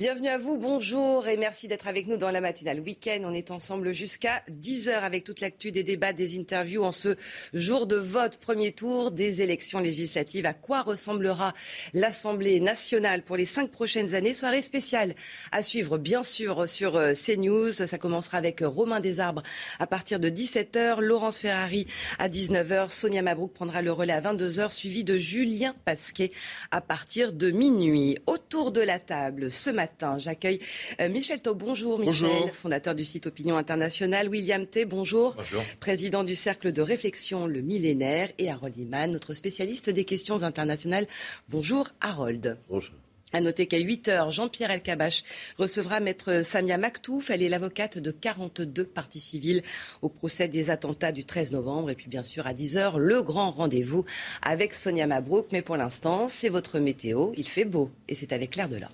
[0.00, 3.20] Bienvenue à vous, bonjour et merci d'être avec nous dans la matinale week-end.
[3.22, 7.16] On est ensemble jusqu'à 10h avec toute l'actu des débats, des interviews en ce
[7.52, 10.46] jour de vote, premier tour des élections législatives.
[10.46, 11.52] À quoi ressemblera
[11.92, 14.32] l'Assemblée nationale pour les cinq prochaines années?
[14.32, 15.14] Soirée spéciale
[15.52, 17.70] à suivre bien sûr sur euh, CNews.
[17.70, 19.42] Ça commencera avec Romain Desarbres
[19.78, 21.86] à partir de 17h, Laurence Ferrari
[22.18, 26.32] à 19h, Sonia Mabrouk prendra le relais à 22h, suivi de Julien Pasquet
[26.70, 28.16] à partir de minuit.
[28.26, 30.60] Autour de la table ce matin, J'accueille
[31.00, 31.58] euh, Michel Taub.
[31.58, 32.54] Bonjour Michel, Bonjour.
[32.54, 34.28] fondateur du site Opinion Internationale.
[34.28, 34.84] William T.
[34.84, 35.34] Bonjour.
[35.36, 35.62] Bonjour.
[35.80, 38.30] Président du Cercle de réflexion Le Millénaire.
[38.38, 41.06] Et Harold Iman, notre spécialiste des questions internationales.
[41.48, 42.58] Bonjour Harold.
[42.68, 42.94] Bonjour.
[43.32, 45.22] À noter qu'à 8 heures, Jean-Pierre Elkabach
[45.56, 47.30] recevra maître Samia Maktouf.
[47.30, 49.62] Elle est l'avocate de 42 parties civiles
[50.02, 51.90] au procès des attentats du 13 novembre.
[51.90, 54.04] Et puis bien sûr, à 10 heures, le grand rendez-vous
[54.42, 55.46] avec Sonia Mabrouk.
[55.52, 57.30] Mais pour l'instant, c'est votre météo.
[57.36, 58.92] Il fait beau et c'est avec Claire Delorme.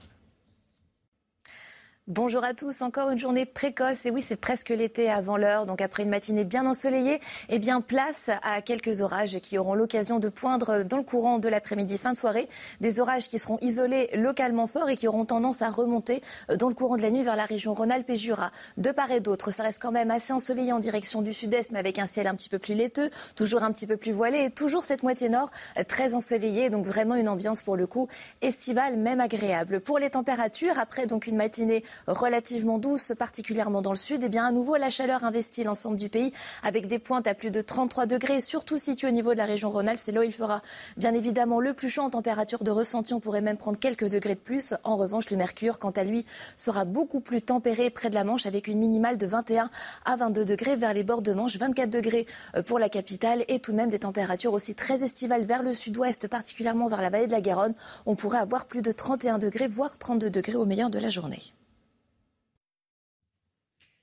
[2.08, 4.06] Bonjour à tous, encore une journée précoce.
[4.06, 5.66] Et oui c'est presque l'été avant l'heure.
[5.66, 10.20] Donc après une matinée bien ensoleillée eh bien place à quelques orages qui auront l'occasion
[10.20, 11.98] de poindre dans le courant de l'après-midi.
[11.98, 12.48] Fin de soirée
[12.80, 16.22] des orages qui seront isolés localement forts et qui auront tendance à remonter
[16.56, 18.52] dans le courant de la nuit vers la région Rhône-Alpes et Jura.
[18.76, 21.80] De part et d'autre ça reste quand même assez ensoleillé en direction du sud-est mais
[21.80, 24.50] avec un ciel un petit peu plus laiteux toujours un petit peu plus voilé et
[24.52, 26.70] toujours cette moitié nord euh, très ensoleillée.
[26.70, 28.06] Donc vraiment une ambiance pour le coup
[28.42, 29.80] estivale même agréable.
[29.80, 34.46] Pour les températures après donc une matinée relativement douce, particulièrement dans le sud, et bien
[34.46, 36.32] à nouveau la chaleur investit l'ensemble du pays
[36.62, 39.70] avec des pointes à plus de 33 degrés, surtout situées au niveau de la région
[39.70, 40.00] Rhône-Alpes.
[40.00, 40.62] C'est là où il fera
[40.96, 43.14] bien évidemment le plus chaud en température de ressenti.
[43.14, 44.74] On pourrait même prendre quelques degrés de plus.
[44.84, 46.24] En revanche, le mercure, quant à lui,
[46.56, 49.70] sera beaucoup plus tempéré près de la Manche avec une minimale de 21
[50.04, 52.26] à 22 degrés vers les bords de Manche, 24 degrés
[52.56, 55.74] euh, pour la capitale et tout de même des températures aussi très estivales vers le
[55.74, 57.74] sud-ouest, particulièrement vers la vallée de la Garonne.
[58.06, 61.42] On pourrait avoir plus de 31 degrés, voire 32 degrés au meilleur de la journée.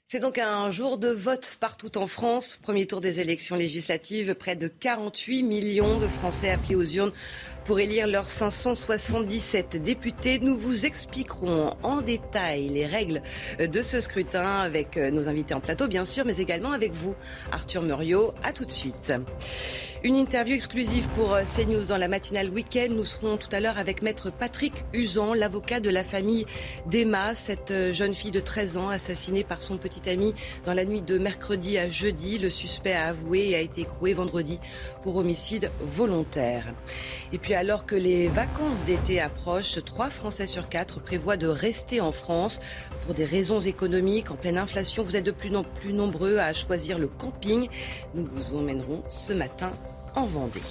[0.06, 2.60] C'est donc un jour de vote partout en France.
[2.62, 4.36] Premier tour des élections législatives.
[4.36, 7.12] Près de 48 millions de Français appelés aux urnes
[7.66, 10.38] pour élire leurs 577 députés.
[10.38, 13.24] Nous vous expliquerons en détail les règles
[13.58, 17.16] de ce scrutin avec nos invités en plateau, bien sûr, mais également avec vous,
[17.52, 18.34] Arthur Muriot.
[18.44, 19.14] À tout de suite.
[20.04, 22.90] Une interview exclusive pour CNews dans la matinale week-end.
[22.92, 26.46] Nous serons tout à l'heure avec maître Patrick Usan, l'avocat de la famille
[26.88, 30.02] d'Emma, cette jeune fille de 13 ans assassinée par son petit
[30.66, 32.38] dans la nuit de mercredi à jeudi.
[32.38, 34.60] Le suspect a avoué et a été écroué vendredi
[35.02, 36.74] pour homicide volontaire.
[37.32, 42.02] Et puis alors que les vacances d'été approchent, trois Français sur quatre prévoient de rester
[42.02, 42.60] en France
[43.06, 44.32] pour des raisons économiques.
[44.32, 47.68] En pleine inflation, vous êtes de plus en plus nombreux à choisir le camping.
[48.14, 49.72] Nous vous emmènerons ce matin
[50.16, 50.62] en Vendée.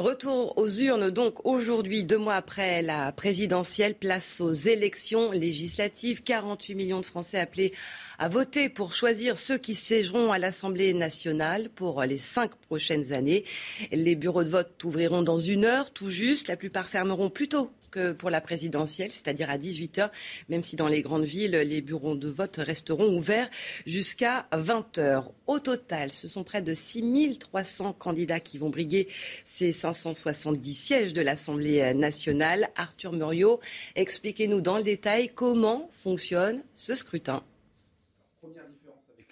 [0.00, 6.22] Retour aux urnes donc aujourd'hui, deux mois après la présidentielle, place aux élections législatives.
[6.22, 7.74] 48 millions de Français appelés
[8.18, 13.44] à voter pour choisir ceux qui siégeront à l'Assemblée nationale pour les cinq prochaines années.
[13.92, 16.48] Les bureaux de vote ouvriront dans une heure tout juste.
[16.48, 17.70] La plupart fermeront plus tôt
[18.18, 20.10] pour la présidentielle, c'est-à-dire à 18h,
[20.48, 23.48] même si dans les grandes villes, les bureaux de vote resteront ouverts
[23.86, 25.24] jusqu'à 20h.
[25.46, 29.08] Au total, ce sont près de 6300 candidats qui vont briguer
[29.44, 32.68] ces 570 sièges de l'Assemblée nationale.
[32.76, 33.60] Arthur Muriot,
[33.96, 37.42] expliquez-nous dans le détail comment fonctionne ce scrutin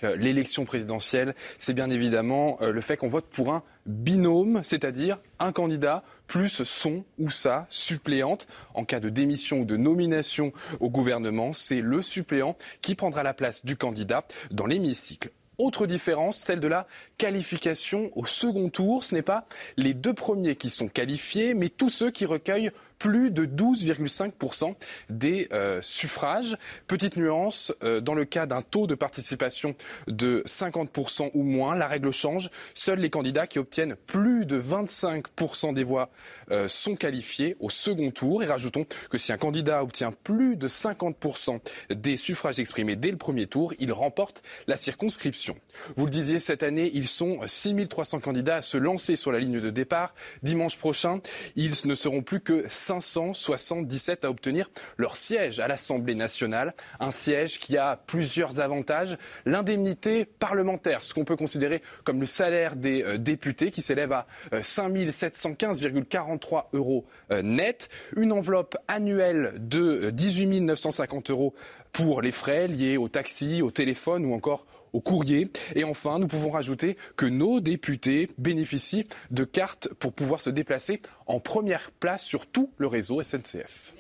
[0.03, 5.53] l'élection présidentielle, c'est bien évidemment euh, le fait qu'on vote pour un binôme, c'est-à-dire un
[5.53, 8.47] candidat plus son ou sa suppléante.
[8.75, 13.35] En cas de démission ou de nomination au gouvernement, c'est le suppléant qui prendra la
[13.35, 15.31] place du candidat dans l'hémicycle.
[15.59, 16.87] Autre différence, celle de la
[17.19, 19.05] qualification au second tour.
[19.05, 23.31] Ce n'est pas les deux premiers qui sont qualifiés, mais tous ceux qui recueillent plus
[23.31, 24.75] de 12,5%
[25.09, 26.57] des euh, suffrages.
[26.87, 29.75] Petite nuance, euh, dans le cas d'un taux de participation
[30.07, 32.51] de 50% ou moins, la règle change.
[32.75, 36.11] Seuls les candidats qui obtiennent plus de 25% des voix
[36.51, 38.43] euh, sont qualifiés au second tour.
[38.43, 41.61] Et rajoutons que si un candidat obtient plus de 50%
[41.91, 45.57] des suffrages exprimés dès le premier tour, il remporte la circonscription.
[45.97, 49.61] Vous le disiez, cette année, ils sont 6300 candidats à se lancer sur la ligne
[49.61, 50.15] de départ.
[50.43, 51.21] Dimanche prochain,
[51.57, 56.75] ils ne seront plus que 577 à obtenir leur siège à l'Assemblée nationale.
[57.01, 59.17] Un siège qui a plusieurs avantages.
[59.47, 64.27] L'indemnité parlementaire, ce qu'on peut considérer comme le salaire des euh, députés, qui s'élève à
[64.63, 67.89] 5 euh, 715,43 euros euh, net.
[68.17, 71.55] Une enveloppe annuelle de 18 950 euros
[71.93, 75.51] pour les frais liés au taxi, au téléphone ou encore au courrier.
[75.75, 81.03] Et enfin, nous pouvons rajouter que nos députés bénéficient de cartes pour pouvoir se déplacer
[81.27, 83.93] en première place sur tout le réseau SNCF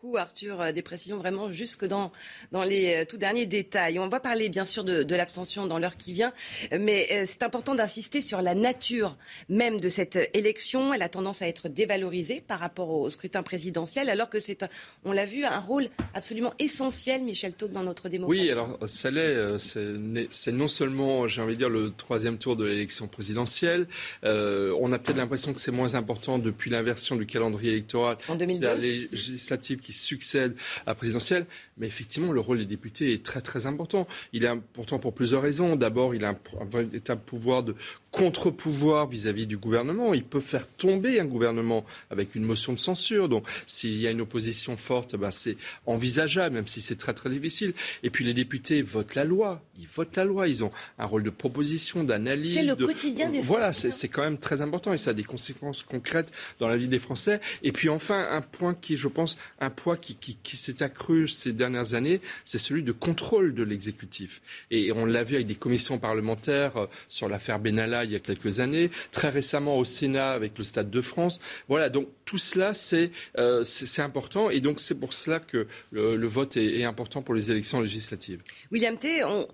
[0.00, 2.12] beaucoup, Arthur, euh, des précisions vraiment jusque dans,
[2.52, 3.98] dans les euh, tout derniers détails.
[3.98, 6.32] On va parler bien sûr de, l'abstention dans l'heure qui vient,
[6.78, 9.16] mais euh, c'est important d'insister sur la nature
[9.48, 10.94] même de cette élection.
[10.94, 14.64] Elle a tendance à être dévalorisée par rapport au scrutin présidentiel, alors que c'est,
[15.04, 18.42] on l'a vu, un rôle absolument essentiel, Michel Taube, dans notre démocratie.
[18.42, 19.58] Oui, alors ça l'est.
[19.58, 23.88] C'est non seulement, j'ai envie de dire, le troisième tour de l'élection présidentielle.
[24.22, 28.18] on a peut-être l'impression que c'est moins important depuis l'inversion du calendrier électoral.
[28.28, 28.64] En 2002.
[28.64, 30.54] La législative qui succède
[30.84, 31.46] à la présidentielle.
[31.78, 34.06] Mais effectivement, le rôle des députés est très très important.
[34.32, 35.76] Il est important pour plusieurs raisons.
[35.76, 37.74] D'abord, il a un, véritable pouvoir de
[38.10, 40.14] contre-pouvoir vis-à-vis du gouvernement.
[40.14, 43.28] Il peut faire tomber un gouvernement avec une motion de censure.
[43.28, 47.30] Donc, s'il y a une opposition forte, ben, c'est envisageable, même si c'est très très
[47.30, 47.74] difficile.
[48.02, 49.62] Et puis, les députés votent la loi.
[49.78, 50.48] Ils votent la loi.
[50.48, 52.54] Ils ont un rôle de proposition, d'analyse.
[52.54, 55.82] C'est le quotidien des Voilà, c'est quand même très important et ça a des conséquences
[55.82, 57.40] concrètes dans la vie des Français.
[57.62, 61.28] Et puis, enfin, un point qui, je pense, un poids qui, qui, qui s'est accru
[61.28, 64.40] ces dernières années, c'est celui de contrôle de l'exécutif.
[64.70, 68.20] Et on l'a vu avec des commissions parlementaires euh, sur l'affaire Benalla il y a
[68.20, 71.40] quelques années, très récemment au Sénat avec le Stade de France.
[71.68, 73.64] Voilà, donc tout cela, c'est euh,
[73.98, 74.50] important.
[74.50, 78.42] Et donc c'est pour cela que le, vote est, est, important pour les élections législatives.
[78.70, 79.46] William T., on,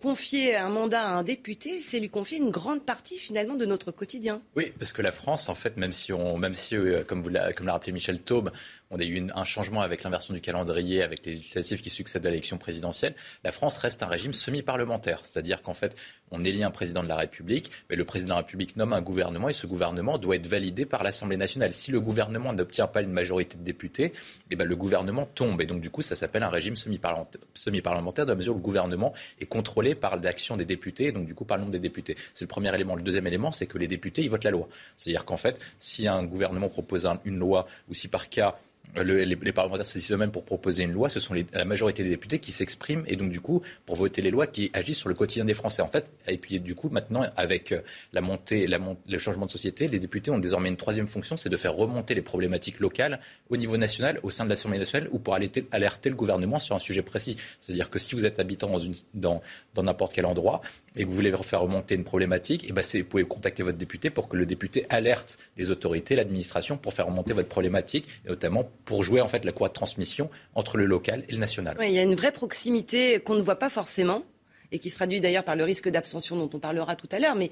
[0.00, 3.92] confier un mandat à un député, c'est lui confier une grande partie finalement de notre
[3.92, 4.42] quotidien.
[4.56, 7.30] Oui, parce que la France, en fait, même si on, même si, euh, comme vous
[7.56, 8.50] comme l'a rappelé Michel Taube,
[8.90, 12.30] on a eu un changement avec l'inversion du calendrier, avec les législatives qui succèdent à
[12.30, 13.14] l'élection présidentielle.
[13.44, 15.94] La France reste un régime semi-parlementaire, c'est-à-dire qu'en fait,
[16.32, 19.00] on élit un président de la République, mais le président de la République nomme un
[19.00, 21.72] gouvernement et ce gouvernement doit être validé par l'Assemblée nationale.
[21.72, 24.12] Si le gouvernement n'obtient pas une majorité de députés,
[24.50, 25.60] eh ben, le gouvernement tombe.
[25.60, 29.14] Et donc, du coup, ça s'appelle un régime semi-parlementaire dans la mesure où le gouvernement
[29.40, 32.16] est contrôlé par l'action des députés et donc, du coup, par le nombre des députés.
[32.34, 32.96] C'est le premier élément.
[32.96, 34.68] Le deuxième élément, c'est que les députés, ils votent la loi.
[34.96, 38.58] C'est-à-dire qu'en fait, si un gouvernement propose une loi ou si par cas,
[38.96, 42.52] les, parlementaires se eux-mêmes pour proposer une loi, ce sont la majorité des députés qui
[42.52, 45.54] s'expriment et donc du coup pour voter les lois qui agissent sur le quotidien des
[45.54, 45.82] Français.
[45.82, 47.80] En fait, et puis du coup maintenant avec euh,
[48.12, 51.56] la montée, le changement de société, les députés ont désormais une troisième fonction, c'est de
[51.56, 55.34] faire remonter les problématiques locales au niveau national, au sein de l'Assemblée nationale, ou pour
[55.34, 57.36] alerter, alerter, le gouvernement sur un sujet précis.
[57.60, 58.70] C'est-à-dire que si vous êtes habitant
[59.14, 59.42] dans
[59.76, 60.60] n'importe quel endroit
[60.96, 64.10] et que vous voulez faire remonter une problématique, eh ben vous pouvez contacter votre député
[64.10, 68.70] pour que le député alerte les autorités, l'administration pour faire remonter votre problématique, et notamment
[68.84, 71.76] pour jouer en fait la courroie de transmission entre le local et le national.
[71.80, 74.24] il y a une vraie proximité qu'on ne voit pas forcément
[74.72, 77.34] et qui se traduit d'ailleurs par le risque d'abstention dont on parlera tout à l'heure.
[77.34, 77.50] Mais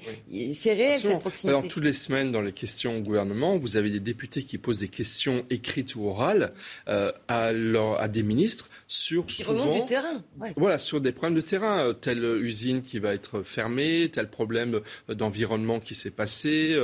[0.53, 1.49] c'est réel cette proximité.
[1.57, 4.79] Alors, toutes les semaines, dans les questions au gouvernement, vous avez des députés qui posent
[4.79, 6.53] des questions écrites ou orales
[6.87, 10.23] euh, à, à, des ministres sur qui souvent du terrain.
[10.57, 14.81] Voilà, sur des problèmes de terrain, euh, telle usine qui va être fermée, tel problème
[15.09, 16.77] euh, d'environnement qui s'est passé,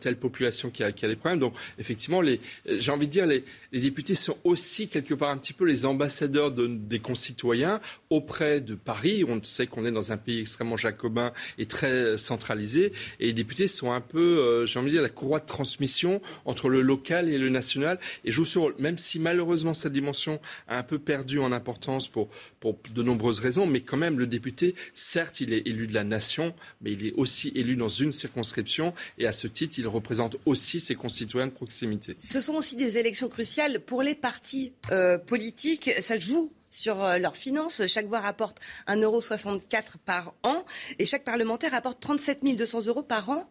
[0.00, 1.38] telle population qui a, qui a des problèmes.
[1.38, 2.22] Donc, effectivement,
[2.66, 5.84] j'ai envie de dire, les, les, députés sont aussi quelque part un petit peu les
[5.84, 7.80] ambassadeurs de, des concitoyens
[8.10, 9.24] auprès de Paris.
[9.28, 12.92] On sait qu'on est dans un pays extrêmement jacobin et très centralisé.
[13.20, 16.20] Et les députés sont un peu, euh, j'ai envie de dire, la courroie de transmission
[16.44, 18.74] entre le local et le national et jouent ce rôle.
[18.78, 22.28] Même si malheureusement cette dimension a un peu perdu en importance pour,
[22.60, 26.04] pour de nombreuses raisons, mais quand même le député, certes, il est élu de la
[26.04, 30.36] nation, mais il est aussi élu dans une circonscription et à ce titre, il représente
[30.46, 32.14] aussi ses concitoyens de proximité.
[32.18, 35.90] Ce sont aussi des élections cruciales pour les partis euh, politiques.
[36.00, 37.86] Ça joue sur euh, leurs finances.
[37.86, 38.58] Chaque voix rapporte
[38.88, 40.64] 1,64€ par an
[40.98, 43.48] et chaque parlementaire rapporte 37 200 euros par an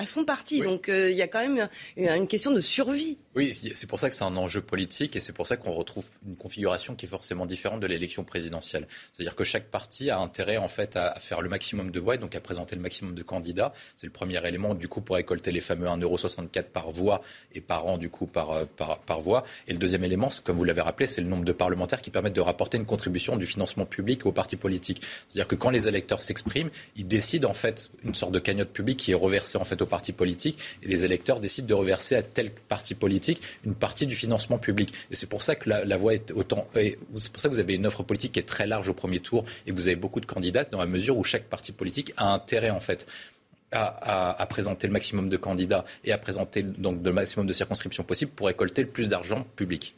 [0.00, 0.60] à son parti.
[0.60, 3.18] Donc euh, il y a quand même une question de survie.
[3.34, 6.06] Oui, c'est pour ça que c'est un enjeu politique et c'est pour ça qu'on retrouve
[6.26, 8.86] une configuration qui est forcément différente de l'élection présidentielle.
[9.12, 12.18] C'est-à-dire que chaque parti a intérêt en fait à faire le maximum de voix et
[12.18, 13.72] donc à présenter le maximum de candidats.
[13.96, 17.22] C'est le premier élément du coup pour récolter les fameux 1,64€ par voix
[17.54, 19.44] et par an du coup par, euh, par, par voix.
[19.66, 22.36] Et le deuxième élément, comme vous l'avez rappelé, c'est le nombre de parlementaires qui permettent
[22.36, 25.02] de rapporter une contribution du financement public aux partis politiques.
[25.26, 28.98] C'est-à-dire que quand les électeurs s'expriment, ils décident en fait une sorte de cagnotte publique
[28.98, 32.22] qui est reversée en fait aux partis politiques et les électeurs décident de reverser à
[32.22, 34.92] tel parti politique une partie du financement public.
[35.10, 36.68] Et c'est pour ça que la, voix est autant.
[36.74, 39.20] C'est pour ça que vous avez une offre politique qui est très large au premier
[39.20, 42.32] tour et vous avez beaucoup de candidats dans la mesure où chaque parti politique a
[42.32, 43.06] intérêt en fait.
[43.70, 48.30] À, présenter le maximum de candidats et à présenter donc le maximum de circonscriptions possibles
[48.30, 49.94] pour récolter le plus d'argent public.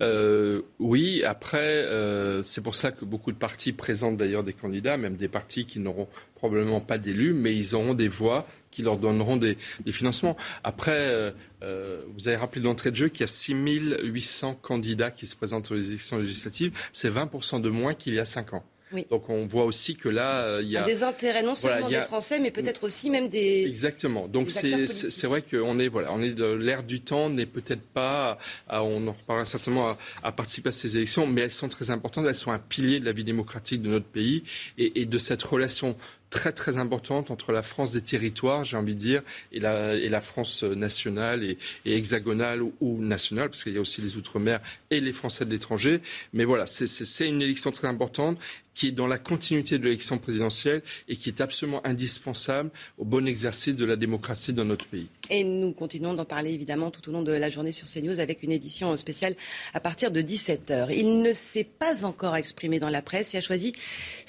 [0.00, 4.96] Euh, oui, après, euh, c'est pour ça que beaucoup de partis présentent d'ailleurs des candidats,
[4.96, 8.96] même des partis qui n'auront probablement pas d'élus, mais ils auront des voix qui leur
[8.96, 9.56] donneront des,
[9.90, 10.36] financements.
[10.64, 11.30] Après, euh,
[11.62, 15.70] euh, vous avez rappelé d'entrée de jeu qu'il y a 6800 candidats qui se présentent
[15.70, 16.72] aux élections législatives.
[16.92, 18.64] C'est 20% de moins qu'il y a 5 ans.
[19.10, 22.00] Donc on voit aussi que là, euh, il y a des intérêts non seulement des
[22.00, 24.28] Français, mais peut-être aussi même des exactement.
[24.28, 28.38] Donc c'est vrai qu'on est voilà, on est de l'ère du temps n'est peut-être pas,
[28.70, 32.26] on en reparlera certainement à, participer à ces élections, mais elles sont très importantes.
[32.26, 34.42] Elles sont un pilier de la vie démocratique de notre pays
[34.78, 35.96] et, et de cette relation
[36.30, 40.08] très très importante entre la France des territoires, j'ai envie de dire, et la, et
[40.08, 45.00] la France nationale et, hexagonale ou, nationale, parce qu'il y a aussi les Outre-mer et
[45.00, 46.00] les Français de l'étranger.
[46.32, 48.38] Mais voilà, c'est une élection très importante
[48.78, 53.26] qui est dans la continuité de l'élection présidentielle et qui est absolument indispensable au bon
[53.26, 55.08] exercice de la démocratie dans notre pays.
[55.30, 58.44] Et nous continuons d'en parler évidemment tout au long de la journée sur CNews avec
[58.44, 59.34] une édition spéciale
[59.74, 60.94] à partir de 17h.
[60.96, 63.72] Il ne s'est pas encore exprimé dans la presse et a choisi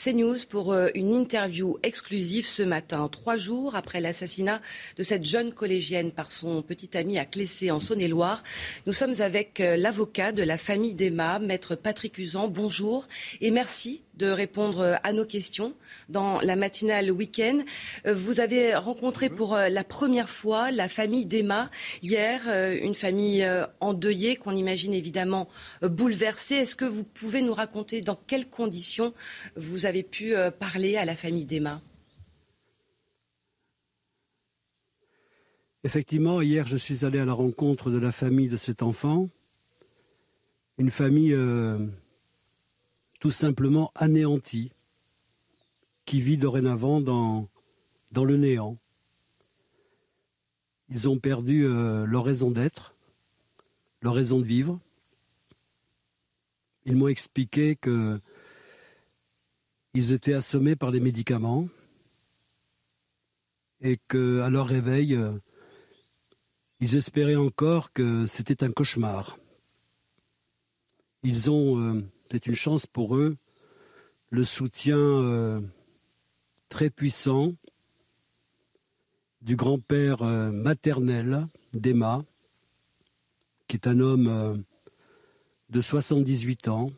[0.03, 4.63] CNews pour euh, une interview exclusive ce matin, trois jours après l'assassinat
[4.97, 8.41] de cette jeune collégienne par son petit ami à Clessé en Saône-et-Loire.
[8.87, 12.47] Nous sommes avec euh, l'avocat de la famille d'Emma, maître Patrick Usan.
[12.47, 13.07] Bonjour
[13.41, 15.73] et merci de répondre à nos questions
[16.09, 17.59] dans la matinale week-end.
[18.05, 21.71] Euh, vous avez rencontré pour euh, la première fois la famille d'Emma
[22.03, 23.47] hier, euh, une famille
[23.79, 25.47] endeuillée qu'on imagine évidemment
[25.81, 26.55] bouleversée.
[26.55, 29.13] Est-ce que vous pouvez nous raconter dans quelles conditions
[29.55, 31.81] vous avez pu parler à la famille d'Emma?
[35.85, 39.29] Effectivement, hier, je suis allé à la rencontre de la famille de cet enfant.
[40.77, 41.35] Une famille
[43.19, 44.71] tout simplement anéanti,
[46.05, 47.47] qui vit dorénavant dans,
[48.15, 48.77] le néant.
[50.89, 52.95] Ils ont perdu euh, leur raison d'être,
[54.01, 54.79] leur raison de vivre.
[56.85, 58.19] Ils m'ont expliqué que
[59.93, 61.67] ils étaient assommés par les médicaments
[63.81, 65.33] et qu'à leur réveil, euh,
[66.79, 69.37] ils espéraient encore que c'était un cauchemar.
[71.23, 73.37] Ils ont euh, c'est une chance pour eux,
[74.29, 75.61] le soutien euh,
[76.69, 77.53] très puissant
[79.41, 82.23] du grand-père euh, maternel d'Emma,
[83.67, 84.57] qui est un homme euh,
[85.69, 86.91] de 78 ans.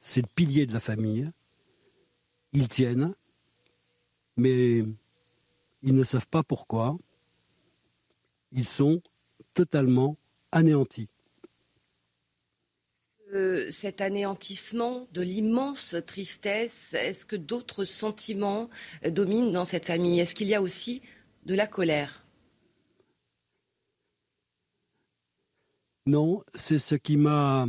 [0.00, 1.30] C'est le pilier de la famille.
[2.52, 3.14] Ils tiennent,
[4.36, 4.84] mais
[5.82, 6.98] ils ne savent pas pourquoi.
[8.50, 9.00] Ils sont
[9.54, 10.16] totalement
[10.50, 11.08] anéantis
[13.70, 18.68] cet anéantissement, de l'immense tristesse Est-ce que d'autres sentiments
[19.04, 20.20] euh, dominent dans cette famille?
[20.20, 21.02] Est-ce qu'il y a aussi
[21.44, 22.24] de la colère?
[26.06, 27.68] Non, c'est ce qui m'a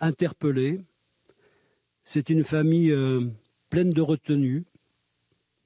[0.00, 0.80] interpellé.
[2.04, 3.26] C'est une famille euh,
[3.68, 4.64] pleine de retenue,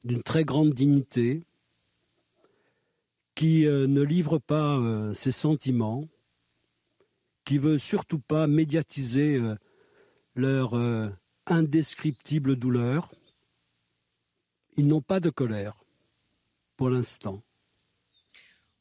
[0.04, 1.42] d'une très grande dignité,
[3.34, 4.80] qui euh, ne livre pas
[5.12, 6.08] ses sentiments,
[7.50, 9.56] qui veut surtout pas médiatiser euh,
[10.36, 11.08] leur euh,
[11.46, 13.12] indescriptible douleur.
[14.76, 15.74] Ils n'ont pas de colère
[16.76, 17.42] pour l'instant.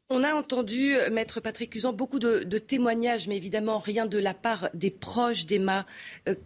[0.10, 4.36] On a entendu, euh, Maître Patrick Cusan, beaucoup de, témoignages, mais évidemment rien de la
[4.36, 5.88] part des proches d'Emma.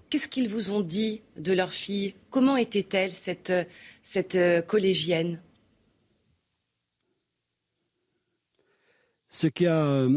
[0.10, 2.15] Qu'est-ce qu'ils vous ont dit de leur fille?
[2.30, 3.51] Comment était-elle, cette,
[4.01, 5.42] cette collégienne?
[9.27, 10.08] Ce qui a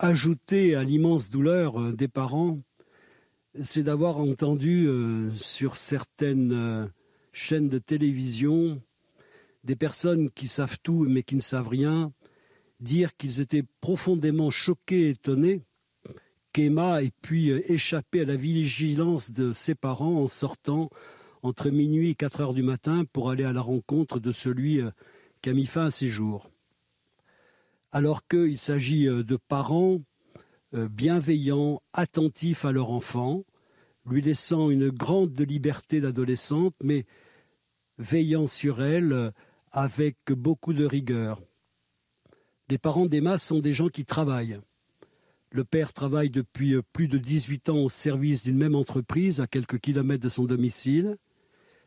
[0.00, 2.58] ajouter à l'immense douleur euh, des parents,
[3.62, 6.86] c'est d'avoir entendu euh, sur certaines euh,
[7.32, 8.82] chaînes de télévision
[9.62, 12.12] des personnes qui savent tout mais qui ne savent rien
[12.80, 15.60] dire qu'ils étaient profondément choqués et étonnés
[16.52, 20.88] qu'Emma ait pu échapper à la vigilance de ses parents en sortant
[21.42, 24.80] entre minuit et 4 heures du matin pour aller à la rencontre de celui
[25.42, 26.49] qui a mis fin à ses jours.
[27.92, 30.00] Alors qu'il s'agit euh, de parents
[30.74, 33.44] euh, bienveillants, attentifs à leur enfant,
[34.06, 37.04] lui laissant une grande liberté d'adolescente, mais
[37.98, 39.30] veillant sur elle euh,
[39.72, 41.42] avec beaucoup de rigueur.
[42.68, 44.60] Les parents d'Emma sont des gens qui travaillent.
[45.50, 49.80] Le père travaille depuis plus de 18 ans au service d'une même entreprise à quelques
[49.80, 51.16] kilomètres de son domicile.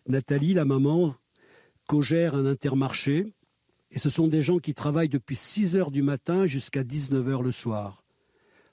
[0.05, 1.15] Nathalie, la maman,
[1.87, 3.31] co-gère un intermarché.
[3.93, 7.43] Et ce sont des gens qui travaillent depuis 6 heures du matin jusqu'à 19 heures
[7.43, 8.03] le soir.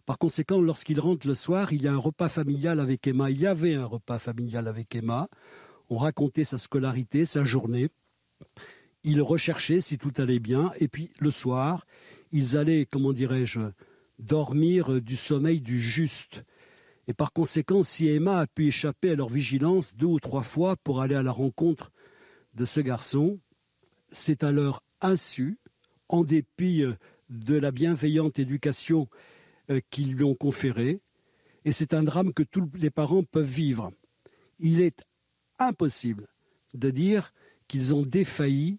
[0.06, 3.30] Par conséquent, lorsqu'ils rentrent le soir, il y a un repas familial avec Emma.
[3.30, 5.28] Il y avait un repas familial avec Emma.
[5.90, 7.90] On racontait sa scolarité, sa journée.
[9.04, 10.72] Ils recherchaient si tout allait bien.
[10.80, 11.84] Et puis le soir,
[12.32, 13.60] ils allaient, comment dirais-je,
[14.18, 16.44] dormir du sommeil du juste.
[17.08, 20.76] Et par conséquent, si Emma a pu échapper à leur vigilance deux ou trois fois
[20.76, 21.92] pour aller à la rencontre
[22.54, 23.38] de ce garçon,
[24.08, 25.58] c'est à leur insu,
[26.08, 26.94] en dépit euh,
[27.28, 29.08] de la bienveillante éducation
[29.70, 31.00] euh, qu'ils lui ont conférée,
[31.64, 33.92] et c'est un drame que tous les parents peuvent vivre.
[34.58, 35.02] Il est
[35.58, 36.28] impossible
[36.74, 37.32] de dire
[37.68, 38.78] qu'ils ont défailli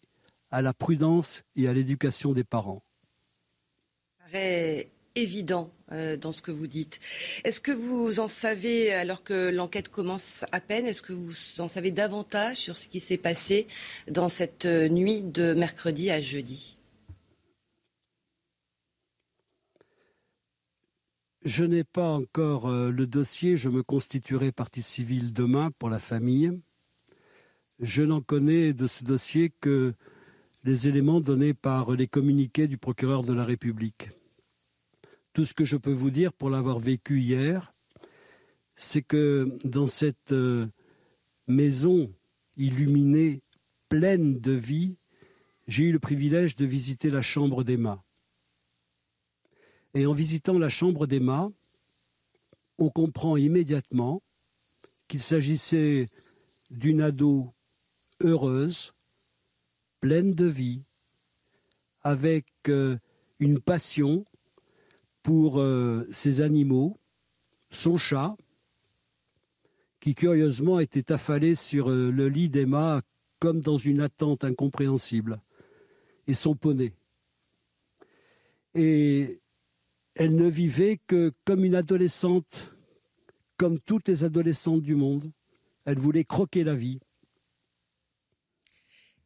[0.50, 2.84] à la prudence et à l'éducation des parents
[5.16, 7.00] évident euh, dans ce que vous dites.
[7.44, 11.68] Est-ce que vous en savez, alors que l'enquête commence à peine, est-ce que vous en
[11.68, 13.68] savez davantage sur ce qui s'est passé
[14.10, 16.78] dans cette euh, nuit de mercredi à jeudi?
[21.44, 26.00] Je n'ai pas encore euh, le dossier, je me constituerai partie civile demain pour la
[26.00, 26.52] famille.
[27.80, 29.94] Je n'en connais de ce dossier que
[30.64, 34.10] les éléments donnés par les communiqués du procureur de la République.
[35.34, 37.72] Tout ce que je peux vous dire pour l'avoir vécu hier,
[38.76, 40.68] c'est que dans cette euh,
[41.48, 42.14] maison
[42.58, 43.42] illuminée,
[43.88, 44.98] pleine de vie,
[45.68, 48.04] j'ai eu le privilège de visiter la chambre d'Emma.
[49.94, 51.52] Et en visitant la chambre d'Emma,
[52.78, 54.22] on comprend immédiatement
[55.08, 56.08] qu'il s'agissait
[56.70, 57.54] d'une ado
[58.22, 58.94] heureuse,
[60.00, 60.84] pleine de vie,
[62.02, 62.98] avec euh,
[63.40, 64.26] une passion
[65.24, 66.98] pour euh, ces animaux,
[67.70, 68.36] son chat,
[70.00, 73.02] qui curieusement était affalé sur euh, le lit d'Emma
[73.40, 75.42] comme dans une attente incompréhensible,
[76.28, 76.94] et son poney.
[78.76, 79.40] Et
[80.16, 82.74] elle ne vivait que comme une adolescente,
[83.58, 85.32] comme toutes les adolescentes du monde.
[85.86, 87.00] Elle voulait croquer la vie.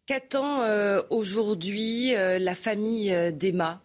[0.05, 3.84] Qu'attend euh, aujourd'hui la famille d'Emma?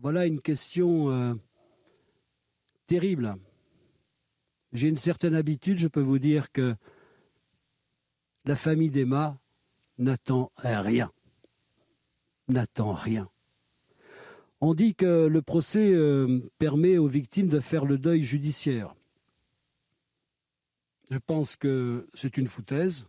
[0.00, 1.34] Voilà une question euh,
[2.86, 3.36] terrible.
[4.72, 6.76] J'ai une certaine habitude, je peux vous dire que
[8.44, 9.40] la famille d'Emma
[9.98, 11.10] n'attend rien.
[12.46, 13.28] N'attend rien.
[14.60, 18.94] On dit que le procès euh, permet aux victimes de faire le deuil judiciaire.
[21.10, 23.08] Je pense que c'est une foutaise.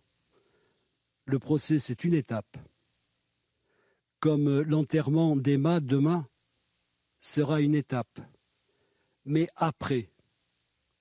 [1.25, 2.57] Le procès, c'est une étape.
[4.19, 6.27] Comme l'enterrement d'Emma demain,
[7.19, 8.19] sera une étape.
[9.25, 10.09] Mais après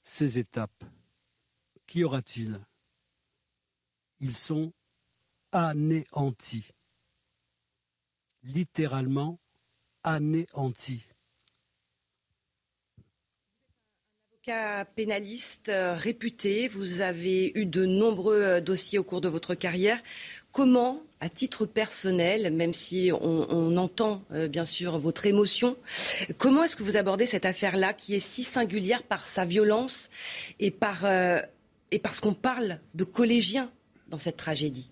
[0.03, 0.85] ces étapes,
[1.87, 2.61] qu'y aura-t-il?
[4.21, 4.73] Ils sont
[5.53, 6.69] anéantis.
[8.43, 9.39] Littéralement
[10.03, 11.05] anéantis.
[14.33, 19.55] Avocat pénaliste euh, réputé, vous avez eu de nombreux euh, dossiers au cours de votre
[19.55, 20.01] carrière.
[20.53, 25.77] Comment, à titre personnel, même si on, entend euh, bien sûr votre émotion,
[26.39, 30.11] comment est-ce que vous abordez cette affaire-là qui est si singulière par sa violence
[30.59, 31.43] et, euh,
[31.91, 33.71] et parce qu'on parle de collégiens
[34.09, 34.91] dans cette tragédie?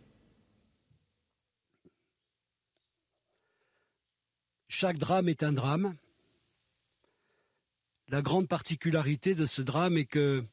[4.68, 5.96] Chaque drame est un drame.
[8.08, 10.44] La grande particularité de ce drame est que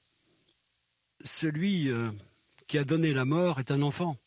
[1.23, 2.09] celui euh,
[2.67, 4.17] qui a donné la mort est un enfant.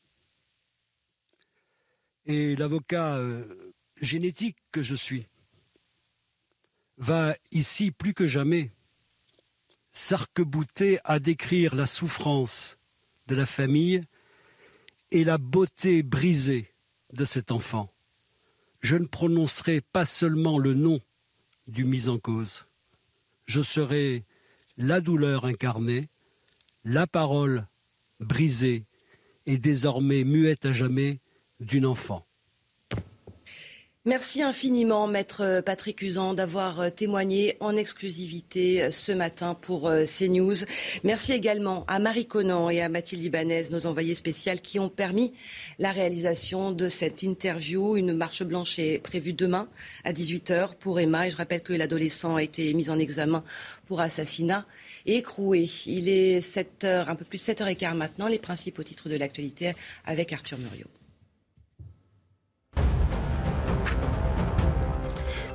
[2.27, 5.27] Et l'avocat euh, génétique que je suis
[6.99, 8.71] va ici plus que jamais
[9.93, 12.77] s'arc-bouter à décrire la souffrance
[13.29, 14.03] de la famille
[15.11, 16.73] et la beauté brisée
[17.13, 17.91] de cet enfant.
[18.81, 21.01] Je ne prononcerai pas seulement le nom
[21.67, 22.67] du mis en cause,
[23.47, 24.25] je serai
[24.77, 26.09] la douleur incarnée,
[26.85, 27.67] la parole
[28.21, 28.85] brisée
[29.47, 31.21] et désormais muette à jamais
[31.61, 32.27] d'une enfant.
[34.09, 40.59] Merci infiniment, maître Patrick Usan, d'avoir témoigné en exclusivité ce matin pour CNews.
[41.03, 45.33] Merci également à Marie Conan et à Mathilde Ibanez, nos envoyés spéciales, qui ont permis
[45.81, 47.97] la réalisation de cette interview.
[47.97, 49.69] Une marche blanche est prévue demain
[50.05, 51.27] à 18h pour Emma.
[51.27, 53.43] Et je rappelle que l'adolescent a été mis en examen
[53.87, 54.67] pour assassinat
[55.07, 55.69] et écroué.
[55.87, 58.29] Il est 7 heures, un peu plus 7h15 maintenant.
[58.29, 59.73] Les principaux titres de l'actualité
[60.05, 60.96] avec Arthur Muriot.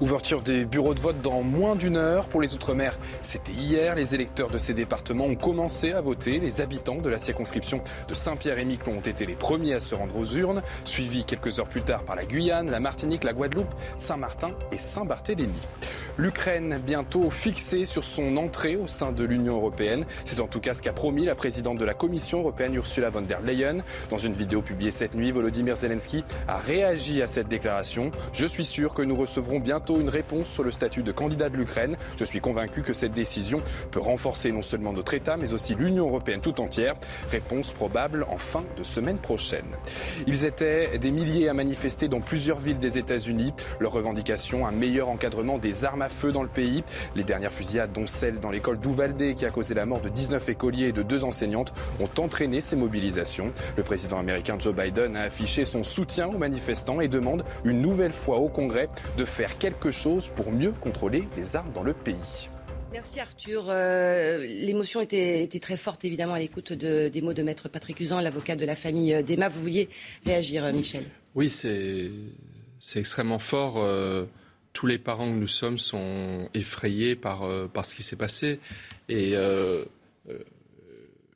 [0.01, 2.27] Ouverture des bureaux de vote dans moins d'une heure.
[2.27, 3.93] Pour les Outre-mer, c'était hier.
[3.93, 6.39] Les électeurs de ces départements ont commencé à voter.
[6.39, 10.25] Les habitants de la circonscription de Saint-Pierre-et-Miquelon ont été les premiers à se rendre aux
[10.25, 14.77] urnes, suivis quelques heures plus tard par la Guyane, la Martinique, la Guadeloupe, Saint-Martin et
[14.79, 15.53] Saint-Barthélemy.
[16.17, 20.05] L'Ukraine bientôt fixée sur son entrée au sein de l'Union européenne.
[20.25, 23.21] C'est en tout cas ce qu'a promis la présidente de la Commission européenne Ursula von
[23.21, 23.77] der Leyen.
[24.09, 28.11] Dans une vidéo publiée cette nuit, Volodymyr Zelensky a réagi à cette déclaration.
[28.33, 31.57] Je suis sûr que nous recevrons bientôt une réponse sur le statut de candidat de
[31.57, 31.95] l'Ukraine.
[32.17, 36.07] Je suis convaincu que cette décision peut renforcer non seulement notre État, mais aussi l'Union
[36.07, 36.95] européenne tout entière.
[37.31, 39.65] Réponse probable en fin de semaine prochaine.
[40.27, 43.53] Ils étaient des milliers à manifester dans plusieurs villes des États-Unis.
[43.79, 46.83] Leur revendication, un meilleur encadrement des armes à feu dans le pays.
[47.15, 50.49] Les dernières fusillades, dont celle dans l'école d'Uvalde qui a causé la mort de 19
[50.49, 53.51] écoliers et de deux enseignantes, ont entraîné ces mobilisations.
[53.77, 58.13] Le président américain Joe Biden a affiché son soutien aux manifestants et demande une nouvelle
[58.13, 62.49] fois au Congrès de faire quelque chose pour mieux contrôler les armes dans le pays.
[62.91, 63.65] Merci Arthur.
[63.69, 68.57] Euh, l'émotion était, très forte évidemment à l'écoute des mots de maître Patrick Usan, l'avocat
[68.57, 69.47] de la famille euh, d'Emma.
[69.47, 69.87] Vous vouliez
[70.25, 71.05] réagir, euh, Michel?
[71.33, 72.11] Oui, c'est
[72.95, 73.75] extrêmement fort
[74.73, 78.59] tous les parents que nous sommes sont effrayés par, euh, par ce qui s'est passé.
[79.09, 79.83] Et euh,
[80.29, 80.39] euh,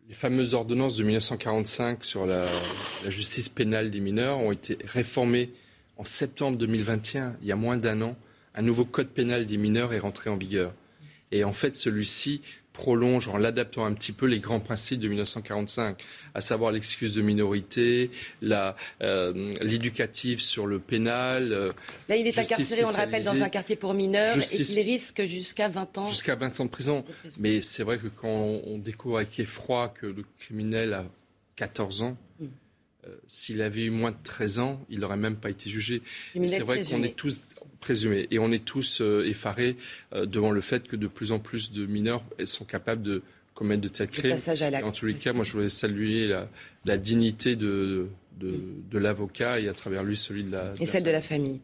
[0.08, 2.46] les fameuses ordonnances de 1945 sur la,
[3.08, 5.52] justice pénale des mineurs ont été réformées
[5.98, 8.18] en septembre 2021, il y a moins d'un an.
[8.54, 10.74] Un nouveau code pénal des mineurs est rentré en vigueur.
[11.32, 12.42] Et en fait, celui-ci
[12.76, 15.98] prolonge en l'adaptant un petit peu les grands principes de 1945,
[16.34, 18.12] à savoir l'excuse de minorité,
[18.44, 21.54] euh, l'éducatif sur le pénal.
[21.54, 21.72] Euh,
[22.10, 25.24] Là, il est incarcéré, on le rappelle, dans un quartier pour mineurs et il risque
[25.24, 26.08] jusqu'à 20 ans.
[26.08, 27.06] Jusqu'à 20 ans de prison.
[27.40, 31.06] Mais c'est vrai que quand on découvre avec effroi que le criminel a
[31.56, 32.46] 14 ans, mm.
[33.08, 36.02] euh, s'il avait eu moins de 13 ans, il n'aurait même pas été jugé.
[36.46, 37.42] C'est vrai qu'on est tous
[37.86, 38.28] présumé.
[38.32, 39.78] Et on est tous euh, effarés
[40.14, 43.22] euh, devant le fait que de plus en plus de mineurs sont capables de
[43.54, 44.36] commettre de tels crimes.
[44.84, 46.28] En tous les cas, moi, je voulais saluer
[46.84, 50.74] la, dignité de, de, l'avocat et à travers lui celui de la...
[50.80, 51.62] et celle de la famille.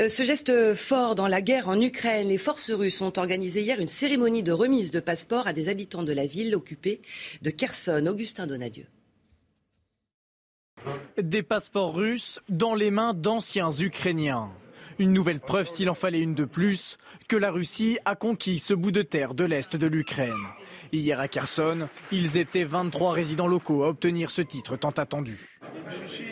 [0.00, 3.78] Euh, ce geste fort dans la guerre en Ukraine, les forces russes ont organisé hier
[3.78, 7.02] une cérémonie de remise de passeports à des habitants de la ville occupée
[7.42, 8.06] de Kherson.
[8.06, 8.86] Augustin Donadieu.
[11.22, 14.50] Des passeports russes dans les mains d'anciens Ukrainiens.
[15.02, 18.72] Une nouvelle preuve, s'il en fallait une de plus, que la Russie a conquis ce
[18.72, 20.30] bout de terre de l'Est de l'Ukraine.
[20.92, 25.58] Hier à Kherson, ils étaient 23 résidents locaux à obtenir ce titre tant attendu.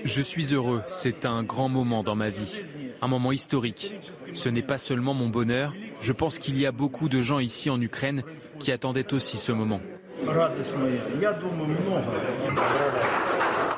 [0.05, 2.61] Je suis heureux, c'est un grand moment dans ma vie,
[3.03, 3.93] un moment historique.
[4.35, 7.71] Ce n'est pas seulement mon bonheur, je pense qu'il y a beaucoup de gens ici
[7.71, 8.23] en Ukraine
[8.61, 9.81] qui attendaient aussi ce moment.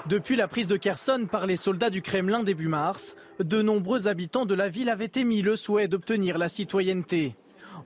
[0.07, 4.46] Depuis la prise de Kherson par les soldats du Kremlin début mars, de nombreux habitants
[4.46, 7.37] de la ville avaient émis le souhait d'obtenir la citoyenneté.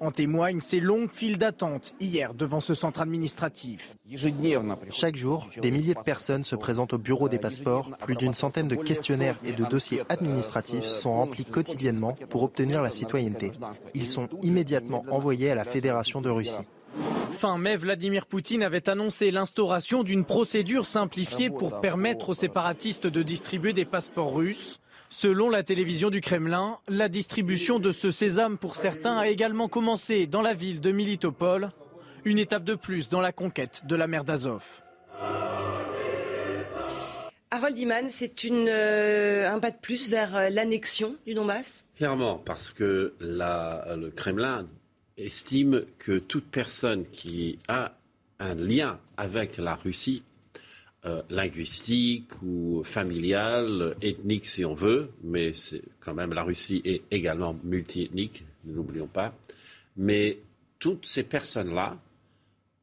[0.00, 3.94] En témoignent ces longues files d'attente hier devant ce centre administratif.
[4.90, 7.90] Chaque jour, des milliers de personnes se présentent au bureau des passeports.
[8.04, 12.90] Plus d'une centaine de questionnaires et de dossiers administratifs sont remplis quotidiennement pour obtenir la
[12.90, 13.52] citoyenneté.
[13.94, 16.56] Ils sont immédiatement envoyés à la Fédération de Russie.
[17.36, 23.22] Fin mai, Vladimir Poutine avait annoncé l'instauration d'une procédure simplifiée pour permettre aux séparatistes de
[23.22, 24.80] distribuer des passeports russes.
[25.10, 30.26] Selon la télévision du Kremlin, la distribution de ce sésame pour certains a également commencé
[30.26, 31.72] dans la ville de Militopol,
[32.24, 34.64] une étape de plus dans la conquête de la mer d'Azov.
[37.50, 41.84] Harold Iman, c'est euh, un pas de plus vers euh, l'annexion du Donbass?
[41.96, 44.66] Clairement, parce que le Kremlin
[45.16, 47.96] estime que toute personne qui a
[48.38, 50.22] un lien avec la Russie,
[51.06, 57.02] euh, linguistique ou familial, ethnique si on veut, mais c'est quand même la Russie est
[57.10, 59.34] également multiethnique, ne l'oublions pas,
[59.96, 60.38] mais
[60.78, 61.98] toutes ces personnes-là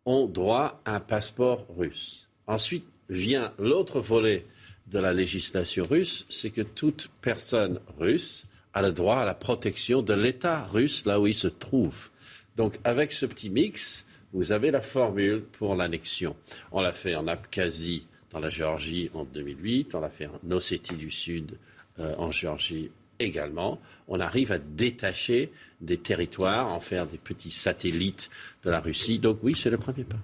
[0.06, 2.28] ont droit à un passeport russe.
[2.48, 4.46] Ensuite vient l'autre volet
[4.88, 10.02] de la législation russe, c'est que toute personne russe a le droit à la protection
[10.02, 12.10] de l'État russe là où il se trouve.
[12.55, 16.35] Donc avec ce petit mix, vous avez la formule pour l'annexion.
[16.71, 20.95] On l'a fait en Abkhazie, dans la Géorgie en 2008, on l'a fait en Ossétie
[20.95, 21.57] du Sud,
[21.99, 22.89] euh, en Géorgie
[23.19, 28.29] également, on arrive à détacher des territoires, en faire des petits satellites
[28.63, 29.19] de la Russie.
[29.19, 30.17] Donc oui, c'est le premier pas.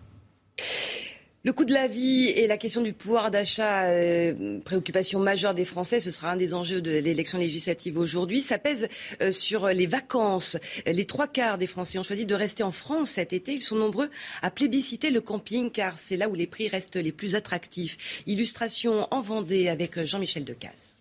[1.46, 5.64] Le coût de la vie et la question du pouvoir d'achat, euh, préoccupation majeure des
[5.64, 8.42] Français, ce sera un des enjeux de l'élection législative aujourd'hui.
[8.42, 8.90] Ça pèse
[9.22, 10.58] euh, sur les vacances.
[10.86, 13.54] Les trois quarts des Français ont choisi de rester en France cet été.
[13.54, 14.10] Ils sont nombreux
[14.42, 18.22] à plébisciter le camping car c'est là où les prix restent les plus attractifs.
[18.28, 20.99] Illustration en Vendée avec Jean-Michel Decaze.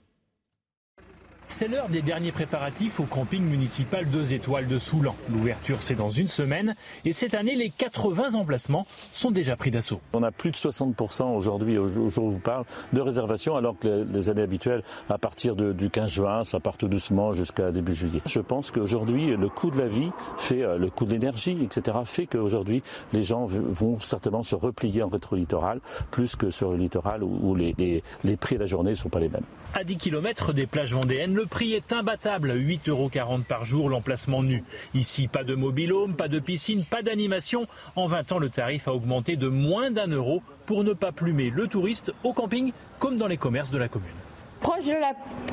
[1.51, 5.17] C'est l'heure des derniers préparatifs au camping municipal 2 étoiles de Soulan.
[5.33, 6.75] L'ouverture, c'est dans une semaine.
[7.07, 9.99] Et cette année, les 80 emplacements sont déjà pris d'assaut.
[10.13, 13.79] On a plus de 60% aujourd'hui, au jour où je vous parle, de réservations, alors
[13.79, 17.95] que les années habituelles, à partir du 15 juin, ça part tout doucement jusqu'à début
[17.95, 18.21] juillet.
[18.27, 21.97] Je pense qu'aujourd'hui, le coût de la vie fait, euh, le coût de l'énergie, etc.,
[22.05, 22.83] fait qu'aujourd'hui,
[23.15, 25.81] les gens vont certainement se replier en rétro-littoral,
[26.11, 27.75] plus que sur le littoral où, les,
[28.23, 29.45] les prix de la journée ne sont pas les mêmes.
[29.75, 33.11] À 10 km des plages vendéennes, le prix est imbattable, 8,40 euros
[33.47, 34.65] par jour l'emplacement nu.
[34.95, 37.67] Ici, pas de mobilhome, pas de piscine, pas d'animation.
[37.95, 41.51] En 20 ans, le tarif a augmenté de moins d'un euro pour ne pas plumer
[41.51, 44.28] le touriste au camping comme dans les commerces de la commune
[44.61, 45.13] proche de la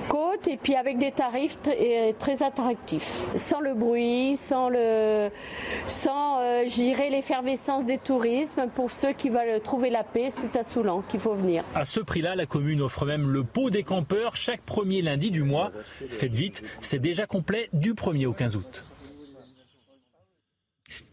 [0.09, 1.57] côte et puis avec des tarifs
[2.19, 3.25] très attractifs.
[3.35, 5.29] Sans le bruit, sans, le,
[5.87, 6.63] sans euh,
[7.09, 8.67] l'effervescence des tourismes.
[8.75, 11.63] Pour ceux qui veulent trouver la paix, c'est à Soulan qu'il faut venir.
[11.75, 15.43] À ce prix-là, la commune offre même le pot des campeurs chaque premier lundi du
[15.43, 15.71] mois.
[16.09, 18.85] Faites vite, c'est déjà complet du 1er au 15 août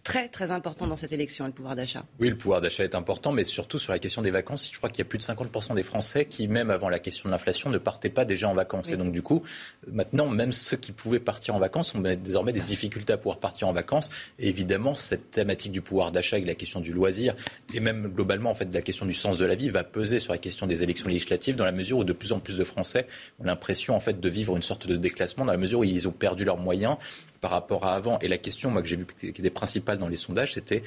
[0.02, 2.04] très très important dans cette élection, le pouvoir d'achat.
[2.20, 4.68] Oui, le pouvoir d'achat est important, mais surtout sur la question des vacances.
[4.70, 7.28] Je crois qu'il y a plus de 50% des Français qui, même avant la question
[7.28, 8.90] de l'inflation, ne partaient pas déjà en vacances.
[8.90, 9.42] Et donc, du coup,
[9.90, 13.68] maintenant, même ceux qui pouvaient partir en vacances ont désormais des difficultés à pouvoir partir
[13.68, 14.10] en vacances.
[14.38, 17.34] Et évidemment, cette thématique du pouvoir d'achat et la question du loisir,
[17.72, 20.18] et même globalement, en fait, de la question du sens de la vie, va peser
[20.18, 22.64] sur la question des élections législatives, dans la mesure où de plus en plus de
[22.64, 23.06] Français
[23.40, 26.06] ont l'impression, en fait, de vivre une sorte de déclassement, dans la mesure où ils
[26.08, 26.96] ont perdu leurs moyens
[27.42, 28.18] par rapport à avant.
[28.20, 30.82] Et la question, moi, que j'ai vu qui était principale dans les sondages, c'était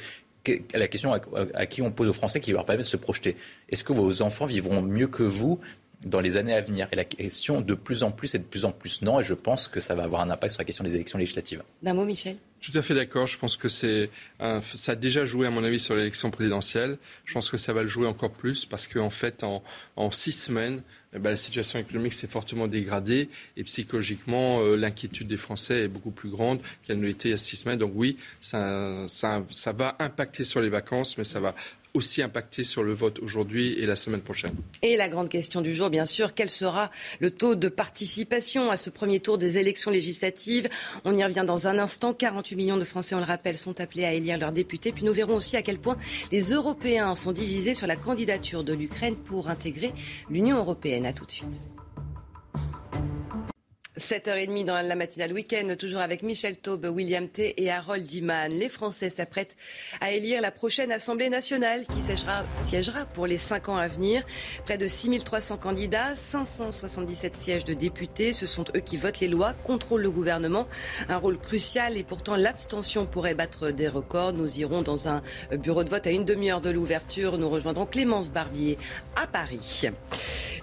[0.73, 3.35] la question à, qui on pose aux Français qui leur permet de se projeter.
[3.69, 5.59] Est-ce que vos enfants vivront mieux que vous
[6.05, 6.87] dans les années à venir?
[6.91, 9.19] Et la question, de plus en plus et de plus en plus non.
[9.19, 11.61] Et je pense que ça va avoir un impact sur la question des élections législatives.
[11.83, 12.37] D'un mot, Michel?
[12.61, 13.27] Tout à fait d'accord.
[13.27, 16.97] Je pense que c'est ça a déjà joué à mon avis sur l'élection présidentielle.
[17.25, 19.61] Je pense que ça va le jouer encore plus parce qu'en fait, en,
[19.97, 20.83] en six semaines,
[21.15, 25.87] eh ben, la situation économique s'est fortement dégradée et psychologiquement, euh, l'inquiétude des Français est
[25.87, 27.79] beaucoup plus grande qu'elle ne l'était il y a six semaines.
[27.79, 31.55] Donc oui, ça, ça, ça va impacter sur les vacances, mais ça va
[31.95, 34.53] aussi impacté sur le vote aujourd'hui et la semaine prochaine.
[34.81, 38.77] Et la grande question du jour, bien sûr, quel sera le taux de participation à
[38.77, 40.69] ce premier tour des élections législatives?
[41.05, 42.13] On y revient dans un instant.
[42.13, 44.91] 48 millions de Français, on le rappelle, sont appelés à élire leurs députés.
[44.91, 45.97] Puis nous verrons aussi à quel point
[46.31, 49.93] les Européens sont divisés sur la candidature de l'Ukraine pour intégrer
[50.29, 51.05] l'Union européenne.
[51.05, 51.74] À tout de suite.
[53.97, 57.63] 7h30 dans la matinale week-end, toujours avec Michel Taube, William T.
[57.63, 58.51] et Harold Diman.
[58.51, 59.55] Les Français s'apprêtent
[60.01, 64.25] à élire la prochaine Assemblée nationale qui siégera, pour les 5 ans à venir.
[64.65, 68.33] Près de 6300 candidats, 577 sièges de députés.
[68.33, 70.67] Ce sont eux qui votent les lois, contrôlent le gouvernement.
[71.07, 74.33] Un rôle crucial et pourtant l'abstention pourrait battre des records.
[74.33, 75.21] Nous irons dans un
[75.53, 77.37] bureau de vote à une demi-heure de l'ouverture.
[77.37, 78.77] Nous rejoindrons Clémence Barbier
[79.15, 79.83] à Paris.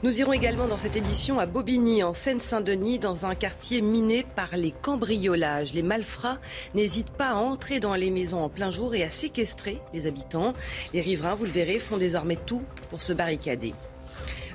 [0.02, 4.56] Nous irons également dans cette édition à Bobigny, en Seine-Saint-Denis, dans un quartier miné par
[4.56, 5.72] les cambriolages.
[5.74, 6.38] Les malfrats
[6.74, 10.52] n'hésitent pas à entrer dans les maisons en plein jour et à séquestrer les habitants.
[10.92, 13.74] Les riverains, vous le verrez, font désormais tout pour se barricader.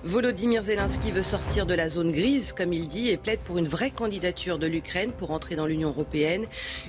[0.04, 3.68] Volodymyr Zelensky veut sortir de la zone grise, comme il dit, et plaide pour une
[3.68, 6.46] vraie candidature de l'Ukraine pour entrer dans l'Union européenne.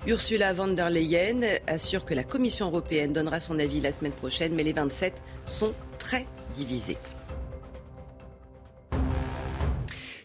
[0.06, 4.54] Ursula von der Leyen assure que la Commission européenne donnera son avis la semaine prochaine,
[4.54, 6.98] mais les 27 sont très divisés.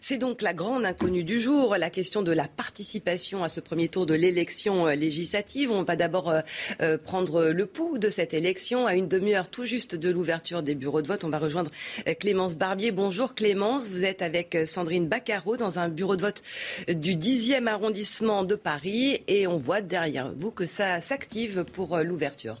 [0.06, 3.88] C'est donc la grande inconnue du jour, la question de la participation à ce premier
[3.88, 5.70] tour de l'élection euh, législative.
[5.70, 6.42] On va d'abord euh,
[6.82, 10.74] euh, prendre le pouls de cette élection à une demi-heure tout juste de l'ouverture des
[10.74, 11.24] bureaux de vote.
[11.24, 11.70] On va rejoindre
[12.20, 12.92] Clémence Barbier.
[12.92, 16.42] Bonjour Clémence, vous êtes avec Sandrine Baccaro dans un bureau de vote
[16.86, 22.58] du 10e arrondissement de Paris et on voit derrière vous que ça s'active pour l'ouverture.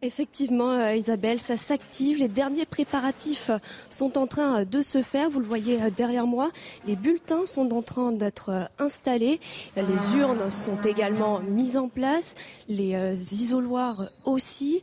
[0.00, 2.18] Effectivement, euh, Isabelle, ça s'active.
[2.18, 3.50] Les derniers préparatifs
[3.88, 5.28] sont en train euh, de se faire.
[5.28, 6.50] Vous le voyez euh, derrière moi.
[6.86, 9.40] Les bulletins sont en train d'être installés.
[9.74, 12.36] Les urnes sont également mises en place.
[12.68, 12.94] Les
[13.34, 14.82] isoloirs aussi.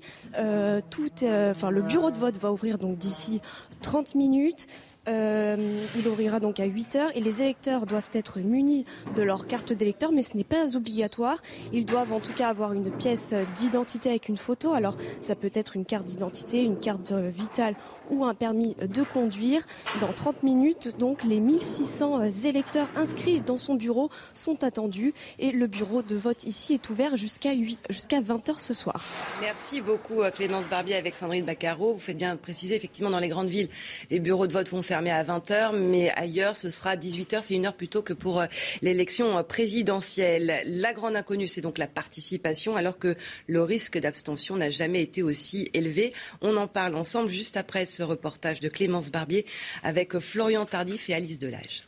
[0.89, 3.41] tout, enfin, le bureau de vote va ouvrir donc d'ici
[3.82, 4.67] 30 minutes.
[5.08, 9.46] Euh, il ouvrira donc à 8 heures et les électeurs doivent être munis de leur
[9.46, 11.38] carte d'électeur, mais ce n'est pas obligatoire.
[11.74, 14.74] Ils doivent en tout cas avoir une pièce d'identité avec une photo.
[14.74, 17.76] Alors ça peut être une carte d'identité, une carte vitale
[18.10, 19.62] ou un permis de conduire.
[20.02, 25.68] Dans 30 minutes, donc, les 1600 électeurs inscrits dans son bureau sont attendus et le
[25.68, 27.52] bureau de vote ici est ouvert jusqu'à
[27.89, 29.02] jusqu'à 20h ce soir.
[29.41, 31.94] Merci beaucoup euh, Clémence Barbier avec Sandrine Baccaro.
[31.94, 33.70] Vous faites bien préciser, effectivement, dans les grandes villes,
[34.10, 37.42] les bureaux de vote vont fermer à 20h, mais ailleurs, ce sera 18h.
[37.42, 38.46] C'est une heure plus tôt que pour euh,
[38.82, 40.62] l'élection euh, présidentielle.
[40.68, 45.22] La grande inconnue, c'est donc la participation, alors que le risque d'abstention n'a jamais été
[45.22, 46.14] aussi élevé.
[46.40, 49.46] On en parle ensemble juste après ce reportage de Clémence Barbier
[49.84, 51.84] avec Florian Tardif et Alice Delage.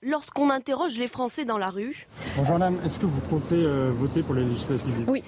[0.00, 2.06] Lorsqu'on interroge les Français dans la rue.
[2.36, 5.24] Bonjour madame, est-ce que vous comptez euh, voter pour les législatives Oui.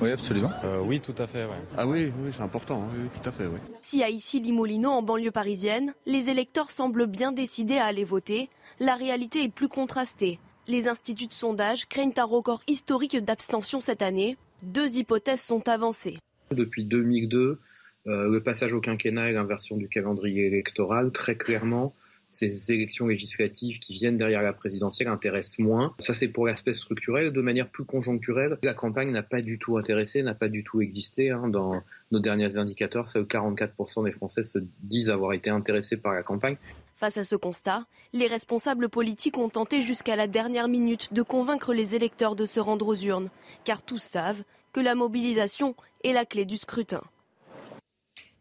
[0.00, 0.52] Oui, absolument.
[0.62, 1.44] Euh, oui, tout à fait.
[1.76, 3.46] Ah oui, oui c'est important, oui, tout à fait.
[3.46, 3.58] Oui.
[3.80, 8.48] Si à ici Limolino, en banlieue parisienne, les électeurs semblent bien décidés à aller voter,
[8.78, 10.38] la réalité est plus contrastée.
[10.68, 14.36] Les instituts de sondage craignent un record historique d'abstention cette année.
[14.62, 16.18] Deux hypothèses sont avancées.
[16.52, 17.58] Depuis 2002,
[18.06, 21.92] euh, le passage au quinquennat et l'inversion du calendrier électoral, très clairement,
[22.32, 25.94] ces élections législatives qui viennent derrière la présidentielle intéressent moins.
[25.98, 27.30] Ça, c'est pour l'aspect structurel.
[27.30, 30.80] De manière plus conjoncturelle, la campagne n'a pas du tout intéressé, n'a pas du tout
[30.80, 31.30] existé.
[31.30, 31.48] Hein.
[31.48, 36.22] Dans nos derniers indicateurs, seuls 44% des Français se disent avoir été intéressés par la
[36.22, 36.56] campagne.
[36.96, 41.74] Face à ce constat, les responsables politiques ont tenté jusqu'à la dernière minute de convaincre
[41.74, 43.28] les électeurs de se rendre aux urnes,
[43.64, 44.42] car tous savent
[44.72, 47.02] que la mobilisation est la clé du scrutin.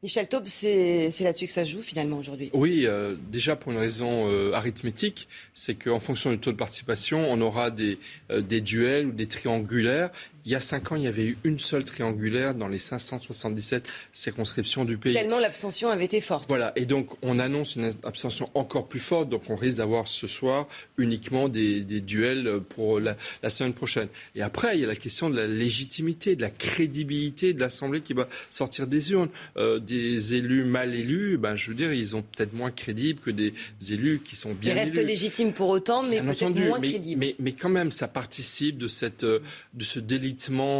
[0.03, 2.49] Michel Taube, c'est là-dessus que ça se joue finalement aujourd'hui.
[2.53, 7.31] Oui, euh, déjà pour une raison euh, arithmétique, c'est qu'en fonction du taux de participation,
[7.31, 7.99] on aura des,
[8.31, 10.09] euh, des duels ou des triangulaires
[10.45, 13.87] il y a cinq ans, il y avait eu une seule triangulaire dans les 577
[14.13, 15.13] circonscriptions du pays.
[15.13, 16.45] Tellement l'abstention avait été forte.
[16.47, 20.27] Voilà, et donc on annonce une abstention encore plus forte, donc on risque d'avoir ce
[20.27, 23.15] soir uniquement des, duels pour la,
[23.49, 24.07] semaine prochaine.
[24.35, 28.01] Et après, il y a la question de la légitimité, de la crédibilité de l'Assemblée
[28.01, 29.29] qui va sortir des urnes.
[29.57, 33.31] Euh, des élus mal élus, ben, je veux dire, ils sont peut-être moins crédibles que
[33.31, 33.53] des
[33.89, 34.81] élus qui sont bien élus.
[34.81, 37.19] Ils restent légitimes pour autant, mais peut-être moins mais, crédibles.
[37.19, 39.43] Mais, mais, quand même, ça participe de, cette, de
[39.79, 40.30] ce délit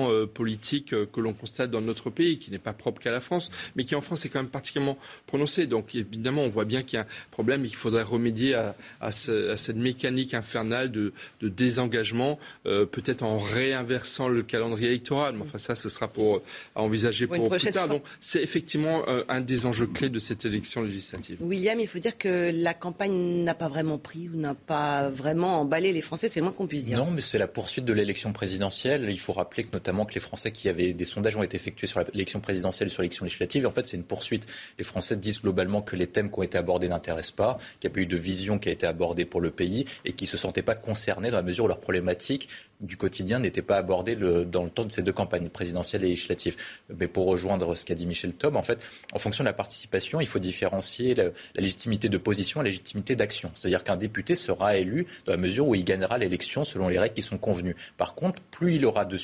[0.10, 3.20] euh, politique euh, que l'on constate dans notre pays, qui n'est pas propre qu'à la
[3.20, 5.68] France, mais qui en France est quand même particulièrement prononcé.
[5.68, 9.12] Donc évidemment, on voit bien qu'il y a un problème et qu'il faudrait remédier à,
[9.12, 15.36] cette mécanique infernale de, désengagement, euh, peut-être en réinversant le calendrier électoral.
[15.36, 16.42] Mais enfin, ça, ce sera pour
[16.76, 17.88] à envisager pour, plus tard.
[17.88, 21.38] Donc c'est effectivement un des enjeux clés de cette élection législative.
[21.42, 25.62] William, il faut dire que la campagne n'a pas vraiment pris ou n'a pas vraiment
[25.62, 26.98] emballé les Français, c'est le moins qu'on puisse dire.
[26.98, 29.08] Non, mais c'est la poursuite de l'élection présidentielle.
[29.10, 31.88] Il faut rappeler que notamment que les Français qui avaient des sondages ont été effectués
[31.88, 33.66] sur l'élection présidentielle et sur l'élection législative.
[33.68, 34.48] en fait, c'est une poursuite.
[34.78, 37.94] Les Français disent globalement que les thèmes qui ont été abordés n'intéressent pas, qu'il n'y
[37.94, 40.32] a pas eu de vision qui a été abordée pour le pays et qu'ils ne
[40.32, 42.48] se sentaient pas concernés dans la mesure où leurs problématiques
[42.82, 46.56] du quotidien n'étaient pas abordées dans le temps de ces deux campagnes, présidentielles et législatives.
[46.98, 50.20] Mais pour rejoindre ce qu'a dit Michel Taub, en fait, en fonction de la participation,
[50.20, 53.52] il faut différencier la, la légitimité de position et la légitimité d'action.
[53.54, 57.14] C'est-à-dire qu'un député sera élu dans la mesure où il gagnera l'élection selon les règles
[57.14, 57.76] qui sont convenues.
[57.98, 59.18] Par contre, plus il aura de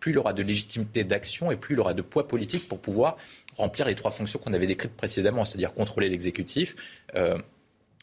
[0.00, 3.16] plus il aura de légitimité d'action et plus il aura de poids politique pour pouvoir
[3.56, 6.76] remplir les trois fonctions qu'on avait décrites précédemment, c'est-à-dire contrôler l'exécutif,
[7.14, 7.38] euh,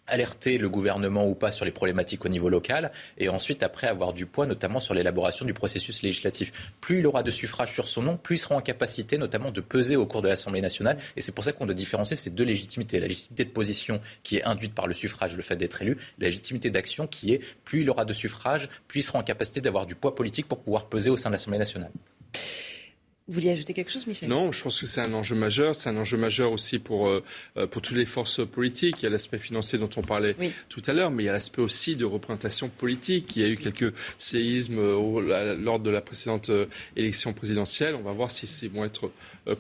[0.08, 4.14] alerter le gouvernement ou pas sur les problématiques au niveau local et ensuite après avoir
[4.14, 6.74] du poids notamment sur l'élaboration du processus législatif.
[6.82, 9.62] Plus il aura de suffrages sur son nom, plus il sera en capacité notamment de
[9.62, 12.44] peser au cours de l'Assemblée nationale et c'est pour ça qu'on doit différencier ces deux
[12.44, 13.00] légitimités.
[13.00, 16.28] La légitimité de position qui est induite par le suffrage, le fait d'être élu, la
[16.28, 19.86] légitimité d'action qui est plus il aura de suffrages, plus il sera en capacité d'avoir
[19.86, 21.92] du poids politique pour pouvoir peser au sein de l'Assemblée nationale.
[23.30, 24.28] Vous vouliez ajouter quelque chose, Michel?
[24.28, 25.76] Non, je pense que c'est un enjeu majeur.
[25.76, 27.24] C'est un enjeu majeur aussi pour, euh,
[27.56, 28.98] euh, pour toutes les forces politiques.
[29.00, 30.36] Il y a l'aspect financier dont on parlait
[30.68, 33.38] tout à l'heure, mais il y a l'aspect aussi de représentation politique.
[33.38, 36.52] Il y a eu quelques séismes euh, lors de la précédente
[36.98, 37.96] élection présidentielle.
[37.96, 39.10] On va voir si ces vont être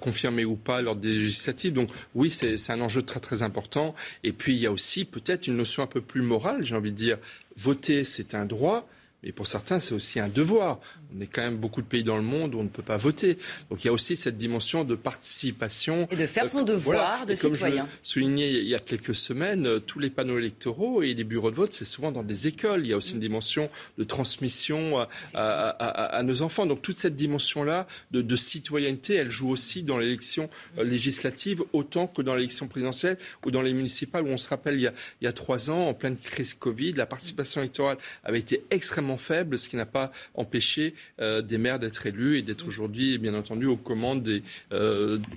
[0.01, 1.71] confirmés ou pas lors des législatives.
[1.71, 3.95] Donc oui, c'est un enjeu très très important.
[4.25, 6.91] Et puis il y a aussi peut-être une notion un peu plus morale, j'ai envie
[6.91, 7.17] de dire.
[7.55, 8.89] Voter, c'est un droit.
[9.23, 10.79] Mais pour certains, c'est aussi un devoir.
[11.15, 12.97] On est quand même beaucoup de pays dans le monde où on ne peut pas
[12.97, 13.37] voter.
[13.69, 16.07] Donc il y a aussi cette dimension de participation.
[16.11, 17.83] Et de faire son devoir de citoyen.
[17.83, 21.23] Comme je soulignais il y a quelques semaines, euh, tous les panneaux électoraux et les
[21.23, 22.81] bureaux de vote, c'est souvent dans des écoles.
[22.85, 26.65] Il y a aussi une dimension de transmission à, nos enfants.
[26.65, 32.21] Donc toute cette dimension-là de, citoyenneté, elle joue aussi dans l'élection euh, législative autant que
[32.21, 35.25] dans l'élection présidentielle ou dans les municipales où on se rappelle il y, a, il
[35.25, 39.59] y a trois ans, en pleine crise Covid, la participation électorale avait été extrêmement faible,
[39.59, 43.77] ce qui n'a pas empêché des maires d'être élus et d'être aujourd'hui, bien entendu, aux
[43.77, 44.43] commandes des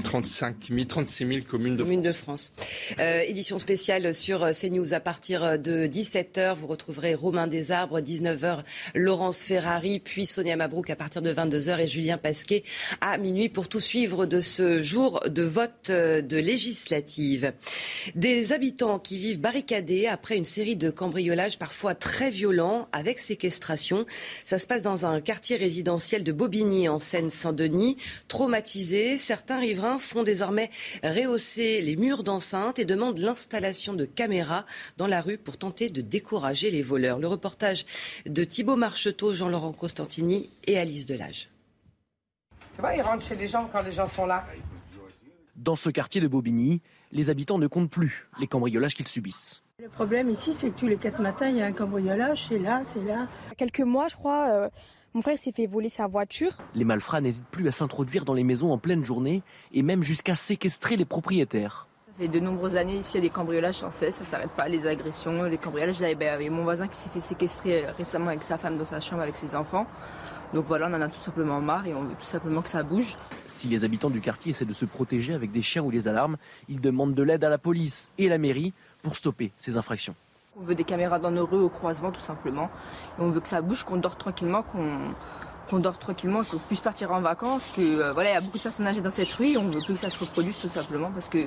[0.05, 2.03] 35 000, 36 000 communes de France.
[2.03, 2.53] De France.
[3.29, 6.55] édition spéciale sur CNews à partir de 17h.
[6.55, 8.63] Vous retrouverez Romain Desarbres, 19h,
[8.95, 12.63] Laurence Ferrari, puis Sonia Mabrouk à partir de 22h et Julien Pasquet
[13.01, 17.53] à minuit pour tout suivre de ce jour de vote de législative.
[18.15, 24.07] Des habitants qui vivent barricadés après une série de cambriolages parfois très violents avec séquestration.
[24.45, 27.99] Ça se passe dans un quartier résidentiel de Bobigny en Seine-Saint-Denis.
[28.27, 30.71] Traumatisés, certains riverains font désormais
[31.05, 34.67] rehausser les murs d'enceinte et demandent l'installation de caméras
[34.97, 37.21] dans la rue pour tenter de décourager les voleurs.
[37.21, 37.87] Le reportage
[38.27, 41.51] de Thibault Marcheteau, Jean-Laurent Costantini et Alice Delage.
[42.75, 44.45] Tu vois, ils rentrent chez les gens quand les gens sont là.
[45.55, 49.63] Dans ce quartier de Bobigny, les habitants ne comptent plus les cambriolages qu'ils subissent.
[49.83, 52.59] Le problème ici, c'est que tous les quatre matins, il y a un cambriolage, c'est
[52.59, 53.27] là, c'est là.
[53.47, 54.69] Il y a quelques mois, je crois, euh,
[55.17, 56.53] mon frère s'est fait voler sa voiture.
[56.75, 59.43] Les malfrats n'hésitent plus à s'introduire dans les maisons en pleine journée
[59.73, 61.89] et même jusqu'à séquestrer les propriétaires.
[62.07, 64.51] Ça fait de nombreuses années ici, il y a des cambriolages sans cesse, ça s'arrête
[64.51, 66.01] pas, les agressions, les cambriolages.
[66.01, 69.01] Là, ben, avec mon voisin qui s'est fait séquestrer récemment avec sa femme dans sa
[69.01, 69.87] chambre avec ses enfants.
[70.53, 72.83] Donc voilà, on en a tout simplement marre et on veut tout simplement que ça
[72.83, 73.17] bouge.
[73.47, 76.37] Si les habitants du quartier essaient de se protéger avec des chiens ou des alarmes,
[76.69, 80.15] ils demandent de l'aide à la police et à la mairie pour stopper ces infractions.
[80.59, 82.71] On veut des caméras dans nos rues au croisement tout simplement.
[83.19, 87.21] On veut que ça bouge, qu'on dort tranquillement, qu'on dort tranquillement, qu'on puisse partir en
[87.21, 89.69] vacances, que euh, voilà, il y a beaucoup de personnes âgées dans cette rue on
[89.69, 91.47] veut que ça se reproduise tout simplement parce que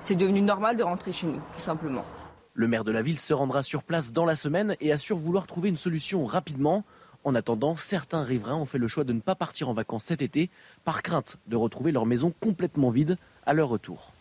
[0.00, 2.04] c'est devenu normal de rentrer chez nous, tout simplement.
[2.52, 5.46] Le maire de la ville se rendra sur place dans la semaine et assure vouloir
[5.46, 6.82] trouver une solution rapidement.
[7.22, 10.20] En attendant, certains riverains ont fait le choix de ne pas partir en vacances cet
[10.20, 10.50] été
[10.84, 14.12] par crainte de retrouver leur maison complètement vide à leur retour.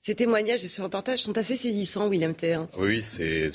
[0.00, 2.66] Ces témoignages et ce reportage sont assez saisissants, William Ter.
[2.78, 3.50] Oui, c'est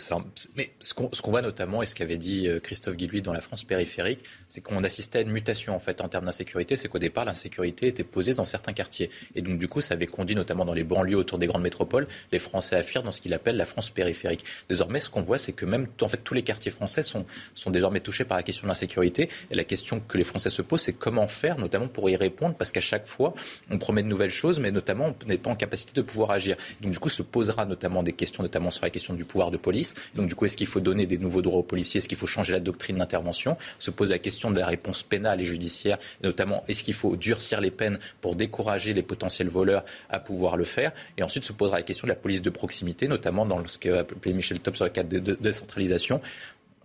[0.56, 3.64] mais ce qu'on voit notamment et ce qu'avait dit euh, Christophe Guilluy dans la France
[3.64, 6.76] périphérique, c'est qu'on assistait à une mutation en fait en termes d'insécurité.
[6.76, 10.06] C'est qu'au départ, l'insécurité était posée dans certains quartiers et donc du coup, ça avait
[10.06, 13.22] conduit notamment dans les banlieues autour des grandes métropoles les Français à fuir dans ce
[13.22, 14.44] qu'il appelle la France périphérique.
[14.68, 17.72] Désormais, ce qu'on voit, c'est que même en fait tous les quartiers français sont sont
[17.72, 20.82] désormais touchés par la question de l'insécurité et la question que les Français se posent,
[20.82, 23.34] c'est comment faire, notamment pour y répondre, parce qu'à chaque fois,
[23.70, 26.33] on promet de nouvelles choses, mais notamment on n'est pas en capacité de pouvoir
[26.82, 29.58] Donc du coup, se posera notamment des questions, notamment sur la question du pouvoir de
[29.58, 29.96] police.
[30.16, 32.00] Donc du coup, est-ce qu'il faut donner des nouveaux droits aux policiers?
[32.00, 33.58] Est-ce qu'il faut changer la doctrine d'intervention?
[33.80, 37.62] Se pose la question de la réponse pénale et judiciaire, notamment est-ce qu'il faut durcir
[37.62, 40.92] les peines pour décourager les potentiels voleurs à pouvoir le faire?
[41.18, 44.00] Et ensuite se posera la question de la police de proximité, notamment dans ce qu'a
[44.00, 46.22] appelé Michel Top sur le cadre de décentralisation.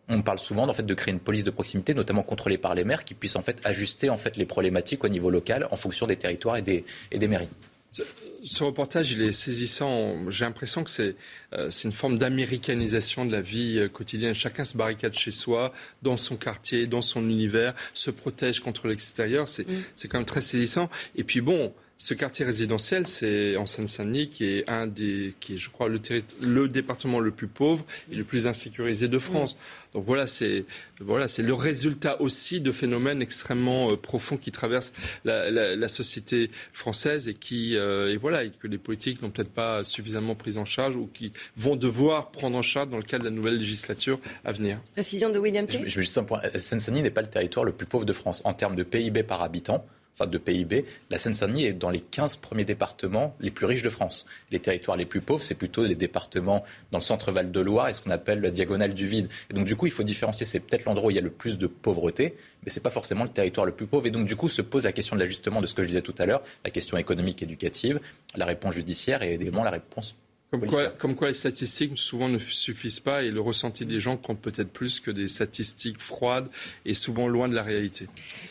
[0.09, 2.84] On parle souvent en fait, de créer une police de proximité, notamment contrôlée par les
[2.84, 6.57] maires, qui puisse en fait ajuster les problématiques au niveau local en fonction des territoires
[6.57, 7.49] et et des mairies.
[7.91, 10.30] Ce reportage, il est saisissant.
[10.30, 11.16] J'ai l'impression que c'est
[11.55, 14.34] euh, une forme d'américanisation de la vie euh, quotidienne.
[14.34, 15.72] Chacun se barricade chez soi,
[16.03, 19.49] dans son quartier, dans son univers, se protège contre l'extérieur.
[19.49, 20.09] C'est mm.
[20.09, 20.91] quand même très saisissant.
[21.16, 25.59] Et puis bon, ce quartier résidentiel, c'est en Seine-Saint-Denis, qui est un des, qui est,
[25.59, 26.01] je crois, le,
[26.40, 29.57] le, département le plus pauvre et le plus insécurisé de France.
[29.94, 30.64] Donc voilà, c'est
[31.01, 34.92] voilà, c'est le résultat aussi de phénomènes extrêmement euh, profonds qui traversent
[35.24, 39.30] la, la, la société française et qui euh, et voilà, et que les politiques n'ont
[39.30, 43.03] peut-être pas suffisamment pris en charge ou qui vont devoir prendre en charge dans le
[43.03, 44.80] cadre de la nouvelle législature à venir.
[44.92, 45.66] Précision de William.
[45.68, 46.42] Je, je, juste un point.
[46.57, 49.42] Seine-Saint-Denis n'est pas le territoire le plus pauvre de France en termes de PIB par
[49.42, 49.84] habitant
[50.26, 54.26] de PIB, la Seine-Saint-Denis est dans les 15 premiers départements les plus riches de France.
[54.50, 57.94] Les territoires les plus pauvres, c'est plutôt les départements dans le centre-val de Loire et
[57.94, 59.28] ce qu'on appelle la diagonale du vide.
[59.50, 60.46] Et donc, du coup, il faut différencier.
[60.46, 62.90] C'est peut-être l'endroit où il y a le plus de pauvreté, mais ce n'est pas
[62.90, 64.06] forcément le territoire le plus pauvre.
[64.06, 66.02] Et donc, du coup, se pose la question de l'ajustement de ce que je disais
[66.02, 68.00] tout à l'heure, la question économique, éducative,
[68.36, 70.16] la réponse judiciaire et également la réponse
[70.51, 74.70] comme quoi, les statistiques souvent ne suffisent pas et le ressenti des gens compte peut-être
[74.70, 76.49] plus que des statistiques froides
[76.86, 78.07] et souvent loin de la réalité.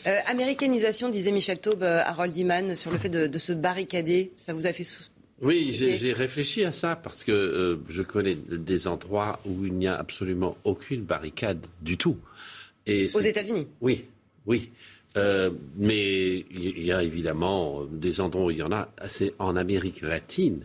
[0.06, 4.30] Euh, américanisation, disait Michel Taube à Harold Iman sur le fait de, se barricader.
[4.36, 4.84] Ça vous a fait
[5.40, 9.86] oui, j'ai réfléchi à ça parce que euh, je connais des endroits où il n'y
[9.86, 12.16] a absolument aucune barricade du tout.
[12.86, 14.06] Et Aux États-Unis Oui,
[14.46, 14.72] oui.
[15.16, 18.88] Euh, mais il y a évidemment des endroits où il y en a.
[19.06, 20.64] C'est en Amérique latine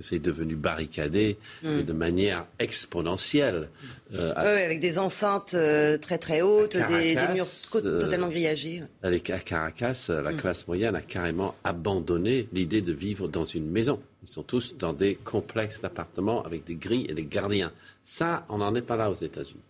[0.00, 1.82] c'est devenu barricadé hmm.
[1.82, 3.68] de manière exponentielle.
[4.14, 7.46] Euh, avec des enceintes euh, très très hautes, des, murs
[7.76, 8.82] euh, totalement grillagés.
[9.02, 10.36] À Caracas, la hmm.
[10.36, 14.00] classe moyenne a carrément abandonné l'idée de vivre dans une maison.
[14.22, 17.72] Ils sont tous dans des complexes d'appartements avec des grilles et des gardiens.
[18.04, 19.62] Ça, on n'en est pas là aux États-Unis.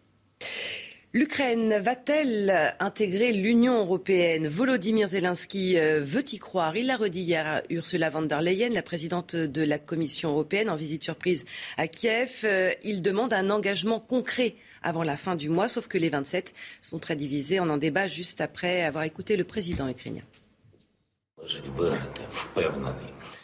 [1.12, 4.46] L'Ukraine va-t-elle intégrer l'Union européenne?
[4.46, 6.76] Volodymyr Zelensky euh, veut y croire?
[6.76, 10.70] Il l'a redit hier à Ursula von der Leyen, la présidente de la Commission européenne,
[10.70, 11.46] en visite surprise
[11.78, 12.42] à Kiev.
[12.44, 14.54] Euh, il demande un engagement concret
[14.84, 17.58] avant la fin du mois, sauf que les 27 sont très divisés.
[17.58, 20.22] On en débat juste après avoir écouté le président ukrainien.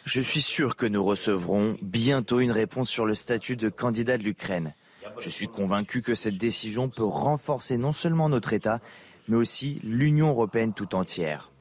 [0.05, 4.23] Je suis sûr que nous recevrons bientôt une réponse sur le statut de candidat de
[4.23, 4.73] l'Ukraine.
[5.19, 8.79] Je suis convaincu que cette décision peut renforcer non seulement notre État,
[9.27, 11.51] mais aussi l'Union européenne tout entière.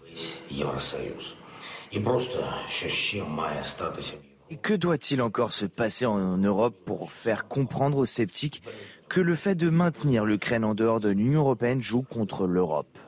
[4.50, 8.62] Et que doit-il encore se passer en Europe pour faire comprendre aux sceptiques
[9.08, 12.98] que le fait de maintenir l'Ukraine en dehors de l'Union européenne joue contre l'Europe?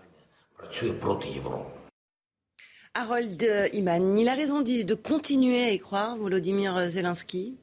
[2.94, 7.56] Harold Iman, il a raison de continuer à y croire, Volodymyr Zelensky.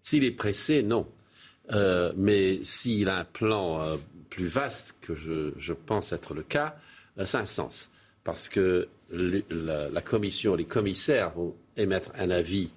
[0.00, 1.06] S'il est pressé, non.
[1.70, 3.96] Euh, mais s'il a un plan euh,
[4.30, 6.76] plus vaste, que je, pense être le cas,
[7.18, 7.90] euh, ça a un sens.
[8.24, 12.70] Parce que la, commission, les commissaires vont émettre un avis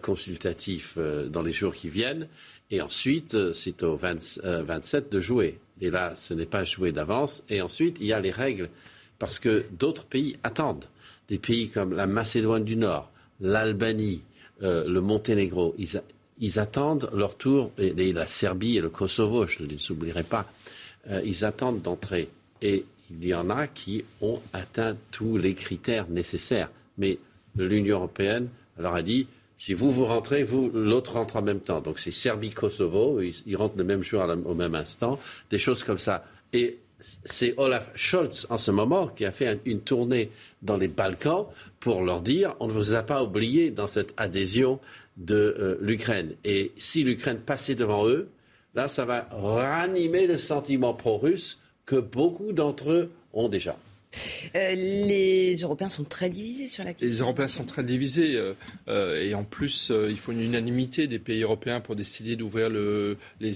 [0.00, 2.26] consultatif dans les jours qui viennent.
[2.70, 5.60] Et ensuite, c'est aux 27 de jouer.
[5.82, 7.44] Et là, ce n'est pas joué d'avance.
[7.50, 8.70] Et ensuite, il y a les règles.
[9.18, 10.86] Parce que d'autres pays attendent.
[11.28, 14.22] Des pays comme la Macédoine du Nord, l'Albanie,
[14.62, 15.74] le Monténégro,
[16.40, 20.46] ils attendent leur tour, et, la Serbie et le Kosovo, je ne les oublierai pas,
[21.10, 22.28] euh, ils attendent d'entrer.
[22.62, 26.70] Et il y en a qui ont atteint tous les critères nécessaires.
[26.98, 27.18] Mais
[27.56, 29.26] l'Union européenne leur a dit,
[29.58, 31.80] si vous, vous rentrez, vous, l'autre rentre en même temps.
[31.80, 35.18] Donc c'est Serbie-Kosovo, ils, rentrent le même jour au même instant,
[35.50, 36.24] des choses comme ça.
[36.52, 36.78] Et
[37.24, 40.30] c'est Olaf Scholz en ce moment qui a fait une tournée
[40.62, 41.46] dans les Balkans
[41.80, 44.80] pour leur dire on ne vous a pas oublié dans cette adhésion
[45.18, 46.34] de euh, l'Ukraine.
[46.44, 48.28] Et si l'Ukraine passait devant eux,
[48.74, 53.76] là, ça va ranimer le sentiment pro-russe que beaucoup d'entre eux ont déjà.
[54.56, 57.06] Euh, les Européens sont très divisés sur la question.
[57.06, 58.54] Les Européens sont très divisés euh,
[58.88, 63.18] euh, et en plus, il faut une unanimité des pays européens pour décider d'ouvrir le,
[63.40, 63.52] les,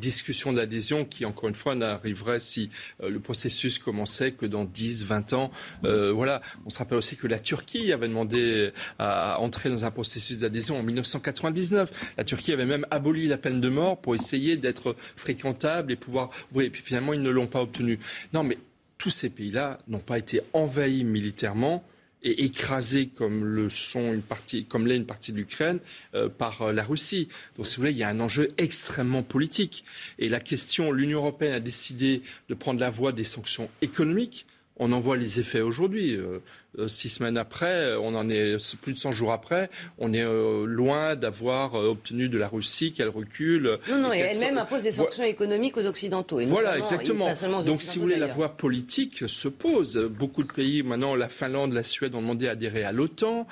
[0.00, 2.70] discussions d'adhésion qui, encore une fois, n'arriveraient si
[3.02, 5.50] le processus commençait que dans 10, 20 ans.
[5.82, 6.42] voilà.
[6.64, 10.78] On se rappelle aussi que la Turquie avait demandé à entrer dans un processus d'adhésion
[10.78, 11.90] en 1999.
[12.16, 16.30] La Turquie avait même aboli la peine de mort pour essayer d'être fréquentable et pouvoir.
[16.52, 17.98] Oui, et puis finalement, ils ne l'ont pas obtenu.
[18.32, 18.58] Non, mais
[19.06, 21.84] tous ces pays-là n'ont pas été envahis militairement
[22.24, 25.78] et écrasés comme le sont une partie, comme l'est une partie de l'Ukraine
[26.16, 27.28] euh, par euh, la Russie.
[27.56, 29.84] Donc, si vous voulez, il y a un enjeu extrêmement politique.
[30.18, 34.44] Et la question, l'Union européenne a décidé de prendre la voie des sanctions économiques.
[34.76, 36.16] On en voit les effets aujourd'hui.
[36.16, 36.40] Euh,
[36.86, 41.16] six semaines après, on en est plus de 100 jours après, on est euh, loin
[41.16, 43.78] d'avoir euh, obtenu de la Russie qu'elle recule.
[43.88, 46.40] Non, non, et elle-même impose des sanctions économiques aux Occidentaux.
[46.46, 47.32] voilà, exactement.
[47.64, 49.96] Donc, si vous voulez, la voie politique se pose.
[49.96, 53.46] Beaucoup de pays, maintenant, la Finlande, la Suède ont demandé à adhérer à l'OTAN.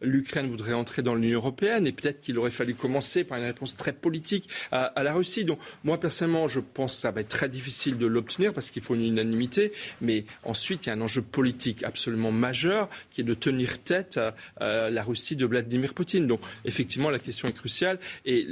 [0.00, 3.76] L'Ukraine voudrait entrer dans l'Union européenne et peut-être qu'il aurait fallu commencer par une réponse
[3.76, 5.44] très politique à, à, la Russie.
[5.44, 8.82] Donc, moi, personnellement, je pense que ça va être très difficile de l'obtenir parce qu'il
[8.82, 9.72] faut une unanimité.
[10.00, 14.18] Mais ensuite, il y a un enjeu politique absolument majeur qui est de tenir tête
[14.18, 16.26] à, la Russie de Vladimir Poutine.
[16.26, 17.98] Donc effectivement, la question est cruciale.
[18.24, 18.46] Et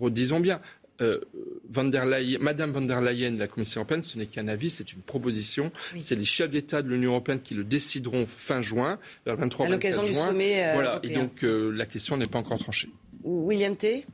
[0.00, 0.60] redisons bien,
[1.00, 1.20] euh,
[1.68, 4.92] von der Leyen, Madame von der Leyen la Commission européenne, ce n'est qu'un avis, c'est
[4.92, 5.72] une proposition.
[5.98, 10.04] C'est les chefs d'État de l'Union européenne qui le décideront fin juin, vers 23 24
[10.04, 10.26] juin.
[10.26, 11.00] sommet, euh, voilà.
[11.02, 12.90] Et donc euh, la question n'est pas encore tranchée.
[13.24, 14.06] William T.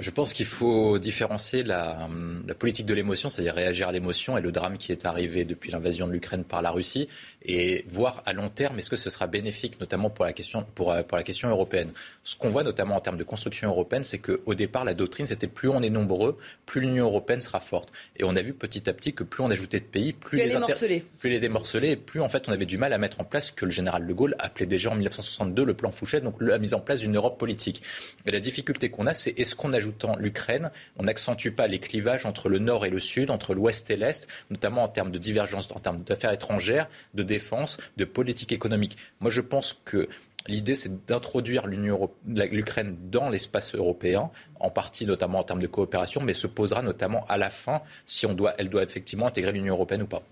[0.00, 2.08] Je pense qu'il faut différencier la,
[2.48, 5.70] la politique de l'émotion, c'est-à-dire réagir à l'émotion, et le drame qui est arrivé depuis
[5.70, 7.08] l'invasion de l'Ukraine par la Russie,
[7.44, 10.90] et voir à long terme est-ce que ce sera bénéfique, notamment pour la question, pour,
[10.90, 11.92] euh, pour la question européenne.
[12.24, 15.46] Ce qu'on voit notamment en termes de construction européenne, c'est qu'au départ, la doctrine, c'était
[15.46, 17.92] plus on est nombreux, plus l'Union européenne sera forte.
[18.16, 20.56] Et on a vu petit à petit que plus on ajoutait de pays, plus, les,
[20.56, 21.04] inter...
[21.20, 23.46] plus les démorcelés, et plus en fait on avait du mal à mettre en place
[23.46, 26.58] ce que le général de Gaulle appelait déjà en 1962 le plan Fouché, donc la
[26.58, 27.80] mise en place d'une Europe politique.
[28.26, 32.24] Et la difficulté qu'on a, c'est est-ce qu'on ajoutant l'Ukraine, on n'accentue pas les clivages
[32.24, 35.70] entre le nord et le sud, entre l'ouest et l'est, notamment en termes de divergence,
[35.72, 38.96] en termes d'affaires étrangères, de défense, de politique économique.
[39.20, 40.08] Moi, je pense que
[40.46, 44.30] L'idée, c'est d'introduire l'Ukraine dans l'espace européen,
[44.60, 48.26] en partie notamment en termes de coopération, mais se posera notamment à la fin si
[48.26, 50.22] on doit, elle doit effectivement intégrer l'Union européenne ou pas.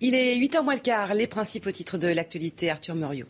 [0.00, 1.12] Il est 8h moins le quart.
[1.12, 3.26] Les principaux titres de l'actualité, Arthur Muriot.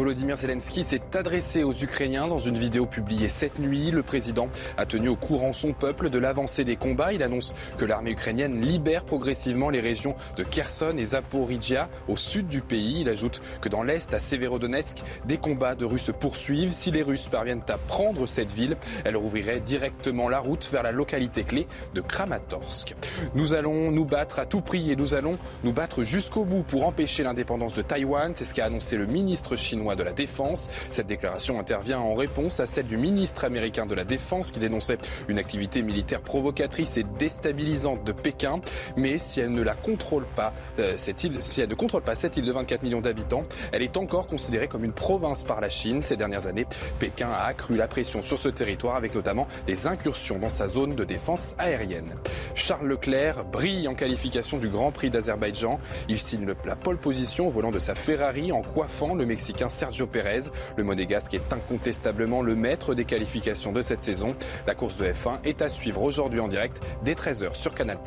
[0.00, 3.90] Volodymyr Zelensky s'est adressé aux Ukrainiens dans une vidéo publiée cette nuit.
[3.90, 4.48] Le président
[4.78, 7.12] a tenu au courant son peuple de l'avancée des combats.
[7.12, 12.48] Il annonce que l'armée ukrainienne libère progressivement les régions de Kherson et Zaporizhia au sud
[12.48, 13.02] du pays.
[13.02, 16.72] Il ajoute que dans l'est, à Severodonetsk, des combats de Russes se poursuivent.
[16.72, 20.92] Si les Russes parviennent à prendre cette ville, elle rouvrirait directement la route vers la
[20.92, 22.94] localité clé de Kramatorsk.
[23.34, 26.86] Nous allons nous battre à tout prix et nous allons nous battre jusqu'au bout pour
[26.86, 28.32] empêcher l'indépendance de Taïwan.
[28.34, 30.68] C'est ce qu'a annoncé le ministre chinois de la Défense.
[30.90, 34.98] Cette déclaration intervient en réponse à celle du ministre américain de la Défense qui dénonçait
[35.28, 38.60] une activité militaire provocatrice et déstabilisante de Pékin.
[38.96, 42.14] Mais si elle ne la contrôle pas, euh, cette île, si elle ne contrôle pas
[42.14, 45.70] cette île de 24 millions d'habitants, elle est encore considérée comme une province par la
[45.70, 46.02] Chine.
[46.02, 46.66] Ces dernières années,
[46.98, 50.94] Pékin a accru la pression sur ce territoire avec notamment des incursions dans sa zone
[50.94, 52.14] de défense aérienne.
[52.54, 55.78] Charles Leclerc brille en qualification du Grand Prix d'Azerbaïdjan.
[56.08, 60.06] Il signe la pole position au volant de sa Ferrari en coiffant le Mexicain Sergio
[60.06, 60.50] Pérez.
[60.76, 64.36] Le Monégasque est incontestablement le maître des qualifications de cette saison.
[64.66, 67.98] La course de F1 est à suivre aujourd'hui en direct dès 13h sur Canal+.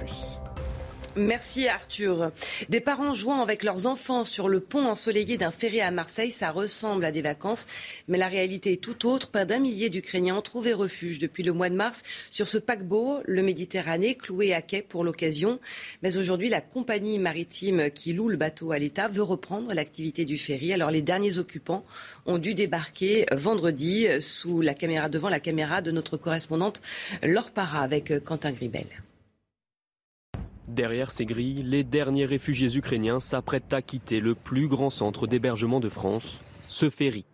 [1.15, 2.31] Merci Arthur.
[2.69, 6.49] Des parents jouant avec leurs enfants sur le pont ensoleillé d'un ferry à Marseille, ça
[6.49, 7.67] ressemble à des vacances,
[8.07, 9.29] mais la réalité est tout autre.
[9.29, 12.01] Pas d'un millier d'Ukrainiens ont trouvé refuge depuis le mois de mars
[12.31, 15.59] sur ce paquebot, le Méditerranée, cloué à quai pour l'occasion.
[16.01, 20.39] Mais aujourd'hui, la compagnie maritime qui loue le bateau à l'État veut reprendre l'activité du
[20.39, 20.73] ferry.
[20.73, 21.85] Alors les derniers occupants
[22.25, 26.81] ont dû débarquer vendredi sous la caméra, devant la caméra de notre correspondante
[27.21, 28.87] Laure Para avec Quentin Gribel.
[30.67, 35.79] Derrière ces grilles, les derniers réfugiés ukrainiens s'apprêtent à quitter le plus grand centre d'hébergement
[35.79, 37.25] de France, ce ferry.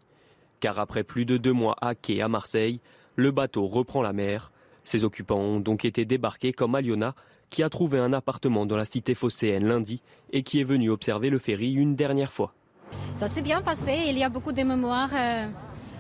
[0.60, 2.80] Car après plus de deux mois à quai à Marseille,
[3.16, 4.52] le bateau reprend la mer.
[4.84, 7.14] Ses occupants ont donc été débarqués comme Aliona,
[7.50, 10.02] qui a trouvé un appartement dans la cité phocéenne lundi
[10.32, 12.54] et qui est venue observer le ferry une dernière fois.
[13.14, 15.12] Ça s'est bien passé, il y a beaucoup de mémoires.
[15.14, 15.50] Euh,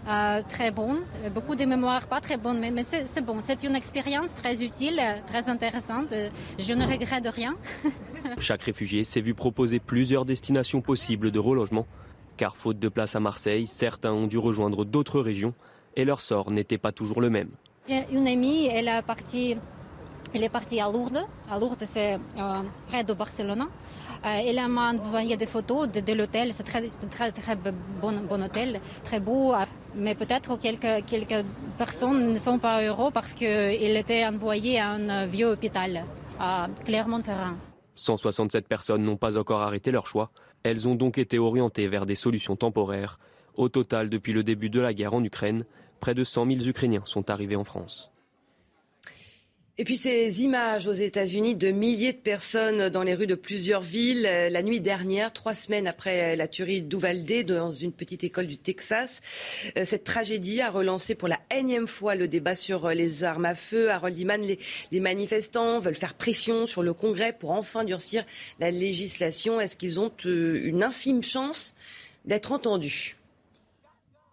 [0.09, 1.01] euh, très bonnes,
[1.33, 3.37] beaucoup de mémoires pas très bonnes, mais, mais c'est bon.
[3.43, 6.13] C'est une expérience très utile, très intéressante.
[6.57, 7.55] Je ne regrette rien.
[8.39, 11.85] Chaque réfugié s'est vu proposer plusieurs destinations possibles de relogement,
[12.37, 15.53] car faute de place à Marseille, certains ont dû rejoindre d'autres régions
[15.95, 17.49] et leur sort n'était pas toujours le même.
[17.89, 19.57] Une amie, elle est partie,
[20.33, 21.25] elle est partie à Lourdes.
[21.51, 23.67] À Lourdes, c'est euh, près de Barcelone.
[24.25, 26.51] Euh, elle m'a envoyé des photos de, l'hôtel.
[26.53, 29.53] C'est très, très, très bon, hôtel, très beau.
[29.95, 31.45] Mais peut-être quelques, quelques
[31.77, 36.03] personnes ne sont pas heureux parce qu'il était envoyé à un vieux hôpital
[36.39, 37.55] à Clermont-Ferrand.
[37.95, 40.31] 167 personnes n'ont pas encore arrêté leur choix.
[40.63, 43.19] Elles ont donc été orientées vers des solutions temporaires.
[43.55, 45.65] Au total, depuis le début de la guerre en Ukraine,
[45.99, 48.11] près de 100 000 Ukrainiens sont arrivés en France.
[49.79, 53.79] Et puis ces images aux États-Unis de milliers de personnes dans les rues de plusieurs
[53.79, 58.45] villes euh, la nuit dernière, trois semaines après la tuerie d'Uvalde dans une petite école
[58.45, 59.21] du Texas.
[59.77, 63.45] Euh, cette tragédie a relancé pour la énième fois le débat sur euh, les armes
[63.45, 63.89] à feu.
[63.89, 64.59] Harold Iman, les,
[64.91, 68.25] les manifestants veulent faire pression sur le Congrès pour enfin durcir
[68.59, 69.61] la législation.
[69.61, 71.73] Est-ce qu'ils ont une infime chance
[72.25, 73.15] d'être entendus?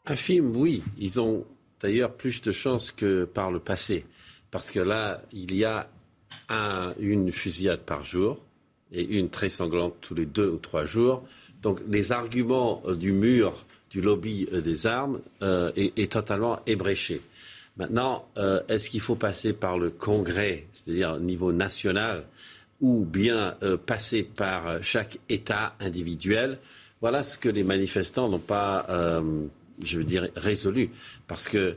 [0.07, 0.83] Infime, oui.
[0.99, 1.47] Ils ont
[1.81, 4.05] d'ailleurs plus de chances que par le passé
[4.51, 5.89] parce que là, il y a
[6.99, 8.39] une fusillade par jour
[8.93, 11.23] et une très sanglante tous les deux ou trois jours.
[11.63, 17.21] Donc les arguments euh, du mur du lobby euh, des armes euh, est, totalement ébréché.
[17.77, 18.27] Maintenant,
[18.69, 22.25] est-ce qu'il faut passer par le Congrès, c'est-à-dire au niveau national,
[22.81, 26.57] ou bien passer par chaque État individuel?
[27.03, 28.87] Voilà ce que les manifestants n'ont pas,
[29.85, 30.89] je veux dire, résolu.
[31.27, 31.77] Parce que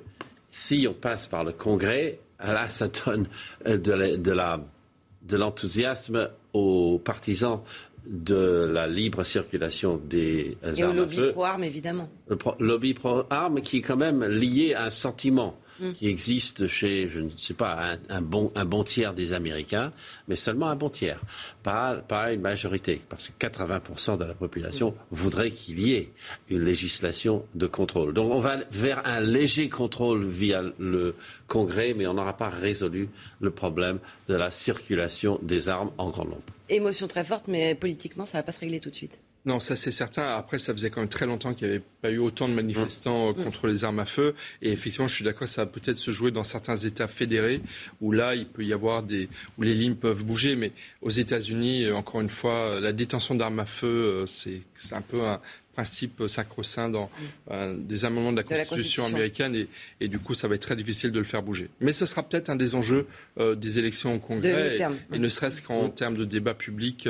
[0.50, 3.28] si on passe par le Congrès, là, ça donne
[3.68, 7.62] euh, de l'enthousiasme aux partisans
[8.06, 10.76] de la libre circulation des armes.
[10.78, 12.10] Et au lobby pro-armes, évidemment.
[12.28, 15.58] Le lobby pro-armes qui est quand même lié à un sentiment.
[15.80, 15.94] Mm.
[15.94, 19.92] qui existe chez, je ne sais pas, un, bon, un bon tiers des Américains,
[20.28, 21.22] mais seulement un bon tiers,
[21.64, 26.12] pas, pas une majorité, parce que 80% de la population voudrait qu'il y ait
[26.50, 28.14] une législation de contrôle.
[28.14, 31.16] Donc on va vers un léger contrôle via le
[31.48, 33.10] Congrès, mais on n'aura pas résolu
[33.40, 36.44] le problème de la circulation des armes en grand nombre.
[36.68, 39.20] Émotion très forte, mais politiquement, ça ne va pas se régler tout de suite.
[39.50, 40.38] Non, ça c'est certain.
[40.38, 43.32] Après, ça faisait quand même très longtemps qu'il n'y avait pas eu autant de manifestants
[43.32, 43.44] mmh.
[43.44, 44.36] contre les armes à feu.
[44.62, 47.60] Et effectivement, je suis d'accord, ça va peut-être se jouer dans certains États fédérés
[48.00, 49.28] où là, il peut y avoir des
[49.58, 50.56] où les lignes peuvent bouger.
[50.56, 50.72] Mais
[51.02, 55.26] aux États-Unis, euh, encore une fois, la détention d'armes à feu, euh, c'est un peu
[55.26, 55.42] un
[55.74, 57.10] principe sacro-saint dans
[57.50, 57.88] mmh.
[57.88, 59.68] des amendements de la, Constitution, américaine et,
[60.02, 61.70] et, du coup ça va être très difficile de le faire bouger.
[61.80, 63.08] Mais ce sera peut-être un des enjeux
[63.40, 64.76] euh, des élections au Congrès
[65.12, 67.08] et, ne serait-ce qu'en termes de débat public,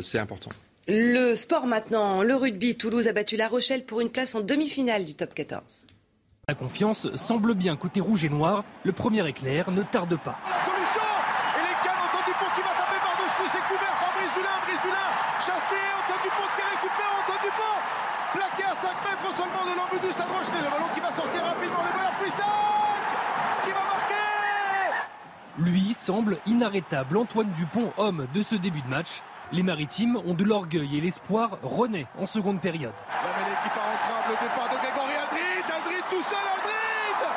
[0.00, 0.50] c'est important.
[0.88, 2.76] Le sport maintenant, le rugby.
[2.76, 5.84] Toulouse a battu La Rochelle pour une place en demi-finale du top 14.
[6.46, 8.62] La confiance semble bien côté rouge et noir.
[8.84, 10.38] Le premier éclair ne tarde pas.
[10.46, 11.02] La solution
[11.58, 14.82] Et les cannes, Antoine Dupont qui va taper par-dessus, c'est couvert par Brice Dulin, Brice
[14.86, 15.10] Dulin
[15.42, 17.76] chassé, Antoine Dupont qui récupère, Antoine Dupont
[18.38, 20.62] plaqué à 5 mètres seulement de l'embut du Stade Rochelet.
[20.62, 22.46] Le ballon qui va sortir rapidement, le voilà Fouissac
[23.66, 24.22] qui va marquer
[25.58, 27.16] Lui semble inarrêtable.
[27.16, 29.18] Antoine Dupont, homme de ce début de match.
[29.52, 32.92] Les Maritimes ont de l'orgueil et l'espoir renaît en seconde période.
[33.08, 37.28] La mêlée qui part en crabe, le départ de Grégory Aldrit, Aldrit tout seul, Aldrit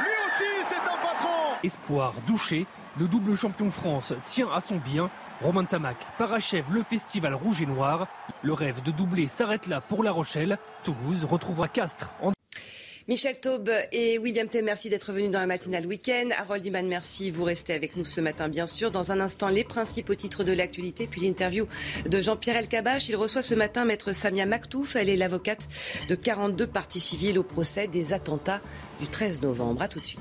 [0.00, 2.66] Lui aussi, c'est un patron Espoir douché,
[2.98, 5.10] le double champion France tient à son bien.
[5.42, 8.06] Romain Tamac parachève le festival rouge et noir.
[8.42, 10.56] Le rêve de doubler s'arrête là pour La Rochelle.
[10.84, 12.32] Toulouse retrouvera Castres en
[13.08, 16.28] Michel Taube et William T, merci d'être venus dans la matinale week-end.
[16.36, 17.30] Harold Iman, merci.
[17.30, 18.90] Vous restez avec nous ce matin, bien sûr.
[18.90, 21.66] Dans un instant, les principaux titres de l'actualité, puis l'interview
[22.04, 23.08] de Jean-Pierre Elkabach.
[23.08, 24.94] Il reçoit ce matin maître Samia Maktouf.
[24.94, 25.68] Elle est l'avocate
[26.10, 28.60] de 42 parties civiles au procès des attentats
[29.00, 29.80] du 13 novembre.
[29.80, 30.20] À tout de suite.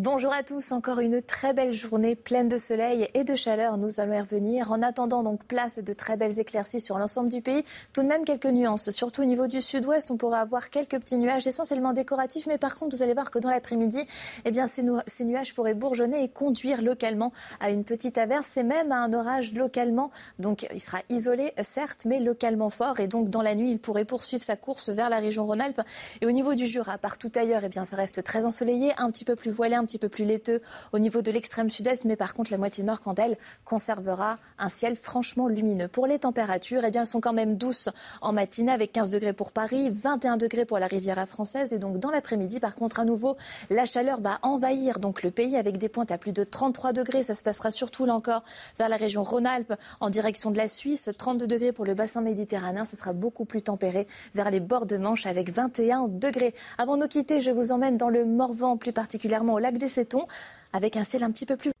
[0.00, 3.78] Bonjour à tous, encore une très belle journée pleine de soleil et de chaleur.
[3.78, 4.70] Nous allons y revenir.
[4.70, 7.64] En attendant donc place de très belles éclaircies sur l'ensemble du pays.
[7.92, 10.12] Tout de même quelques nuances, surtout au niveau du sud-ouest.
[10.12, 13.40] On pourrait avoir quelques petits nuages essentiellement décoratifs, mais par contre vous allez voir que
[13.40, 13.98] dans l'après-midi,
[14.44, 14.84] eh bien ces,
[15.24, 19.52] nuages pourraient bourgeonner et conduire localement à une petite averse et même à un orage
[19.52, 20.12] localement.
[20.38, 24.04] Donc il sera isolé certes, mais localement fort et donc dans la nuit il pourrait
[24.04, 25.82] poursuivre sa course vers la région Rhône-Alpes.
[26.20, 29.24] Et au niveau du Jura, partout ailleurs, eh bien ça reste très ensoleillé, un petit
[29.24, 30.60] peu plus voilé un petit peu plus laiteux
[30.92, 34.68] au niveau de l'extrême sud-est, mais par contre la moitié nord, quant elle, conservera un
[34.68, 35.88] ciel franchement lumineux.
[35.88, 37.88] Pour les températures, eh bien, elles sont quand même douces
[38.20, 41.98] en matinée avec 15 degrés pour Paris, 21 degrés pour la Riviera française et donc
[41.98, 43.36] dans l'après-midi, par contre, à nouveau,
[43.70, 47.22] la chaleur va envahir donc le pays avec des pointes à plus de 33 degrés.
[47.22, 48.42] Ça se passera surtout là encore
[48.78, 52.84] vers la région Rhône-Alpes en direction de la Suisse, 32 degrés pour le bassin méditerranéen.
[52.84, 56.54] Ce sera beaucoup plus tempéré vers les bords de Manche avec 21 degrés.
[56.76, 59.88] Avant de nous quitter, je vous emmène dans le Morvan, plus particulièrement au lac des
[59.88, 60.24] Cétons,
[60.72, 61.72] avec un ciel un petit peu plus.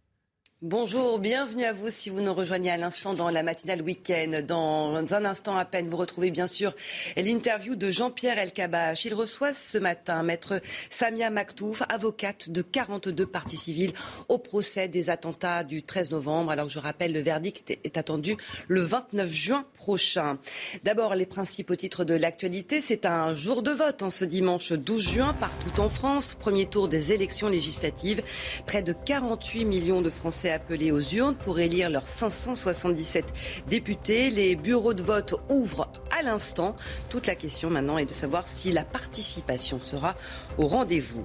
[0.60, 4.40] Bonjour, bienvenue à vous si vous nous rejoignez à l'instant dans la matinale week-end.
[4.44, 6.74] Dans un instant à peine, vous retrouvez bien sûr
[7.16, 9.04] l'interview de Jean-Pierre Elkabach.
[9.04, 13.92] Il reçoit ce matin maître Samia Maktouf, avocate de 42 parties civiles
[14.26, 16.50] au procès des attentats du 13 novembre.
[16.50, 18.36] Alors je rappelle, le verdict est attendu
[18.66, 20.40] le 29 juin prochain.
[20.82, 22.80] D'abord, les principaux titres de l'actualité.
[22.80, 26.34] C'est un jour de vote en ce dimanche 12 juin partout en France.
[26.34, 28.24] Premier tour des élections législatives.
[28.66, 33.24] Près de 48 millions de Français appelés aux urnes pour élire leurs 577
[33.68, 34.30] députés.
[34.30, 36.76] Les bureaux de vote ouvrent à l'instant.
[37.08, 40.16] Toute la question maintenant est de savoir si la participation sera
[40.58, 41.24] au rendez-vous.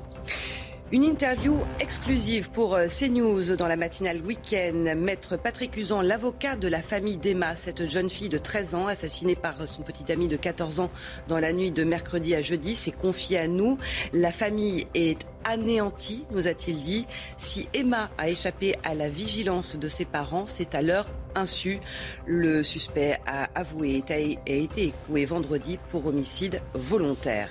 [0.93, 4.93] Une interview exclusive pour CNews dans la matinale week-end.
[4.95, 9.35] Maître Patrick Usan, l'avocat de la famille d'Emma, cette jeune fille de 13 ans assassinée
[9.35, 10.91] par son petit ami de 14 ans
[11.27, 13.79] dans la nuit de mercredi à jeudi, s'est confiée à nous.
[14.13, 17.05] La famille est anéantie, nous a-t-il dit.
[17.37, 21.79] Si Emma a échappé à la vigilance de ses parents, c'est à leur insu.
[22.25, 27.49] Le suspect a avoué et a été écroué vendredi pour homicide volontaire.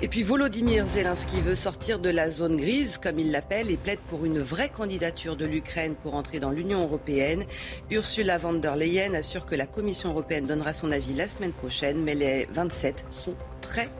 [0.00, 3.98] Et puis Volodymyr Zelensky veut sortir de la zone grise, comme il l'appelle, et plaide
[4.08, 7.44] pour une vraie candidature de l'Ukraine pour entrer dans l'Union européenne.
[7.90, 12.04] Ursula von der Leyen assure que la Commission européenne donnera son avis la semaine prochaine,
[12.04, 13.90] mais les 27 sont très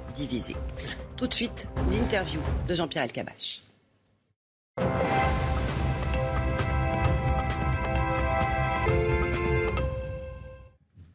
[1.16, 3.62] Tout de suite, l'interview de Jean-Pierre Elkabach.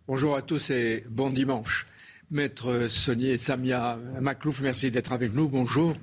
[0.07, 1.85] Bonjour à tous et bon dimanche.
[2.31, 5.49] Maître Sonier Samia Maklouf, merci d'être avec nous.
[5.49, 5.95] Bonjour.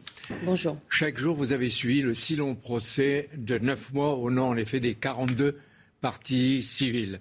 [0.44, 0.76] Bonjour.
[0.90, 4.56] Chaque jour, vous avez suivi le si long procès de neuf mois au nom, en
[4.58, 5.58] effet, des 42
[6.02, 7.20] parties civiles.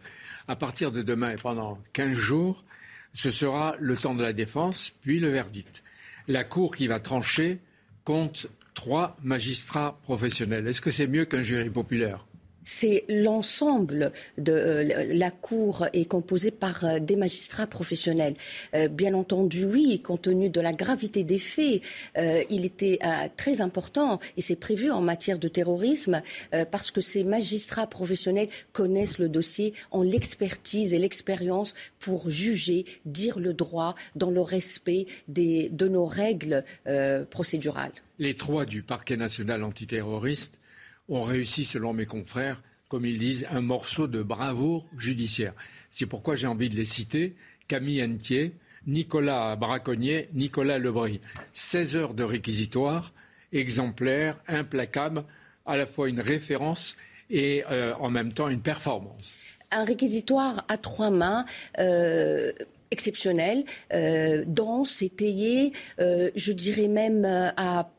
[0.49, 2.65] À partir de demain et pendant 15 jours,
[3.14, 5.84] ce sera le temps de la défense, puis le verdict.
[6.28, 7.60] La Cour qui va trancher
[8.03, 10.68] compte trois magistrats professionnels.
[10.68, 12.26] Est-ce que c'est mieux qu'un jury populaire?
[12.64, 18.36] C'est l'ensemble de euh, la Cour est composée par euh, des magistrats professionnels.
[18.74, 21.82] Euh, bien entendu, oui, compte tenu de la gravité des faits,
[22.49, 22.99] il était
[23.38, 26.22] très important et c'est prévu en matière de terrorisme
[26.72, 33.39] parce que ces magistrats professionnels connaissent le dossier, ont l'expertise et l'expérience pour juger, dire
[33.39, 36.66] le droit dans le respect de nos règles
[37.30, 37.93] procédurales.
[38.18, 40.59] Les trois du parquet national antiterroriste
[41.10, 45.53] ont réussi, selon mes confrères, comme ils disent, un morceau de bravoure judiciaire.
[45.89, 47.36] C'est pourquoi j'ai envie de les citer.
[47.68, 48.53] Camille Entier,
[48.88, 51.20] Nicolas Braconnier, Nicolas Lebris.
[51.53, 53.14] 16 heures de réquisitoire,
[53.51, 55.24] exemplaire, implacable,
[55.66, 56.95] à la fois une référence
[57.30, 59.36] et euh, en même temps une performance.
[59.72, 61.45] Un réquisitoire à trois mains.
[62.91, 63.66] exceptionnel,
[64.47, 67.91] dense, étayé, je dirais même à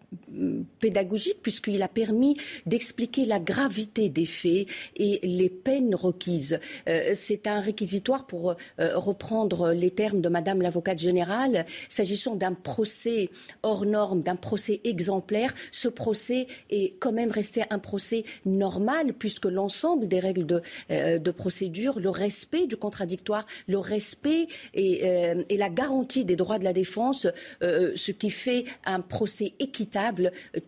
[0.79, 2.37] pédagogique puisqu'il a permis
[2.67, 6.59] d'expliquer la gravité des faits et les peines requises.
[6.89, 8.55] Euh, c'est un réquisitoire pour euh,
[8.97, 11.65] reprendre les termes de Madame l'avocate générale.
[11.89, 13.31] S'agissant d'un procès
[13.63, 19.47] hors norme, d'un procès exemplaire, ce procès est quand même resté un procès normal puisque
[19.47, 25.01] l'ensemble des règles de, euh, procédure, le respect du contradictoire, le respect et,
[25.51, 27.27] la garantie des droits de la défense,
[27.61, 30.00] ce qui fait un procès équitable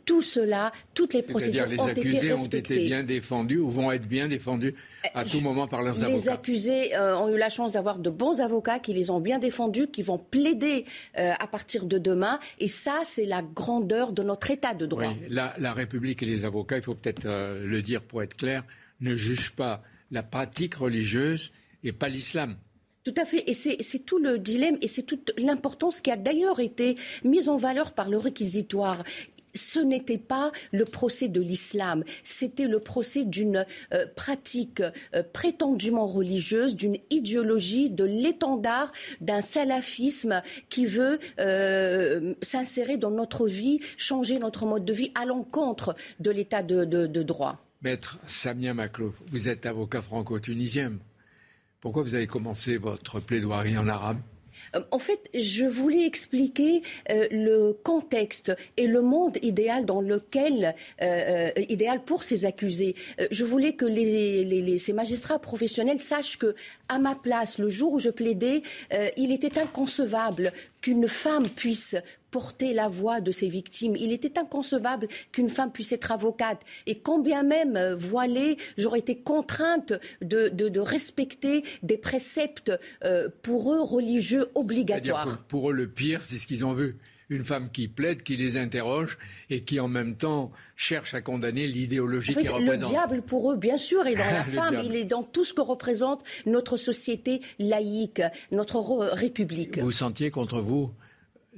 [0.04, 2.34] tout cela, toutes les procédures les ont été respectées.
[2.34, 4.74] ont été bien défendus ou vont être bien défendus
[5.14, 6.16] à tout moment par leurs avocats.
[6.16, 9.38] Les accusés euh, ont eu la chance d'avoir de bons avocats qui les ont bien
[9.38, 10.84] défendus, qui vont plaider
[11.18, 12.38] euh, à partir de demain.
[12.58, 15.12] Et ça, c'est la grandeur de notre État de droit.
[15.28, 18.64] la, République et les avocats, il faut peut-être euh, le dire pour être clair,
[19.00, 21.52] ne jugent pas la pratique religieuse
[21.82, 22.56] et pas l'islam.
[23.04, 23.44] Tout à fait.
[23.48, 27.56] Et c'est tout le dilemme et c'est toute l'importance qui a d'ailleurs été mise en
[27.56, 29.02] valeur par le réquisitoire
[29.54, 34.80] ce n'était pas le procès de l'islam, c'était le procès d'une euh, pratique
[35.14, 43.46] euh, prétendument religieuse, d'une idéologie, de l'étendard d'un salafisme qui veut euh, s'insérer dans notre
[43.46, 47.62] vie, changer notre mode de vie à l'encontre de l'état de, droit.
[47.82, 50.92] Maître Samia Maklouf, vous êtes avocat franco-tunisien.
[51.82, 54.18] Pourquoi vous avez commencé votre plaidoirie en arabe
[54.76, 60.76] euh, en fait, je voulais expliquer euh, le contexte et le monde idéal dans lequel,
[61.00, 62.94] euh, idéal pour ces accusés.
[63.30, 63.86] je voulais que
[64.78, 66.54] ces magistrats professionnels sachent que,
[66.88, 68.62] à ma place, le jour où je plaidais,
[69.16, 71.96] il était inconcevable qu'une femme puisse
[72.32, 73.94] porter la voix de ses victimes.
[73.94, 76.62] Il était inconcevable qu'une femme puisse être avocate.
[76.86, 82.72] Et quand bien même euh, voilée, j'aurais été contrainte de, respecter des préceptes
[83.04, 85.44] euh, pour eux religieux obligatoires.
[85.46, 86.96] Pour, pour eux, le pire, c'est ce qu'ils ont vu
[87.32, 89.18] une femme qui plaide, qui les interroge
[89.50, 92.90] et qui en même temps cherche à condamner l'idéologie qu'ils représentent.
[92.90, 95.54] Le diable pour eux, bien sûr, est dans la femme, il est dans tout ce
[95.54, 98.80] que représente notre société laïque, notre
[99.12, 99.78] république.
[99.78, 100.90] Vous sentiez contre vous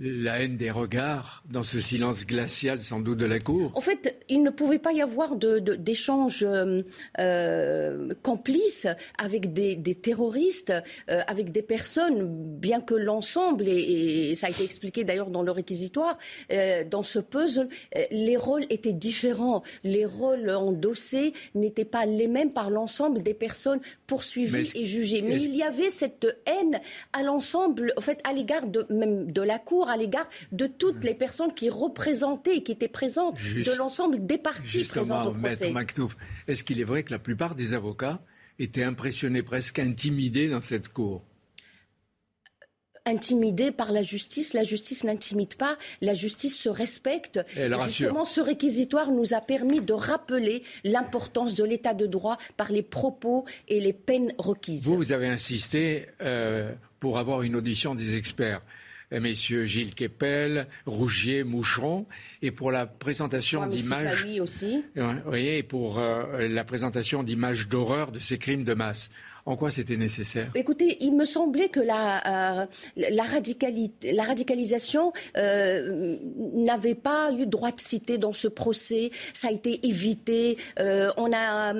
[0.01, 4.25] la haine des regards dans ce silence glacial sans doute de la cour En fait,
[4.29, 6.85] il ne pouvait pas y avoir d'échanges de,
[7.21, 8.89] euh, complices
[9.19, 10.73] avec des, terroristes,
[11.09, 12.29] euh, avec des personnes,
[12.59, 16.19] bien que l'ensemble, et, ça a été expliqué d'ailleurs dans le réquisitoire,
[16.51, 17.69] euh, dans ce puzzle,
[18.11, 19.63] les rôles étaient différents.
[19.85, 25.23] Les rôles endossés n'étaient pas les mêmes par l'ensemble des personnes poursuivies et jugées.
[25.23, 26.81] Mais il y avait cette haine
[27.13, 31.03] à l'ensemble, en fait, à l'égard de, même de la cour à l'égard de toutes
[31.03, 31.07] mm.
[31.07, 35.71] les personnes qui représentaient, qui étaient présentes, de l'ensemble des parties présentes au procès.
[35.71, 35.95] Maître
[36.49, 38.21] est-ce qu'il est vrai que la plupart des avocats
[38.59, 41.23] étaient impressionnés, presque intimidés dans cette cour?
[43.07, 44.55] Intimidés par la justice.
[44.55, 47.39] La justice n'intimide pas, la justice se respecte.
[47.55, 52.73] Elle Justement, ce réquisitoire nous a permis de rappeler l'importance de l'état de droit par
[52.73, 54.85] les propos et les peines requises.
[54.85, 58.63] Vous, vous avez insisté euh, pour avoir une audition des experts.
[59.21, 62.07] Messieurs Gilles Kepel, Rougier, Moucheron,
[62.43, 64.27] et pour la présentation d'images.
[64.41, 64.85] aussi.
[65.35, 69.11] et pour euh, la présentation d'images d'horreur de ces crimes de masse.
[69.47, 70.51] En quoi c'était nécessaire?
[70.55, 72.67] Écoutez, il me semblait que la, euh,
[72.97, 76.17] la, la radicalisation euh,
[76.55, 79.11] n'avait pas eu droit de citer dans ce procès.
[79.35, 80.57] Ça a été évité.
[80.79, 81.75] Euh, on a,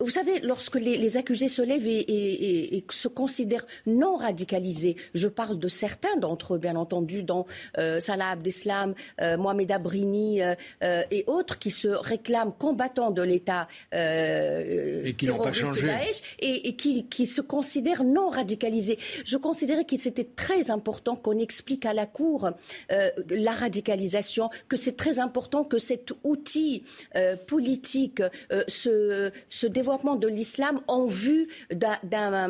[0.00, 5.68] vous savez, lorsque les, accusés se lèvent et, se considèrent non radicalisés, je parle de
[5.68, 7.44] certains d'entre eux, bien entendu, dont
[7.76, 10.40] Salah Abdeslam, Mohamed Abrini
[10.80, 15.90] et autres, qui se réclament combattants de l'État et qui n'ont pas changé.
[16.38, 18.98] Et, et, qui, se considèrent non radicalisés.
[19.24, 22.50] Je considérais qu'il c'était très important qu'on explique à la Cour
[22.90, 26.82] euh, la radicalisation, que c'est très important que cet outil
[27.14, 32.48] euh, politique, euh, ce, développement de l'islam en vue d'un...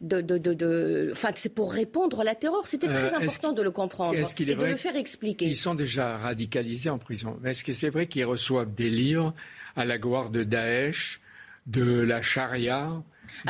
[0.00, 2.66] De, de, enfin, c'est pour répondre à la terreur.
[2.66, 5.46] C'était très important de le comprendre et de le faire expliquer.
[5.46, 7.36] Ils sont déjà radicalisés en prison?
[7.44, 9.34] Est-ce que c'est vrai qu'ils reçoivent des livres
[9.76, 11.20] à la gloire de Daesh,
[11.66, 13.02] de la charia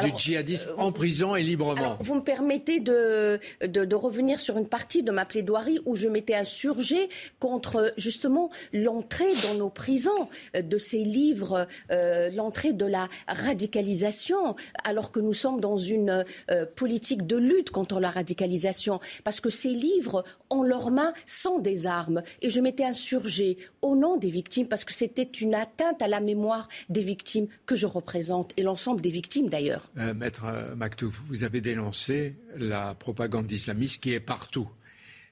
[0.03, 1.97] du djihadisme euh, en prison et librement.
[2.01, 6.35] vous me permettez de, de, revenir sur une partie de ma plaidoirie où je m'étais
[6.35, 7.09] insurgée
[7.39, 15.11] contre justement l'entrée dans nos prisons de ces livres, euh, l'entrée de la radicalisation, alors
[15.11, 19.71] que nous sommes dans une euh, politique de lutte contre la radicalisation, parce que ces
[19.71, 22.23] livres, en leurs mains, sont des armes.
[22.43, 26.21] Et je m'étais insurgée au nom des victimes, parce que c'était une atteinte à la
[26.21, 29.66] mémoire des victimes que je représente, et l'ensemble des victimes d'ailleurs
[29.99, 34.69] Euh, Maître Maktouf, vous avez dénoncé la propagande islamiste qui est partout.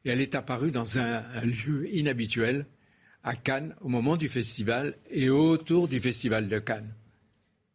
[0.04, 2.66] Et elle est apparue dans un lieu inhabituel,
[3.22, 6.92] à Cannes, au moment du festival et autour du festival de Cannes.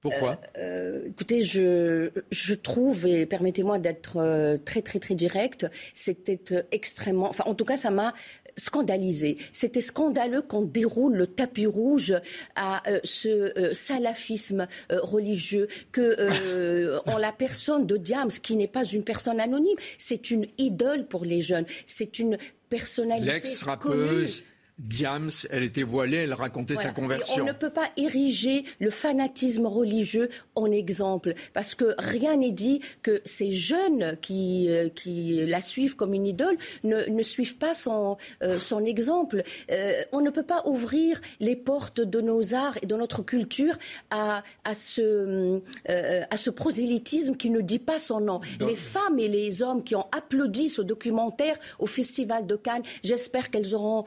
[0.02, 6.40] Pourquoi euh, Écoutez, je, je, trouve, et permettez-moi d'être euh, très très très direct, c'était
[6.54, 8.14] euh, extrêmement, enfin en tout cas ça m'a
[8.60, 9.38] scandalisé.
[9.54, 12.14] C'était scandaleux qu'on déroule le tapis rouge
[12.56, 18.68] à euh, ce euh, salafisme euh, religieux, que en la personne de Diams, qui n'est
[18.68, 22.38] pas une personne anonyme, c'est une idole pour les jeunes, c'est une
[22.70, 23.32] personnalité.
[23.32, 24.44] L'ex-rappeuse
[24.80, 27.44] Diams, elle était voilée, elle racontait sa conversion.
[27.44, 32.80] on ne peut pas ériger le fanatisme religieux en exemple, parce que rien n'est dit
[33.04, 37.74] que ces jeunes qui, euh, qui la suivent comme une idole ne, ne suivent pas
[37.74, 39.44] son, euh, son exemple.
[39.70, 43.78] Euh, on ne peut pas ouvrir les portes de nos arts et de notre culture
[44.12, 48.40] à, à, ce, à ce prosélytisme qui ne dit pas son nom.
[48.62, 53.50] Les femmes et les hommes qui ont applaudi ce documentaire au Festival de Cannes, j'espère
[53.50, 54.06] qu'elles auront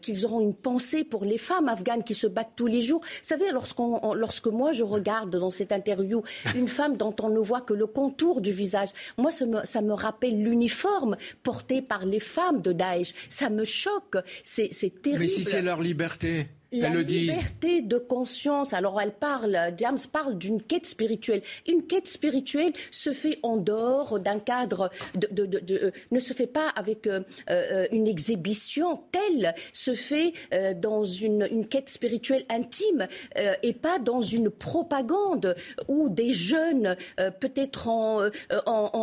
[0.00, 3.00] qu'ils auront une pensée pour les femmes afghanes qui se battent tous les jours.
[3.00, 6.22] Vous savez, lorsque moi je regarde dans cette interview
[6.54, 9.80] une femme dont on ne voit que le contour du visage, moi ça me, ça
[9.80, 13.14] me rappelle l'uniforme porté par les femmes de Daesh.
[13.28, 14.16] Ça me choque.
[14.42, 14.70] C'est
[15.02, 15.22] terrible.
[15.22, 16.48] Mais si c'est leur liberté
[16.80, 18.72] la liberté de conscience.
[18.72, 21.42] Alors elle parle, James parle d'une quête spirituelle.
[21.68, 26.68] Une quête spirituelle se fait en dehors d'un cadre, de, euh, ne se fait pas
[26.68, 27.20] avec euh,
[27.50, 30.32] euh, une exhibition telle, se fait
[30.80, 33.06] dans une, quête spirituelle intime
[33.62, 35.54] et pas dans une propagande
[35.88, 36.96] où des jeunes,
[37.40, 38.30] peut-être en,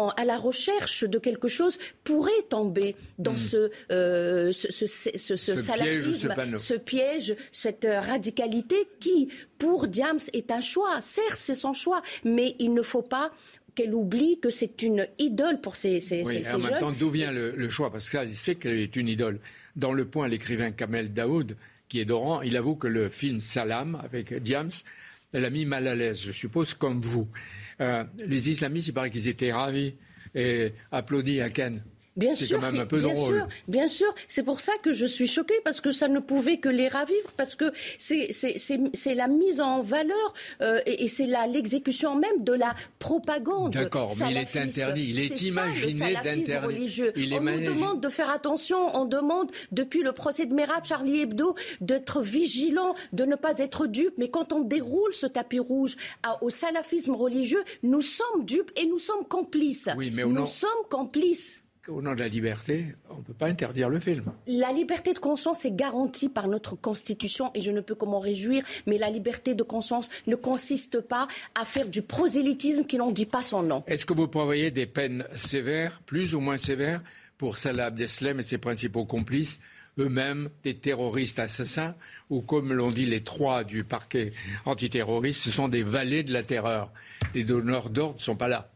[0.10, 3.38] à la recherche de quelque chose, pourraient tomber dans hmm.
[3.38, 11.00] ce, ce, ce, ce, salafisme, ce piège cette radicalité qui, pour Diams, est un choix.
[11.02, 13.32] Certes, c'est son choix, mais il ne faut pas
[13.76, 17.32] qu'elle oublie que c'est une idole pour ces, ces, oui, en même temps, d'où vient
[17.32, 17.92] le, choix?
[17.92, 19.40] Parce qu'elle sait qu'elle est une idole.
[19.76, 21.56] Dans Le Point, l'écrivain Kamel Daoud,
[21.88, 24.72] qui est d'Oran, il avoue que le film Salam, avec Diams,
[25.34, 27.28] l'a mis mal à l'aise, je suppose, comme vous.
[27.80, 29.94] Euh, les islamistes, il paraît qu'ils étaient ravis
[30.36, 31.84] et applaudis à Cannes.
[32.18, 33.36] Bien sûr, quand même un peu bien drôle.
[33.36, 34.14] sûr, bien sûr.
[34.28, 37.32] C'est pour ça que je suis choquée parce que ça ne pouvait que les ravivre
[37.38, 43.74] parce que c'est la mise en valeur euh, et, c'est l'exécution même de la propagande.
[43.74, 47.04] D'accord, mais il est interdit, il est, imaginé d'interdire.
[47.18, 51.56] On nous demande de faire attention, on demande depuis le procès de Merat, Charlie Hebdo,
[51.80, 54.16] d'être vigilant, de ne pas être dupe.
[54.18, 55.96] Mais quand on déroule ce tapis rouge
[56.42, 59.90] au salafisme religieux, nous sommes dupes et nous sommes complices.
[59.96, 61.64] Oui, mais nous sommes complices.
[61.92, 64.32] Au nom de la liberté, on ne peut pas interdire le film.
[64.48, 68.20] La liberté de conscience est garantie par notre Constitution et je ne peux que m'en
[68.20, 73.12] réjouir, mais la liberté de conscience ne consiste pas à faire du prosélytisme qui n'en
[73.12, 73.84] dit pas son nom.
[73.88, 77.02] Est-ce que vous prévoyez des peines sévères, plus ou moins sévères,
[77.38, 79.60] pour Salah Abdeslam et ses principaux complices,
[80.00, 81.96] eux-mêmes des terroristes assassins,
[82.30, 84.32] ou comme l'ont dit les trois du parquet
[84.66, 86.92] antiterroriste, ce sont des valets de la terreur.
[87.36, 88.70] Les donneurs d'ordre ne sont pas là.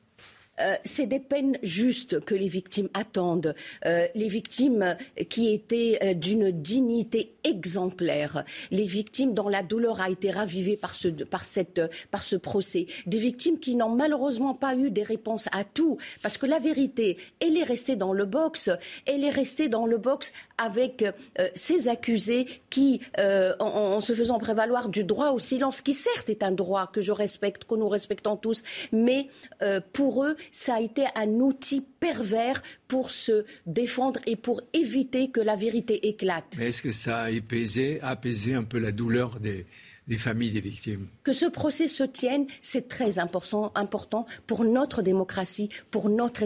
[0.61, 4.95] Euh, c'est des peines justes que les victimes attendent, euh, les victimes
[5.29, 10.93] qui étaient euh, d'une dignité exemplaire, les victimes dont la douleur a été ravivée par
[10.93, 15.47] ce, par cette, par ce procès, des victimes qui n'ont malheureusement pas eu des réponses
[15.51, 18.69] à tout, parce que la vérité, elle est restée dans le box,
[19.05, 21.05] elle est restée dans le box avec
[21.53, 26.43] ces accusés qui, en, en, se faisant prévaloir du droit au silence, qui certes est
[26.43, 29.27] un droit que je respecte, que nous respectons tous, mais
[29.93, 35.39] pour eux, ça a été un outil pervers pour se défendre et pour éviter que
[35.39, 36.57] la vérité éclate.
[36.59, 39.65] Est-ce que ça a apaisé, apaisé un peu la douleur des,
[40.07, 41.07] des familles des victimes.
[41.23, 46.43] Que ce procès se tienne, c'est très important, important pour notre démocratie, pour notre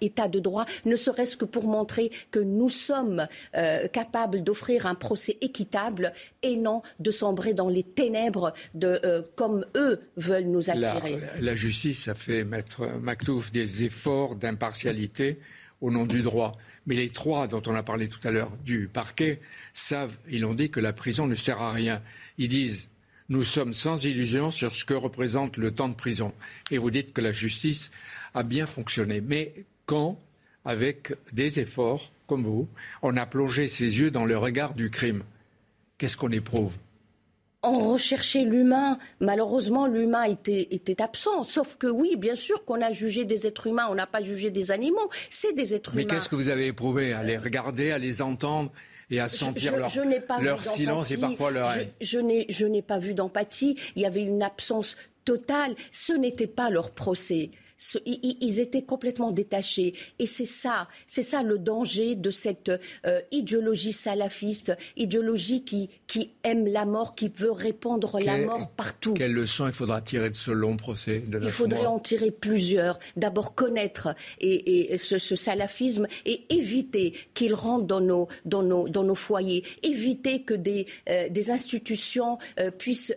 [0.00, 4.94] état, de droit, ne serait-ce que pour montrer que nous sommes euh, capables d'offrir un
[4.94, 10.70] procès équitable et non de sombrer dans les ténèbres de, euh, comme eux veulent nous
[10.70, 11.18] attirer.
[11.40, 15.38] La, justice a fait, Maître Mactouf, des efforts d'impartialité
[15.80, 16.56] au nom du droit.
[16.86, 19.40] Mais les trois dont on a parlé tout à l'heure du parquet
[19.74, 22.00] savent, ils ont dit que la prison ne sert à rien.
[22.38, 22.88] Ils disent
[23.28, 26.32] nous sommes sans illusion sur ce que représente le temps de prison.
[26.70, 27.90] Et vous dites que la justice
[28.34, 29.20] a bien fonctionné.
[29.20, 29.54] Mais
[29.86, 30.18] quand,
[30.64, 32.68] avec des efforts comme vous,
[33.02, 35.22] on a plongé ses yeux dans le regard du crime,
[35.98, 36.76] qu'est-ce qu'on éprouve?
[37.64, 38.98] On recherchait l'humain.
[39.20, 41.44] Malheureusement, l'humain était, était, absent.
[41.44, 44.50] Sauf que oui, bien sûr qu'on a jugé des êtres humains, on n'a pas jugé
[44.50, 45.08] des animaux.
[45.30, 46.08] C'est des êtres Mais humains.
[46.10, 47.12] Mais qu'est-ce que vous avez éprouvé?
[47.12, 48.72] À les regarder, à les entendre
[49.12, 52.66] et à sentir je, leur, je, je leur silence et parfois leur haine Je, je
[52.66, 53.76] n'ai pas vu d'empathie.
[53.94, 55.76] Il y avait une absence totale.
[55.92, 57.50] Ce n'était pas leur procès
[58.06, 59.94] ils étaient complètement détachés.
[60.18, 62.70] Et c'est ça, c'est ça le danger de cette
[63.06, 69.14] euh, idéologie salafiste, idéologie qui, qui aime la mort, qui veut répandre la mort partout.
[69.14, 72.98] Quelle leçon il faudra tirer de ce long procès de Il faudrait en tirer plusieurs.
[73.16, 78.88] D'abord connaître et, et ce, ce, salafisme et éviter qu'il rentre dans nos, dans, nos,
[78.88, 83.14] dans nos foyers, éviter que des, euh, des institutions euh, puissent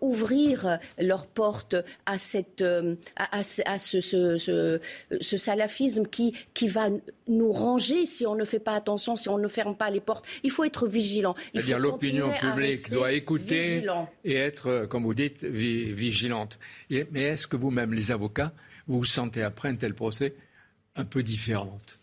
[0.00, 4.80] ouvrir leurs portes à, cette, à, à, à ce ce, ce,
[5.20, 6.88] ce, salafisme qui, qui va
[7.28, 10.26] nous ranger si on ne fait pas attention, si on ne ferme pas les portes.
[10.42, 11.34] Il faut être vigilant.
[11.52, 14.08] C'est-à-dire l'opinion publique doit écouter vigilant.
[14.24, 16.58] et être, comme vous dites, vigilante.
[16.90, 18.52] Et, mais est-ce que vous-même, les avocats,
[18.86, 20.34] vous vous sentez après un tel procès
[20.96, 21.98] un peu différente?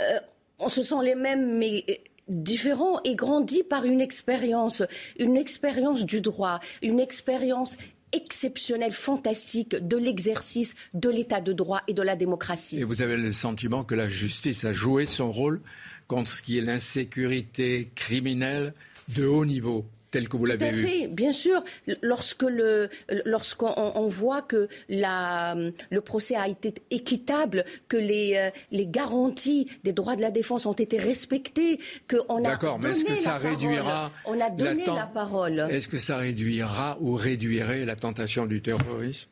[0.00, 0.18] Euh,
[0.58, 1.84] On se sent les mêmes, mais
[2.28, 4.82] différents et grandis par une expérience,
[5.18, 7.76] une expérience du droit, une expérience
[8.14, 12.80] exceptionnel, fantastique de l'exercice de l'état de droit et de la démocratie.
[12.80, 15.60] Et vous avez le sentiment que la justice a joué son rôle
[16.06, 18.74] contre ce qui est l'insécurité criminelle
[19.08, 19.84] de haut niveau
[20.14, 20.86] tel que vous l'avez vu.
[20.86, 21.64] Fait, bien sûr.
[22.00, 22.88] Lorsque le,
[23.24, 25.56] lorsqu'on on voit que la,
[25.90, 30.66] le procès a été équitable, que les, euh, les garanties des droits de la défense
[30.66, 34.94] ont été respectées, qu'on a D'accord, mais est-ce que ça réduira On a donné la,
[34.94, 35.66] la parole.
[35.68, 39.28] Est-ce que ça réduira ou réduirait la tentation du terrorisme?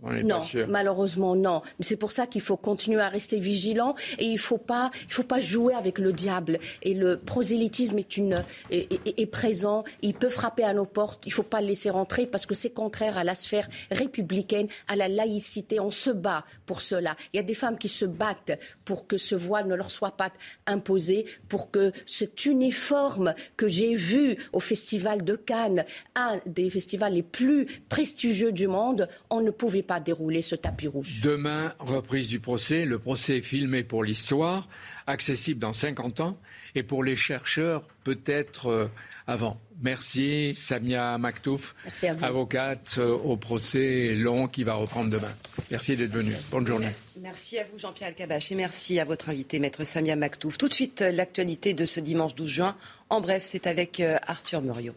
[0.00, 1.62] Non, malheureusement non.
[1.78, 4.90] Mais c'est pour ça qu'il faut continuer à rester vigilant et il ne faut pas,
[5.06, 6.60] il faut pas jouer avec le diable.
[6.82, 9.82] Et le prosélytisme est, une, est, est, est présent.
[10.02, 11.24] Il peut frapper à nos portes.
[11.26, 14.68] Il ne faut pas le laisser rentrer parce que c'est contraire à la sphère républicaine,
[14.86, 15.80] à la laïcité.
[15.80, 17.16] On se bat pour cela.
[17.32, 20.16] Il y a des femmes qui se battent pour que ce voile ne leur soit
[20.16, 20.30] pas
[20.66, 25.84] imposé, pour que cet uniforme que j'ai vu au Festival de Cannes,
[26.14, 30.86] un des festivals les plus prestigieux du monde, on ne pouvait pas dérouler ce tapis
[30.86, 31.20] rouge.
[31.22, 32.84] Demain, reprise du procès.
[32.84, 34.68] Le procès est filmé pour l'histoire,
[35.06, 36.38] accessible dans 50 ans,
[36.74, 38.86] et pour les chercheurs, peut-être euh,
[39.26, 39.58] avant.
[39.80, 41.74] Merci, Samia Maktouf,
[42.20, 45.32] avocate euh, au procès long qui va reprendre demain.
[45.70, 46.34] Merci d'être venu.
[46.50, 46.90] Bonne journée.
[47.20, 50.58] Merci à vous, Jean-Pierre Alcabache, et merci à votre invité, maître Samia Maktouf.
[50.58, 52.76] Tout de suite, l'actualité de ce dimanche 12 juin.
[53.08, 54.94] En bref, c'est avec euh, Arthur Muriot.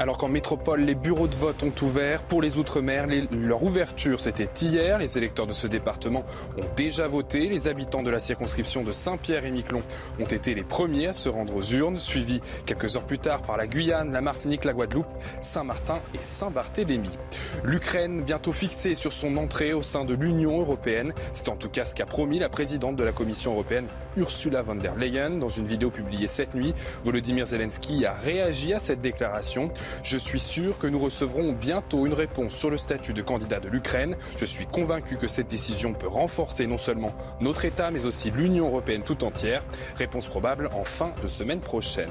[0.00, 4.48] Alors qu'en métropole, les bureaux de vote ont ouvert pour les Outre-mer, leur ouverture c'était
[4.62, 4.96] hier.
[4.96, 6.24] Les électeurs de ce département
[6.56, 7.48] ont déjà voté.
[7.48, 9.82] Les habitants de la circonscription de Saint-Pierre et Miquelon
[10.20, 13.56] ont été les premiers à se rendre aux urnes, suivis quelques heures plus tard par
[13.56, 15.08] la Guyane, la Martinique, la Guadeloupe,
[15.40, 17.18] Saint-Martin et Saint-Barthélemy.
[17.64, 21.12] L'Ukraine bientôt fixée sur son entrée au sein de l'Union européenne.
[21.32, 23.86] C'est en tout cas ce qu'a promis la présidente de la Commission européenne,
[24.16, 25.30] Ursula von der Leyen.
[25.38, 26.72] Dans une vidéo publiée cette nuit,
[27.02, 29.72] Volodymyr Zelensky a réagi à cette déclaration.
[30.02, 33.68] Je suis sûr que nous recevrons bientôt une réponse sur le statut de candidat de
[33.68, 34.16] l'Ukraine.
[34.38, 38.66] Je suis convaincu que cette décision peut renforcer non seulement notre État, mais aussi l'Union
[38.66, 39.62] européenne tout entière.
[39.96, 42.10] Réponse probable en fin de semaine prochaine.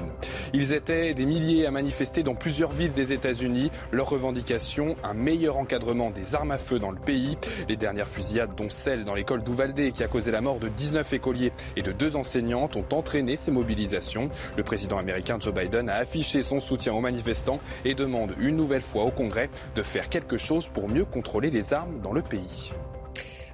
[0.52, 3.70] Ils étaient des milliers à manifester dans plusieurs villes des États-Unis.
[3.92, 7.36] Leur revendication, un meilleur encadrement des armes à feu dans le pays.
[7.68, 11.12] Les dernières fusillades, dont celle dans l'école d'Uvalde qui a causé la mort de 19
[11.12, 14.28] écoliers et de deux enseignantes, ont entraîné ces mobilisations.
[14.56, 18.82] Le président américain Joe Biden a affiché son soutien aux manifestants et demande une nouvelle
[18.82, 22.72] fois au Congrès de faire quelque chose pour mieux contrôler les armes dans le pays.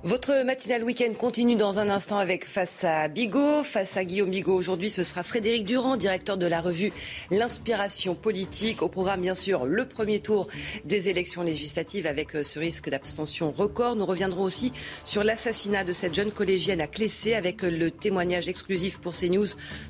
[0.07, 3.63] Votre matinale week-end continue dans un instant avec Face à Bigot.
[3.63, 6.93] Face à Guillaume Bigot, aujourd'hui, ce sera Frédéric Durand, directeur de la revue
[7.31, 8.83] L'Inspiration politique.
[8.83, 10.49] Au programme, bien sûr, le premier tour
[10.85, 13.97] des élections législatives avec euh, ce risque d'abstention record.
[13.97, 14.73] Nous reviendrons aussi
[15.05, 19.47] sur l'assassinat de cette jeune collégienne à Clessé avec euh, le témoignage exclusif pour CNews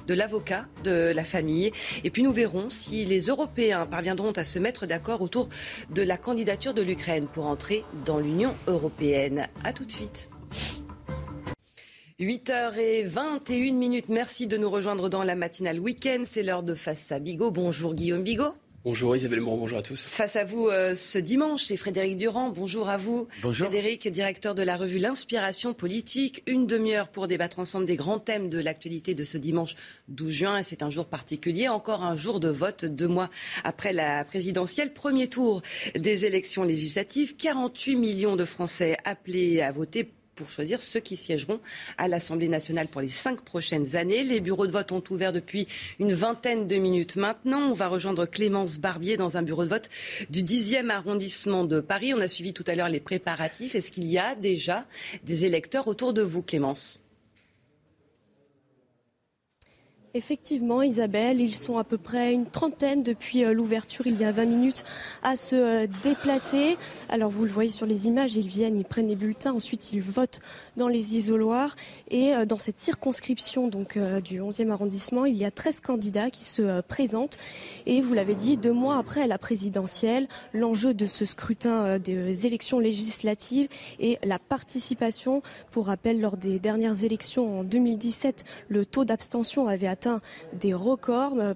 [0.06, 1.72] de l'avocat de la famille.
[2.04, 5.48] Et puis nous verrons si les Européens parviendront à se mettre d'accord autour
[5.90, 9.48] de la candidature de l'Ukraine pour entrer dans l'Union européenne.
[9.64, 10.03] À tout de suite.
[12.20, 14.08] 8h21 minutes.
[14.08, 16.24] Merci de nous rejoindre dans la matinale week-end.
[16.26, 17.50] C'est l'heure de Face à Bigot.
[17.50, 18.54] Bonjour Guillaume Bigot.
[18.84, 20.08] Bonjour Isabelle Moreau, bonjour à tous.
[20.08, 22.50] Face à vous euh, ce dimanche, c'est Frédéric Durand.
[22.50, 23.28] Bonjour à vous.
[23.40, 23.68] Bonjour.
[23.68, 26.42] Frédéric, directeur de la revue L'Inspiration politique.
[26.46, 29.74] Une demi-heure pour débattre ensemble des grands thèmes de l'actualité de ce dimanche
[30.08, 30.58] 12 juin.
[30.58, 33.30] Et c'est un jour particulier, encore un jour de vote, deux mois
[33.64, 34.92] après la présidentielle.
[34.92, 35.62] Premier tour
[35.94, 37.36] des élections législatives.
[37.36, 41.60] 48 millions de Français appelés à voter pour choisir ceux qui siégeront
[41.98, 44.24] à l'Assemblée nationale pour les cinq prochaines années.
[44.24, 45.66] Les bureaux de vote ont ouvert depuis
[45.98, 47.70] une vingtaine de minutes maintenant.
[47.70, 49.90] On va rejoindre Clémence Barbier dans un bureau de vote
[50.30, 52.14] du 10e arrondissement de Paris.
[52.14, 53.74] On a suivi tout à l'heure les préparatifs.
[53.74, 54.86] Est-ce qu'il y a déjà
[55.24, 57.03] des électeurs autour de vous, Clémence?
[60.16, 64.30] Effectivement, Isabelle, ils sont à peu près une trentaine depuis euh, l'ouverture il y a
[64.30, 64.84] 20 minutes
[65.24, 66.76] à se euh, déplacer.
[67.08, 70.00] Alors vous le voyez sur les images, ils viennent, ils prennent les bulletins, ensuite ils
[70.00, 70.38] votent
[70.76, 71.74] dans les isoloirs.
[72.12, 76.44] Et euh, dans cette circonscription donc du 11e arrondissement, il y a 13 candidats qui
[76.44, 77.36] se présentent.
[77.86, 82.78] Et vous l'avez dit, deux mois après la présidentielle, l'enjeu de ce scrutin des élections
[82.78, 83.66] législatives
[83.98, 85.42] est la participation.
[85.72, 90.03] Pour rappel, lors des dernières élections en 2017, le taux d'abstention avait atteint
[90.52, 91.34] des records.
[91.38, 91.54] Euh,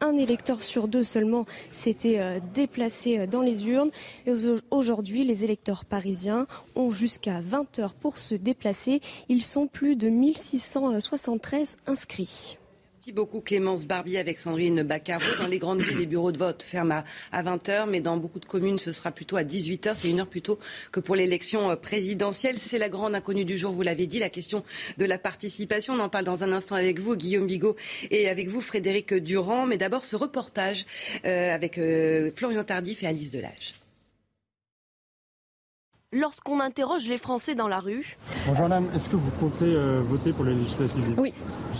[0.00, 3.90] un électeur sur deux seulement s'était euh, déplacé euh, dans les urnes.
[4.26, 4.32] Et
[4.70, 6.46] aujourd'hui, les électeurs parisiens
[6.76, 9.00] ont jusqu'à 20 heures pour se déplacer.
[9.28, 12.58] Ils sont plus de 1673 inscrits.
[13.08, 15.24] Merci beaucoup Clémence Barbier avec Sandrine Baccaro.
[15.38, 18.44] Dans les grandes villes, les bureaux de vote ferment à 20h, mais dans beaucoup de
[18.44, 19.94] communes, ce sera plutôt à 18h.
[19.94, 20.58] C'est une heure plus tôt
[20.92, 22.58] que pour l'élection euh, présidentielle.
[22.58, 24.62] C'est la grande inconnue du jour, vous l'avez dit, la question
[24.98, 25.94] de la participation.
[25.94, 27.76] On en parle dans un instant avec vous, Guillaume Bigot,
[28.10, 29.64] et avec vous, Frédéric Durand.
[29.64, 30.84] Mais d'abord, ce reportage
[31.24, 33.72] euh, avec euh, Florian Tardif et Alice Delage.
[36.12, 38.16] Lorsqu'on interroge les Français dans la rue.
[38.46, 41.14] Bonjour madame, est-ce que vous comptez voter pour les législatives?
[41.18, 41.34] Oui.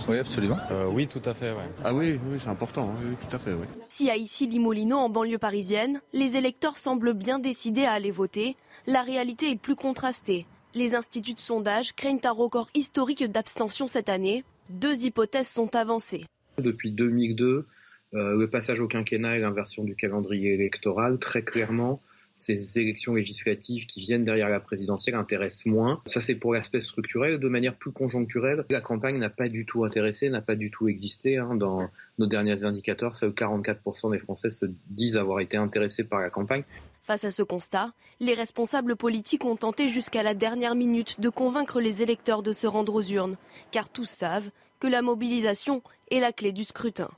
[0.07, 0.57] Oui, absolument.
[0.69, 1.51] Euh, oui, tout à fait.
[1.83, 2.95] Ah oui, oui c'est important.
[3.03, 3.53] Oui, tout à fait.
[3.53, 3.65] Oui.
[3.87, 8.55] Si à ici Limolino, en banlieue parisienne, les électeurs semblent bien décidés à aller voter,
[8.85, 10.45] la réalité est plus contrastée.
[10.75, 14.43] Les instituts de sondage craignent un record historique d'abstention cette année.
[14.69, 16.25] Deux hypothèses sont avancées.
[16.59, 17.65] Depuis 2002,
[18.13, 21.99] euh, le passage au quinquennat et l'inversion du calendrier électoral, très clairement,
[22.39, 26.01] ces élections législatives qui viennent derrière la présidentielle intéressent moins.
[26.05, 27.37] Ça, c'est pour l'aspect structurel.
[27.37, 30.87] De manière plus conjoncturelle, la campagne n'a pas du tout intéressé, n'a pas du tout
[30.87, 31.37] existé.
[31.37, 31.55] Hein.
[31.55, 36.29] Dans nos derniers indicateurs, seuls 44% des Français se disent avoir été intéressés par la
[36.29, 36.63] campagne.
[37.03, 41.81] Face à ce constat, les responsables politiques ont tenté jusqu'à la dernière minute de convaincre
[41.81, 43.35] les électeurs de se rendre aux urnes,
[43.71, 44.49] car tous savent
[44.79, 47.09] que la mobilisation est la clé du scrutin.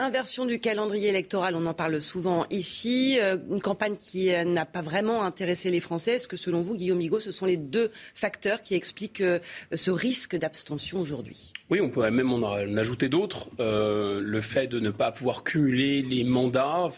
[0.00, 3.18] Inversion du calendrier électoral, on en parle souvent ici.
[3.20, 6.12] Euh, une campagne qui euh, n'a pas vraiment intéressé les Français.
[6.12, 9.40] Est-ce que selon vous, Guillaume Bigot, ce sont les deux facteurs qui expliquent euh,
[9.74, 11.52] ce risque d'abstention aujourd'hui?
[11.68, 12.42] Oui, on pourrait même en
[12.78, 13.50] ajouter d'autres.
[13.58, 16.88] le fait de ne pas pouvoir cumuler les mandats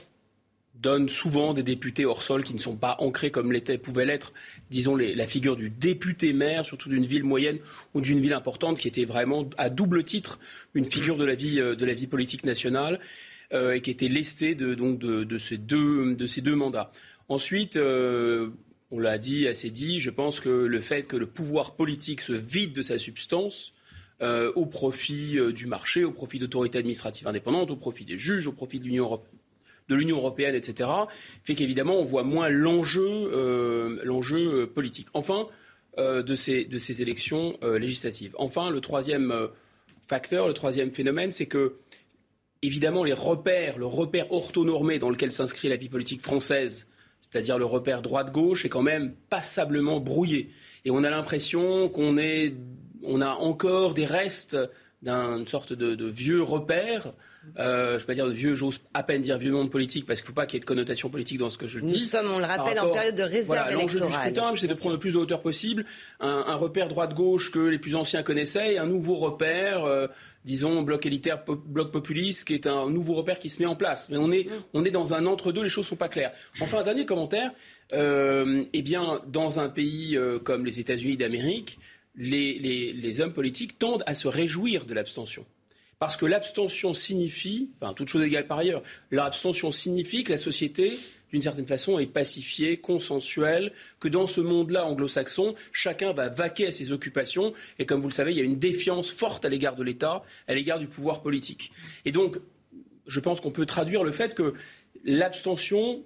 [0.82, 4.32] donne souvent des députés hors sol qui ne sont pas ancrés comme l'était, pouvait l'être,
[4.70, 7.58] disons, la figure du député maire, surtout d'une ville moyenne
[7.94, 10.40] ou d'une ville importante, qui était vraiment à double titre
[10.74, 11.76] une figure de la vie, euh,
[12.10, 12.98] politique nationale
[13.52, 16.90] euh, et qui était lestée de, donc de, ces deux, de ces deux mandats.
[17.28, 18.48] Ensuite, euh,
[18.90, 22.32] on l'a dit, assez dit, je pense que le fait que le pouvoir politique se
[22.32, 23.72] vide de sa substance,
[24.54, 28.78] au profit du marché, au profit d'autorités administratives indépendantes, au profit des juges, au profit
[28.78, 29.41] de l'Union européenne
[29.88, 30.88] de l'Union européenne, etc.,
[31.42, 35.08] fait qu'évidemment, on voit moins l'enjeu, euh, euh, politique.
[35.14, 35.48] Enfin,
[35.98, 38.34] euh, de, ces, de ces élections législatives.
[38.38, 39.48] Enfin, le troisième
[40.06, 41.76] facteur, le troisième phénomène, c'est que,
[42.62, 46.86] évidemment, les repères, le repère orthonormé dans lequel s'inscrit la vie politique française,
[47.20, 50.50] c'est-à-dire le repère droite-gauche, est quand même passablement brouillé.
[50.84, 52.16] Et on a l'impression qu'on
[53.04, 54.56] on a encore des restes
[55.02, 57.12] d'une sorte de, vieux repère.
[57.58, 60.06] Euh, je ne vais pas dire de vieux, j'ose à peine dire vieux monde politique
[60.06, 61.80] parce qu'il ne faut pas qu'il y ait de connotation politique dans ce que je
[61.80, 61.92] dis.
[61.92, 64.74] Nous sommes, on le rappelle, en période de réserve voilà, L'enjeu du scrutin, c'est de
[64.74, 65.84] prendre le plus de hauteur possible
[66.20, 70.06] un, repère droite-gauche que les plus anciens connaissaient et un nouveau repère, euh,
[70.44, 74.08] disons, bloc élitaire, bloc populiste, qui est un nouveau repère qui se met en place.
[74.10, 76.32] Mais on est, on est dans un entre-deux, les choses ne sont pas claires.
[76.60, 77.50] Enfin, un dernier commentaire.
[77.92, 81.78] Euh, eh bien, dans un pays euh, comme les États-Unis d'Amérique,
[82.16, 85.44] les, hommes politiques tendent à se réjouir de l'abstention.
[86.02, 90.98] Parce que l'abstention signifie, enfin toute chose égale par ailleurs, l'abstention signifie que la société,
[91.30, 93.70] d'une certaine façon, est pacifiée, consensuelle,
[94.00, 98.12] que dans ce monde-là anglo-saxon, chacun va vaquer à ses occupations, et comme vous le
[98.12, 101.22] savez, il y a une défiance forte à l'égard de l'État, à l'égard du pouvoir
[101.22, 101.70] politique.
[102.04, 102.36] Et donc,
[103.06, 104.54] je pense qu'on peut traduire le fait que
[105.04, 106.02] l'abstention,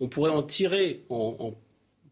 [0.00, 1.52] on pourrait en tirer en,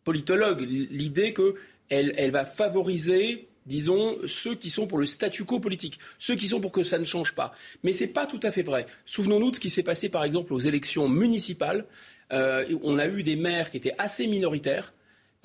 [0.05, 1.55] politologue l'idée que
[1.89, 6.61] elle, va favoriser disons, ceux qui sont pour le statu quo politique, ceux qui sont
[6.61, 7.53] pour que ça ne change pas.
[7.83, 8.87] Mais ce n'est pas tout à fait vrai.
[9.07, 11.85] Souvenons-nous de ce qui s'est passé, par exemple, aux élections municipales.
[12.33, 14.93] Euh, on a eu des maires qui étaient assez minoritaires,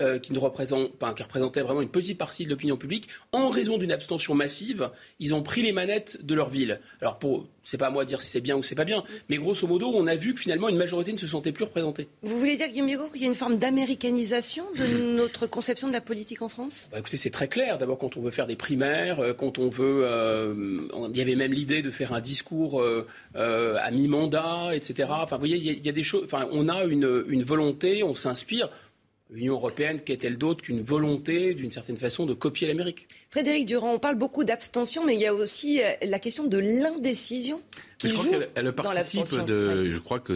[0.00, 3.50] euh, qui, ne représente, enfin, qui représentait vraiment une petite partie de l'opinion publique, en
[3.50, 6.78] raison d'une abstention massive, ils ont pris les manettes de leur ville.
[7.00, 9.02] Alors, pour, c'est pas à moi de dire si c'est bien ou c'est pas bien,
[9.28, 12.06] mais grosso modo, on a vu que finalement une majorité ne se sentait plus représentée.
[12.22, 15.92] Vous voulez dire, Guillaume Bigot, qu'il y a une forme d'américanisation de notre conception de
[15.92, 16.88] la politique en France?
[16.92, 17.76] Bah, Écoutez, c'est très clair.
[17.76, 20.02] D'abord, quand on veut faire des primaires, euh, quand on veut.
[20.04, 20.54] Euh,
[21.10, 22.84] il y avait même l'idée de faire un discours
[23.34, 25.08] à mi-mandat, etc.
[25.10, 26.22] Enfin, vous voyez, il y, a des choses.
[26.24, 28.70] Enfin, on a une, une volonté, on s'inspire
[29.30, 33.08] l'Union européenne, qu'est-elle d'autre qu'une volonté, d'une certaine façon, de copier l'Amérique?
[33.30, 36.58] Frédéric Durand, on parle beaucoup d'abstention, mais il y a aussi euh, la question de
[36.58, 37.60] l'indécision
[37.98, 40.34] qui je crois qu'elle participe de, je crois que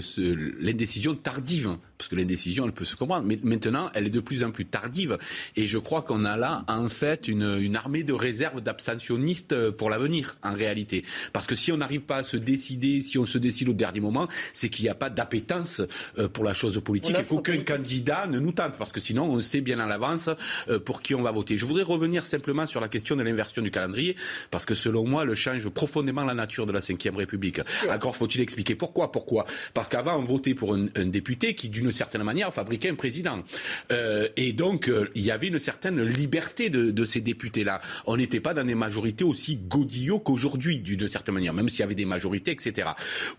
[0.61, 4.43] l'indécision tardive, parce que l'indécision, elle peut se comprendre, mais maintenant, elle est de plus
[4.43, 5.17] en plus tardive.
[5.55, 9.91] Et je crois qu'on a là, en fait, une, une armée de réserve d'abstentionnistes pour
[9.91, 11.05] l'avenir, en réalité.
[11.33, 14.01] Parce que si on n'arrive pas à se décider, si on se décide au dernier
[14.01, 15.83] moment, c'est qu'il n'y a pas d'appétence
[16.19, 17.15] euh, pour la chose politique.
[17.17, 20.29] Il faut qu'un candidat ne nous tente, parce que sinon, on sait bien à l'avance
[20.69, 21.57] euh, pour qui on va voter.
[21.57, 24.17] Je voudrais revenir simplement sur la question de l'inversion du calendrier,
[24.51, 27.52] parce que selon moi, le change profondément la nature de la Ve République.
[27.89, 32.23] Encore faut-il expliquer pourquoi Pourquoi Parce qu'avant, on votait pour un, député qui, d'une certaine
[32.23, 33.43] manière, fabriquait un président.
[33.91, 37.81] Euh, et donc, euh, il y avait une certaine liberté de, ces députés-là.
[38.07, 41.83] On n'était pas dans des majorités aussi godillots qu'aujourd'hui, d'une certaine manière, même s'il y
[41.83, 42.91] avait des majorités, etc.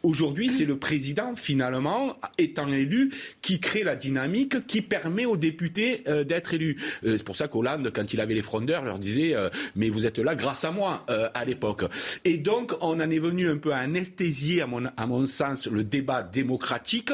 [0.04, 3.12] Aujourd'hui, c'est le président, finalement, étant élu,
[3.42, 6.78] qui crée la dynamique, qui permet aux députés euh, d'être élus.
[7.04, 9.36] c'est pour ça qu'Hollande, quand il avait les frondeurs, leur disait
[9.76, 11.84] mais vous êtes là grâce à moi à l'époque.
[12.26, 13.80] Et donc, on en est venu un peu à
[14.62, 17.12] à mon, à mon sens, le débat démocratique,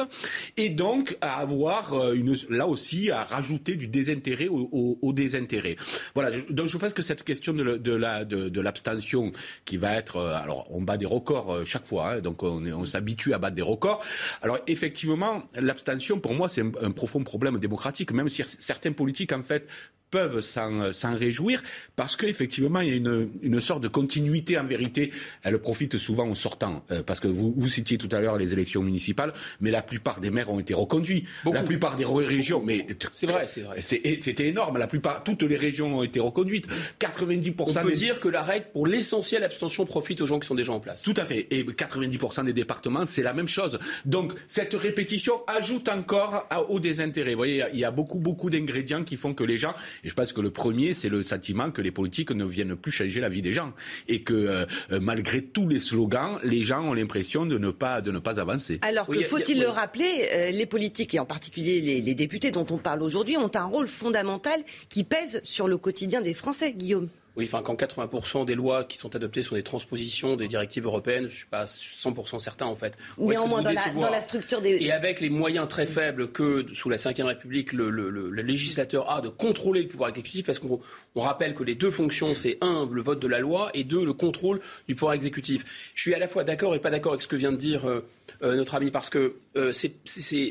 [0.56, 5.76] et donc à avoir euh, une, là aussi à rajouter du désintérêt au, désintérêt.
[6.14, 6.40] Voilà.
[6.50, 9.32] Donc, je pense que cette question de, de la de, l'abstention
[9.64, 13.38] qui va être, alors, on bat des records chaque fois, hein, donc on, s'habitue à
[13.38, 14.02] battre des records.
[14.42, 19.42] Alors, effectivement, l'abstention, pour moi, c'est un profond problème démocratique, même si certains politiques, en
[19.42, 19.66] fait,
[20.10, 21.62] peuvent s'en réjouir
[21.96, 25.12] parce qu'effectivement, il y a une, une, sorte de continuité en vérité.
[25.42, 26.82] Elle profite souvent aux sortants.
[26.90, 30.20] Euh, parce que vous, vous citiez tout à l'heure les élections municipales, mais la plupart
[30.20, 31.24] des maires ont été reconduits.
[31.52, 33.80] La plupart des régions, mais c'est vrai, c'est vrai.
[33.80, 34.78] C'était énorme.
[34.78, 36.66] La plupart, toutes les régions ont été reconduites.
[37.00, 37.54] 90%.
[37.58, 40.72] On peut dire que la règle, pour l'essentiel, abstention profite aux gens qui sont déjà
[40.72, 41.02] en place.
[41.02, 41.46] Tout à fait.
[41.50, 43.78] Et 90% des départements, c'est la même chose.
[44.04, 47.32] Donc, cette répétition ajoute encore au désintérêt.
[47.32, 49.74] Vous voyez, il y a beaucoup, beaucoup d'ingrédients qui font que les gens
[50.04, 52.90] et je pense que le premier, c'est le sentiment que les politiques ne viennent plus
[52.90, 53.72] changer la vie des gens
[54.08, 58.00] et que euh, euh, malgré tous les slogans, les gens ont l'impression de ne pas
[58.00, 58.78] de ne pas avancer.
[58.82, 62.66] Alors que faut-il le rappeler, euh, les politiques et en particulier les, les députés dont
[62.70, 67.08] on parle aujourd'hui ont un rôle fondamental qui pèse sur le quotidien des Français, Guillaume.
[67.36, 71.22] Oui, enfin, quand 80% des lois qui sont adoptées sont des transpositions des directives européennes,
[71.22, 72.96] je ne suis pas 100% certain en fait.
[73.18, 74.76] Néanmoins, dans la, dans la, structure des.
[74.80, 79.10] Et avec les moyens très faibles que sous la Ve République, le, le, le, législateur
[79.10, 80.80] a de contrôler le pouvoir exécutif, parce qu'on
[81.14, 84.12] rappelle que les deux fonctions, c'est un, le vote de la loi, et deux, le
[84.12, 85.92] contrôle du pouvoir exécutif.
[85.94, 87.86] Je suis à la fois d'accord et pas d'accord avec ce que vient de dire
[87.88, 88.04] euh,
[88.42, 89.92] euh, notre ami, parce que euh, c'est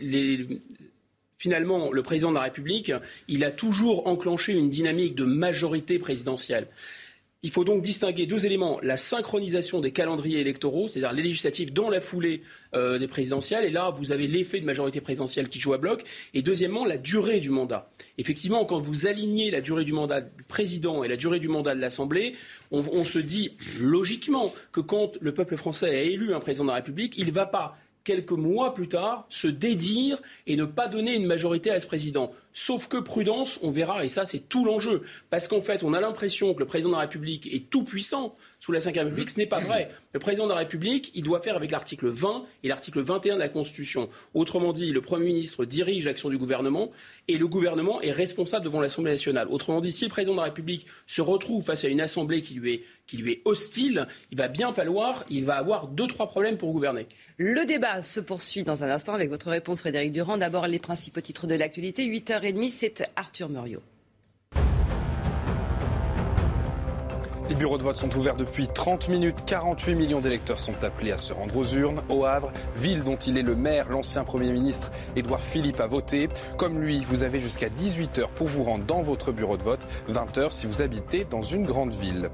[0.02, 0.62] les
[1.40, 2.92] finalement, le président de la République,
[3.28, 6.68] il a toujours enclenché une dynamique de majorité présidentielle.
[7.42, 11.90] Il faut donc distinguer deux éléments la synchronisation des calendriers électoraux, c'est-à-dire les législatifs dans
[11.90, 12.42] la foulée
[12.76, 16.04] euh, des présidentielles, et là vous avez l'effet de majorité présidentielle qui joue à bloc,
[16.34, 17.90] et deuxièmement la durée du mandat.
[18.18, 21.74] Effectivement, quand vous alignez la durée du mandat du président et la durée du mandat
[21.74, 22.36] de l'Assemblée,
[22.72, 26.76] on se dit logiquement que quand le peuple français a élu un président de la
[26.76, 27.78] République, il ne va pas
[28.10, 30.18] quelques mois plus tard, se dédire
[30.48, 32.32] et ne pas donner une majorité à ce président.
[32.56, 36.02] Sauf que prudence, on verra, et ça c'est tout l'enjeu, parce qu'en fait on a
[36.02, 39.38] l'impression que le président de la République est tout puissant sous la Ve République, ce
[39.38, 39.90] n'est pas vrai.
[40.14, 43.40] Le président de la République, il doit faire avec l'article 20 et l'article 21 de
[43.40, 44.10] la Constitution.
[44.34, 46.92] Autrement dit, le Premier ministre dirige l'action du gouvernement
[47.30, 49.48] et le gouvernement est responsable devant l'Assemblée nationale.
[49.50, 52.54] Autrement dit, si le président de la République se retrouve face à une Assemblée qui
[52.56, 57.08] lui est, hostile, il va bien falloir, il va avoir deux, trois problèmes pour gouverner.
[57.38, 60.38] Le débat se poursuit dans un instant avec votre réponse, Frédéric Durand.
[60.38, 62.06] D'abord, les principaux titres de l'actualité.
[62.06, 63.82] 8h30, c'est Arthur Muriot.
[67.50, 69.38] Les bureaux de vote sont ouverts depuis 30 minutes.
[69.48, 72.04] 48 millions d'électeurs sont appelés à se rendre aux urnes.
[72.08, 76.30] Au Havre, ville dont il est le maire, l'ancien Premier ministre Édouard Philippe a voté.
[76.58, 79.88] Comme lui, vous avez jusqu'à 18h pour vous rendre dans votre bureau de vote.
[80.12, 82.30] 20h si vous habitez dans une grande ville.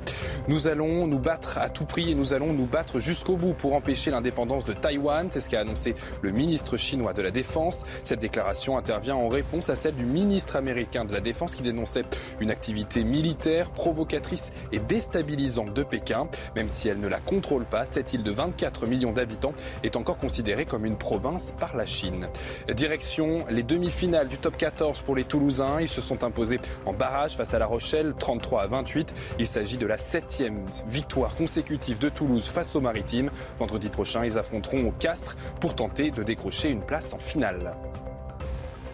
[0.50, 3.74] Nous allons nous battre à tout prix et nous allons nous battre jusqu'au bout pour
[3.74, 5.28] empêcher l'indépendance de Taïwan.
[5.30, 7.86] C'est ce qu'a annoncé le ministre chinois de la Défense.
[8.04, 12.04] Cette déclaration intervient en réponse à celle du ministre américain de la Défense qui dénonçait
[12.42, 16.28] une activité militaire provocatrice et déstabilisante déstabilisante de Pékin.
[16.56, 19.54] Même si elle ne la contrôle pas, cette île de 24 millions d'habitants
[19.84, 22.28] est encore considérée comme une province par la Chine.
[22.74, 25.80] Direction les demi-finales du top 14 pour les Toulousains.
[25.80, 29.14] Ils se sont imposés en barrage face à La Rochelle, 33 à 28.
[29.40, 33.30] Il s'agit de la septième victoire consécutive de Toulouse face aux Maritimes.
[33.60, 37.76] Vendredi prochain, ils affronteront au Castres pour tenter de décrocher une place en finale.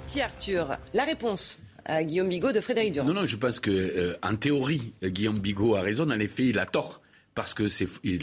[0.08, 1.58] Si Arthur, la réponse
[2.02, 3.08] Guillaume Bigot de Frédéric Durand.
[3.08, 6.10] Non, non, je pense que, euh, en théorie, Guillaume Bigot a raison.
[6.10, 7.02] En effet, il a tort
[7.36, 7.64] parce que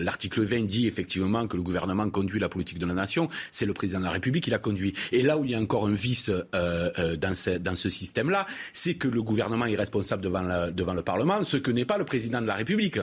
[0.03, 3.73] l'article 20 dit effectivement que le gouvernement conduit la politique de la nation, c'est le
[3.75, 4.95] président de la République qui la conduit.
[5.13, 7.89] Et là où il y a encore un vice euh, euh, dans ce, dans ce
[7.89, 11.85] système-là, c'est que le gouvernement est responsable devant, la, devant le Parlement, ce que n'est
[11.85, 12.99] pas le président de la République.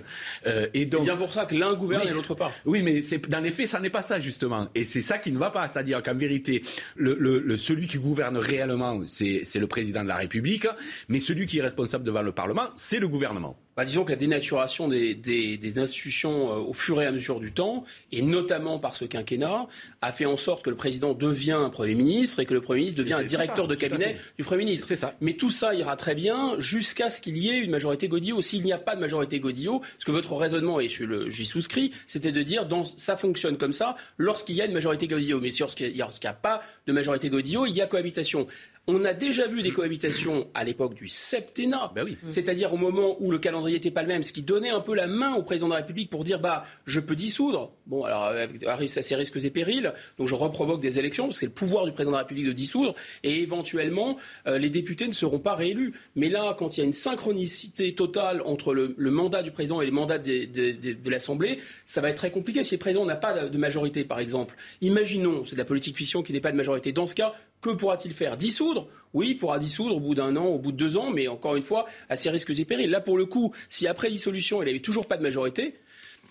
[0.46, 2.52] Euh, et donc, c'est bien pour ça que l'un gouverne et l'autre pas.
[2.66, 4.70] Oui, mais dans les faits, ça n'est pas ça justement.
[4.76, 5.68] Et c'est ça qui ne va pas.
[5.68, 6.64] C'est-à-dire qu'en vérité,
[6.96, 10.68] le, le, celui qui gouverne réellement, c'est le président de la République,
[11.10, 14.16] mais celui qui est responsable devant le Parlement, c'est le gouvernement bah, disons que la
[14.16, 18.80] dénaturation des, des, des institutions euh, au fur et à mesure du temps, et notamment
[18.80, 19.68] par ce quinquennat,
[20.02, 22.80] a fait en sorte que le président devient un Premier ministre et que le Premier
[22.82, 24.88] ministre devient un directeur de cabinet du Premier ministre.
[24.88, 25.16] C'est ça.
[25.20, 28.42] Mais tout ça ira très bien jusqu'à ce qu'il y ait une majorité Godillot.
[28.42, 32.32] S'il n'y a pas de majorité Godillot, parce que votre raisonnement, et j'y souscris, c'était
[32.32, 35.42] de dire dans, ça fonctionne comme ça lorsqu'il y a une majorité Godillot.
[35.42, 38.48] Mais lorsqu'il n'y a, a, pas de majorité Godillot, il y a cohabitation.
[38.88, 42.18] On a déjà vu des cohabitations à l'époque du septennat, ben oui.
[42.30, 44.94] c'est-à-dire au moment où le calendrier n'était pas le même, ce qui donnait un peu
[44.94, 47.72] la main au président de la République pour dire bah je peux dissoudre.
[47.88, 48.26] Bon alors
[48.68, 52.12] à ses risques et périls, donc je reprovoque des élections, c'est le pouvoir du président
[52.12, 52.94] de la République de dissoudre,
[53.24, 55.94] et éventuellement euh, les députés ne seront pas réélus.
[56.16, 59.86] Mais là, quand il y a une synchronicité totale entre le, mandat du président et
[59.86, 62.64] les mandats de, de l'Assemblée, ça va être très compliqué.
[62.64, 66.22] Si le président n'a pas de majorité, par exemple, imaginons, c'est de la politique fiction
[66.22, 66.92] qui n'est pas de majorité.
[66.92, 70.46] Dans ce cas, que pourra-t-il faire Dissoudre Oui, il pourra dissoudre au bout d'un an,
[70.46, 72.90] au bout de deux ans, mais encore une fois, à ses risques et périls.
[72.90, 75.76] Là, pour le coup, si après dissolution, il n'avait toujours pas de majorité,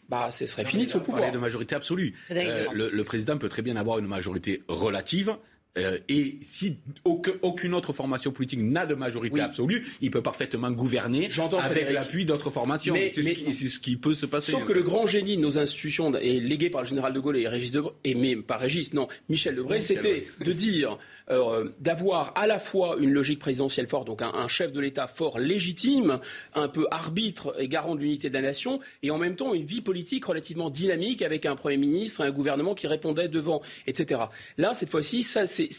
[0.08, 1.30] bah, ce serait fini de son pouvoir.
[1.30, 2.14] de majorité absolue.
[2.30, 5.36] Euh, le, président peut très bien avoir une majorité relative.
[5.76, 11.28] Euh, et si aucune autre formation politique n'a de majorité absolue, il peut parfaitement gouverner
[11.58, 12.94] avec l'appui d'autres formations.
[13.12, 14.52] C'est ce, qui peut se passer.
[14.52, 17.38] Sauf que le grand génie de nos institutions, est légué par le général de Gaulle
[17.38, 20.98] et Régis de et mais pas Régis, non, Michel Debré, c'était de dire
[21.30, 25.38] euh, d'avoir à la fois une logique présidentielle forte, donc un, chef de l'État fort,
[25.38, 26.20] légitime,
[26.54, 29.64] un peu arbitre et garant de l'unité de la nation, et en même temps une
[29.64, 34.22] vie politique relativement dynamique avec un Premier ministre et un gouvernement qui répondait devant, etc.
[34.58, 35.26] Là, cette fois-ci,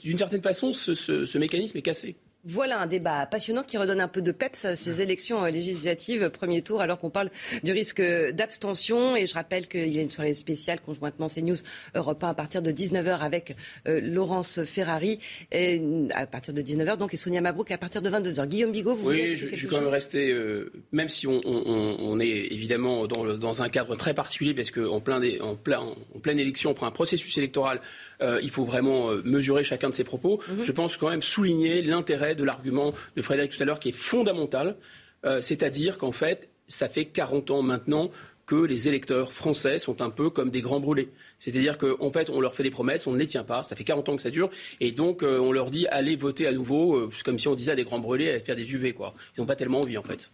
[0.03, 2.15] d'une certaine façon, ce mécanisme est cassé.
[2.47, 6.29] Voilà un débat passionnant qui redonne un peu de peps à ces élections euh, législatives,
[6.29, 7.31] premier tour, alors qu'on parle
[7.63, 8.03] du risque
[8.33, 9.15] d'abstention.
[9.15, 11.57] Et je rappelle qu'il y a une soirée spéciale conjointement CNews
[11.95, 13.55] Europe 1 à partir de 19h avec
[13.87, 15.17] euh, Laurence Ferrari
[15.51, 15.81] et,
[16.13, 18.45] à partir de 19h, donc et Sonia Mabrouk à partir de 22h.
[18.45, 21.41] Guillaume Bigot, vous oui, voulez je, je suis quand même resté, euh, même si on,
[21.45, 26.19] on, on, est évidemment dans, un cadre très particulier, parce qu'en plein, en plein, en
[26.21, 27.81] pleine élection, on prend un processus électoral,
[28.21, 30.39] euh, il faut vraiment mesurer chacun de ses propos.
[30.39, 30.63] Mm-hmm.
[30.63, 33.95] Je pense quand même souligner l'intérêt de l'argument de Frédéric tout à l'heure qui est
[33.95, 34.77] fondamental,
[35.25, 38.11] euh, c'est-à-dire qu'en fait, ça fait 40 ans maintenant
[38.45, 41.09] que les électeurs français sont un peu comme des grands brûlés.
[41.39, 43.83] C'est-à-dire qu'en fait, on leur fait des promesses, on ne les tient pas, ça fait
[43.83, 46.95] 40 ans que ça dure, et donc euh, on leur dit allez voter à nouveau,
[46.95, 48.93] euh, comme si on disait à des grands brûlés, à faire des UV.
[48.93, 49.15] Quoi.
[49.35, 50.31] Ils n'ont pas tellement envie en fait.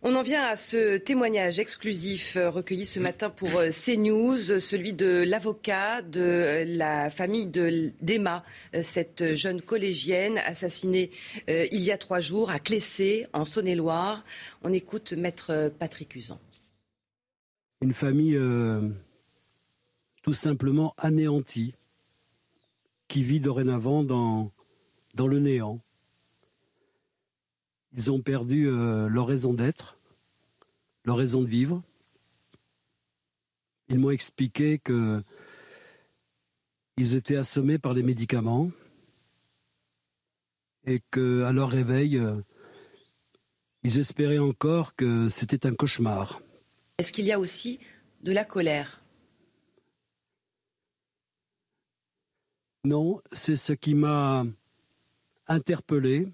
[0.00, 4.92] On en vient à ce témoignage exclusif euh, recueilli ce matin pour euh, CNews, celui
[4.92, 8.44] de l'avocat de la famille d'Emma,
[8.76, 11.10] euh, cette jeune collégienne assassinée
[11.48, 14.24] il y a trois jours à Clessé, en Saône-et-Loire.
[14.62, 16.38] On écoute maître Patrick Usan.
[17.80, 18.38] Une famille
[20.22, 21.74] tout simplement anéantie,
[23.08, 24.50] qui vit dorénavant dans
[25.26, 25.80] le néant.
[27.92, 29.96] Ils ont perdu euh, leur raison d'être,
[31.04, 31.82] leur raison de vivre.
[33.88, 35.22] Ils m'ont expliqué que
[36.98, 38.70] ils étaient assommés par les médicaments
[40.84, 42.40] et qu'à leur réveil, euh,
[43.84, 46.40] ils espéraient encore que c'était un cauchemar.
[46.98, 47.78] Est-ce qu'il y a aussi
[48.22, 49.00] de la colère?
[52.84, 54.44] Non, c'est ce qui m'a
[55.46, 56.28] interpellé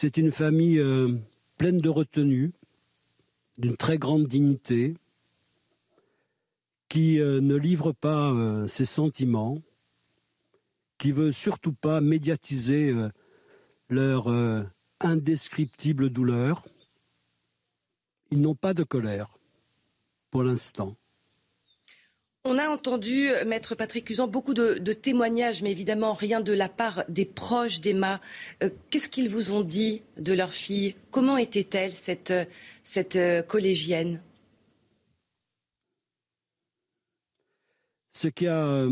[0.00, 1.12] c'est une famille euh,
[1.56, 2.52] pleine de retenue,
[3.58, 4.94] d'une très grande dignité,
[6.88, 9.60] qui euh, ne livre pas euh, ses sentiments,
[10.98, 12.94] qui veut surtout pas médiatiser
[13.88, 14.28] leur
[14.98, 16.64] indescriptible douleur.
[18.32, 19.38] Ils n'ont pas de colère
[20.30, 20.96] pour l'instant.
[22.44, 26.68] On a entendu, euh, Maître Patrick Cusan, beaucoup de, témoignages, mais évidemment rien de la
[26.68, 28.20] part des proches d'Emma.
[28.62, 30.94] Euh, qu'est-ce qu'ils vous ont dit de leur fille?
[31.10, 32.32] Comment était-elle, cette,
[32.84, 34.22] cette collégienne?
[38.10, 38.86] Ce qui a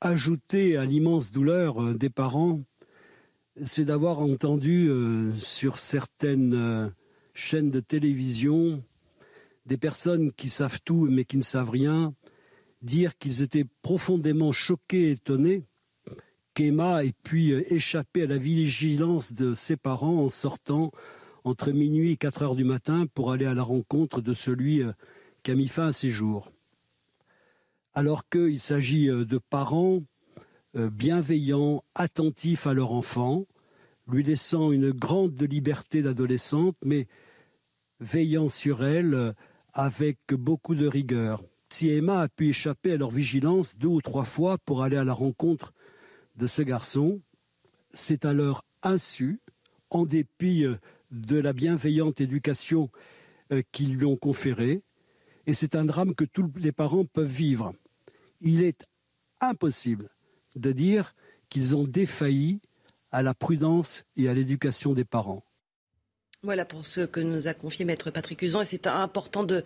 [0.00, 2.60] ajouté à l'immense douleur des parents,
[3.62, 4.90] c'est d'avoir entendu
[5.38, 6.92] sur certaines
[7.34, 8.82] chaînes de télévision
[9.66, 12.14] des personnes qui savent tout mais qui ne savent rien
[12.86, 15.64] dire qu'ils étaient profondément choqués et étonnés
[16.54, 20.90] qu'Emma ait pu échapper à la vigilance de ses parents en sortant
[21.44, 24.92] entre minuit et 4 heures du matin pour aller à la rencontre de celui euh,
[25.42, 26.50] qui a mis fin à ses jours.
[27.92, 30.02] Alors qu'il s'agit euh, de parents
[30.76, 33.44] euh, bienveillants, attentifs à leur enfant,
[34.08, 37.06] lui laissant une grande liberté d'adolescente, mais
[38.00, 39.34] veillant sur elle
[39.74, 41.42] avec beaucoup de rigueur.
[41.76, 45.04] Si Emma a pu échapper à leur vigilance deux ou trois fois pour aller à
[45.04, 45.74] la rencontre
[46.36, 47.20] de ce garçon,
[47.90, 49.42] c'est à leur insu,
[49.90, 50.76] en dépit euh,
[51.10, 52.88] de la bienveillante éducation
[53.52, 54.80] euh, qu'ils lui ont conférée,
[55.46, 57.74] et c'est un drame que tous les parents peuvent vivre.
[58.40, 58.86] Il est
[59.42, 60.08] impossible
[60.54, 61.14] de dire
[61.50, 62.62] qu'ils ont défailli
[63.10, 65.44] à la prudence et à l'éducation des parents.
[66.42, 68.60] Voilà pour ce que nous a confié Maître Patrick Usan.
[68.60, 69.64] Et c'est important de,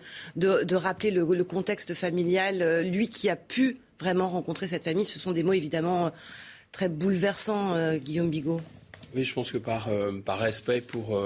[0.74, 2.62] rappeler le, contexte familial.
[2.62, 6.10] Euh, lui qui a pu vraiment rencontrer cette famille, ce sont des mots évidemment euh,
[6.72, 8.60] très bouleversants, euh, Guillaume Bigot.
[9.14, 9.88] Oui, je pense que par,
[10.38, 11.20] respect pour,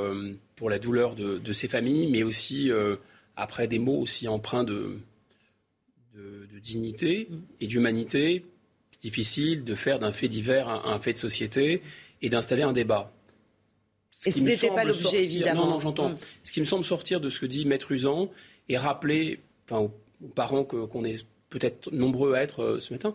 [0.69, 2.71] la douleur de, ces familles, mais aussi
[3.37, 4.97] après des mots aussi empreints de,
[6.15, 7.29] de, dignité
[7.61, 8.43] et d'humanité,
[8.91, 11.83] c'est difficile de faire d'un fait divers un fait de société
[12.23, 13.13] et d'installer un débat.
[14.27, 15.67] Et ce n'était pas l'objet, évidemment.
[15.67, 16.11] Non, non, j'entends.
[16.11, 16.17] Mm.
[16.45, 18.31] Ce qui me semble sortir de ce que dit Maître Usan
[18.69, 23.15] et rappeler enfin, aux, parents qu'on est peut-être nombreux à être euh, ce matin,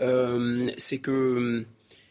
[0.00, 1.64] euh, c'est que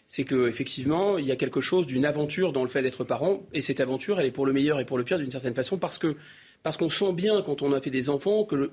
[0.07, 3.61] c'est qu'effectivement, il y a quelque chose d'une aventure dans le fait d'être parent, et
[3.61, 5.97] cette aventure, elle est pour le meilleur et pour le pire d'une certaine façon, parce
[5.97, 6.15] que
[6.61, 8.71] parce qu'on sent bien quand on a fait des enfants que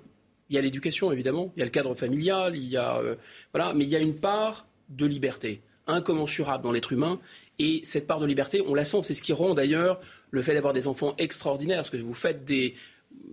[0.51, 3.15] il y a l'éducation évidemment, il y a le cadre familial, il y a euh,
[3.55, 7.19] voilà, mais il y a une part de liberté incommensurable dans l'être humain
[7.61, 9.03] et cette part de liberté, on la sent.
[9.03, 10.01] C'est ce qui rend d'ailleurs
[10.31, 11.77] le fait d'avoir des enfants extraordinaires.
[11.79, 12.75] Parce que vous faites des,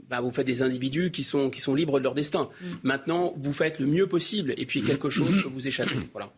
[0.09, 2.49] bah, vous faites des individus qui sont, qui sont libres de leur destin.
[2.59, 2.65] Mm.
[2.83, 4.53] Maintenant, vous faites le mieux possible.
[4.57, 5.95] Et puis quelque chose peut vous échapper.
[6.11, 6.33] Voilà.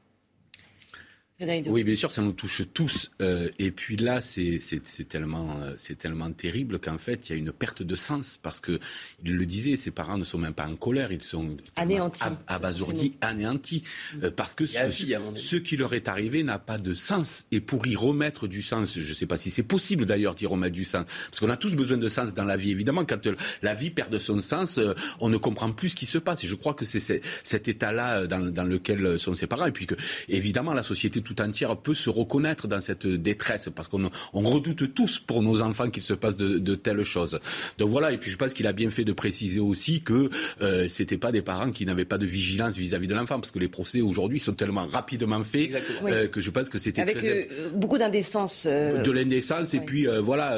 [1.68, 3.12] Oui, bien sûr, ça nous touche tous.
[3.22, 4.60] Euh, et puis là, c'est
[5.08, 8.60] tellement, euh, c'est tellement terrible qu'en fait, il y a une perte de sens parce
[8.60, 8.80] que
[9.24, 13.14] il le disait, ses parents ne sont même pas en colère, ils sont anéantis, abasourdis,
[13.22, 13.84] anéantis,
[14.24, 17.46] euh, parce que ce, qui leur est arrivé n'a pas de sens.
[17.52, 20.46] Et pour y remettre du sens, je ne sais pas si c'est possible d'ailleurs d'y
[20.46, 22.72] remettre du sens, parce qu'on a tous besoin de sens dans la vie.
[22.72, 23.30] Évidemment, quand
[23.62, 24.78] la vie perd de son sens,
[25.22, 26.44] on ne comprend plus ce qui se passe.
[26.44, 29.68] Et je crois que c'est cet état-là dans, dans lequel sont ses parents.
[29.68, 29.96] Et puis que,
[30.28, 34.96] évidemment, la société tout entière peut se reconnaître dans cette détresse, parce qu'on on redoute
[34.96, 37.40] tous pour nos enfants qu'il se passe de, telles choses.
[37.78, 40.30] Donc voilà, et puis je pense qu'il a bien fait de préciser aussi que
[40.62, 43.60] euh, c'était pas des parents qui n'avaient pas de vigilance vis-à-vis de l'enfant, parce que
[43.60, 45.72] les procès aujourd'hui sont tellement rapidement faits
[46.04, 48.66] euh, que je pense que c'était avec euh, beaucoup d'indécence.
[48.68, 50.58] Euh, de l'indécence, et puis voilà,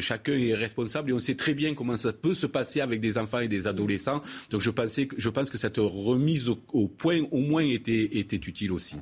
[0.00, 3.18] chacun est responsable et on sait très bien comment ça peut se passer avec des
[3.18, 4.22] enfants et des adolescents.
[4.50, 8.36] Donc je pensais, je pense que cette remise au, au point au moins était, était
[8.36, 8.96] utile aussi.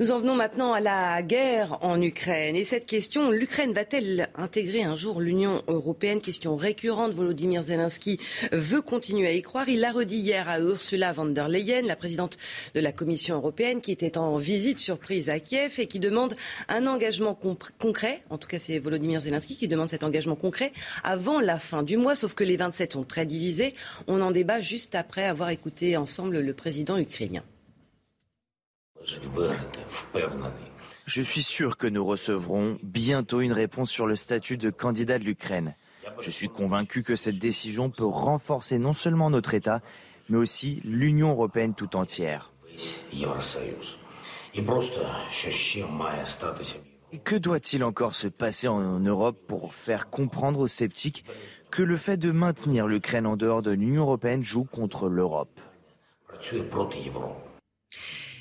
[0.00, 2.54] Nous en venons maintenant à la guerre en Ukraine.
[2.54, 6.20] Et cette question, l'Ukraine va-t-elle intégrer un jour l'Union européenne?
[6.20, 7.14] Question récurrente.
[7.14, 8.20] Volodymyr Zelensky
[8.52, 9.68] veut continuer à y croire.
[9.68, 12.38] Il l'a redit hier à Ursula von der Leyen, la présidente
[12.74, 16.36] de la Commission européenne, qui était en visite surprise à Kiev et qui demande
[16.68, 17.36] un engagement
[17.80, 18.22] concret.
[18.30, 20.72] En tout cas, c'est Volodymyr Zelensky qui demande cet engagement concret
[21.02, 22.14] avant la fin du mois.
[22.14, 23.74] Sauf que les 27 sont très divisés.
[24.06, 27.42] On en débat juste après avoir écouté ensemble le président ukrainien.
[31.06, 35.24] Je suis sûr que nous recevrons bientôt une réponse sur le statut de candidat de
[35.24, 35.74] l'Ukraine.
[36.20, 39.80] Je suis convaincu que cette décision peut renforcer non seulement notre État,
[40.28, 42.52] mais aussi l'Union européenne tout entière.
[47.24, 51.24] que doit-il encore se passer en Europe pour faire comprendre aux sceptiques
[51.70, 55.60] que le fait de maintenir l'Ukraine en dehors de l'Union européenne joue contre l'Europe?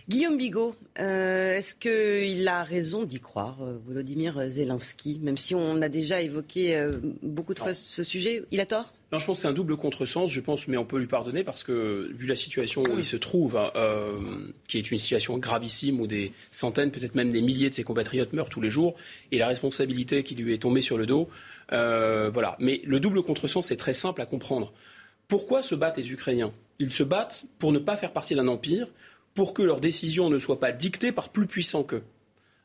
[0.09, 5.81] Guillaume Bigot, euh, est-ce qu'il a raison d'y croire, euh, Volodymyr Zelensky, même si on
[5.81, 8.93] a déjà évoqué euh, beaucoup de fois ce sujet Il a tort?
[9.11, 11.43] Non, je pense que c'est un double contresens, je pense, mais on peut lui pardonner
[11.43, 13.71] parce que, vu la situation où il se trouve, hein,
[14.69, 18.31] qui est une situation gravissime où des centaines, peut-être même des milliers de ses compatriotes
[18.31, 18.95] meurent tous les jours,
[19.33, 21.29] et la responsabilité qui lui est tombée sur le dos,
[21.69, 22.57] voilà.
[22.59, 24.73] Mais le double contresens, c'est très simple à comprendre.
[25.29, 26.51] Pourquoi se battent les Ukrainiens?
[26.79, 28.89] Ils se battent pour ne pas faire partie d'un empire,
[29.37, 32.01] pour que leurs décisions ne soient pas dictées par plus puissants qu'eux.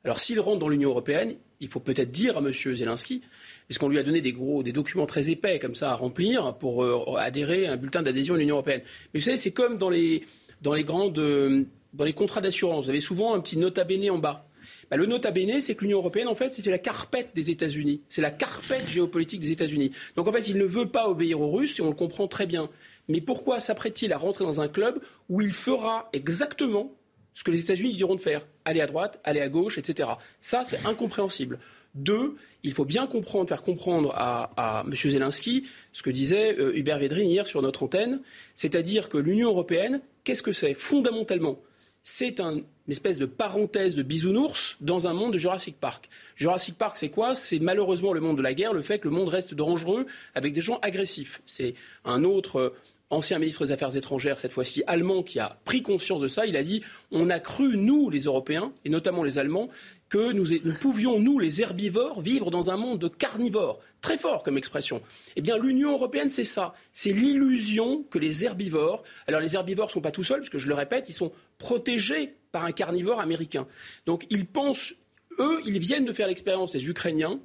[0.04, 2.50] Alors s'ils rentrent dans l'Union européenne, il faut peut-être dire à M.
[2.50, 3.20] Zelensky,
[3.66, 6.82] puisqu'on lui a donné des gros, des documents très épais comme ça à remplir pour
[6.82, 8.80] euh, adhérer à un bulletin d'adhésion à l'Union européenne.
[9.12, 10.22] Mais vous savez, c'est comme dans les,
[10.62, 12.86] dans les grandes, euh, dans les contrats d'assurance.
[12.86, 14.48] Vous avez souvent un petit nota bene en bas.
[14.90, 18.00] Bah, le nota bene, c'est que l'Union européenne, en fait, c'était la carpette des États-Unis.
[18.08, 19.92] C'est la carpette géopolitique des États-Unis.
[20.16, 22.46] Donc, en fait, il ne veut pas obéir aux Russes, et on le comprend très
[22.46, 22.70] bien.
[23.08, 25.00] Mais pourquoi s'apprête-t-il à rentrer dans un club
[25.32, 26.92] où il fera exactement
[27.32, 30.10] ce que les États-Unis diront de faire Aller à droite, aller à gauche, etc.
[30.40, 31.58] Ça, c'est incompréhensible.
[31.94, 34.94] Deux, il faut bien comprendre, faire comprendre à, M.
[34.94, 38.20] Zelensky ce que disait euh, Hubert Védrine hier sur notre antenne,
[38.54, 40.74] c'est-à-dire que l'Union européenne, qu'est-ce que c'est?
[40.74, 41.58] Fondamentalement,
[42.02, 46.08] c'est une espèce de parenthèse de bisounours dans un monde de Jurassic Park.
[46.36, 47.34] Jurassic Park, c'est quoi?
[47.34, 50.52] C'est malheureusement le monde de la guerre, le fait que le monde reste dangereux avec
[50.52, 51.42] des gens agressifs.
[51.46, 52.70] C'est un autre euh,
[53.12, 56.46] ancien ministre des Affaires étrangères, cette fois-ci allemand, qui a pris conscience de ça.
[56.46, 59.68] Il a dit on a cru, nous, les Européens, et notamment les Allemands,
[60.08, 60.46] que nous,
[60.80, 63.80] pouvions, nous, les herbivores, vivre dans un monde de carnivores.
[64.00, 65.02] Très fort comme expression.
[65.36, 66.74] Eh bien, l'Union européenne, c'est ça.
[66.92, 69.02] C'est l'illusion que les herbivores.
[69.26, 71.32] Alors, les herbivores ne sont pas tout seuls, parce que je le répète, ils sont
[71.58, 73.66] protégés par un carnivore américain.
[74.06, 74.94] Donc, ils pensent,
[75.38, 77.40] eux, ils viennent de faire l'expérience, les Ukrainiens,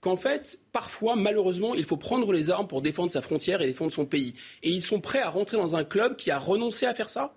[0.00, 3.92] qu'en fait, parfois, malheureusement, il faut prendre les armes pour défendre sa frontière et défendre
[3.92, 4.34] son pays.
[4.62, 7.34] Et ils sont prêts à rentrer dans un club qui a renoncé à faire ça?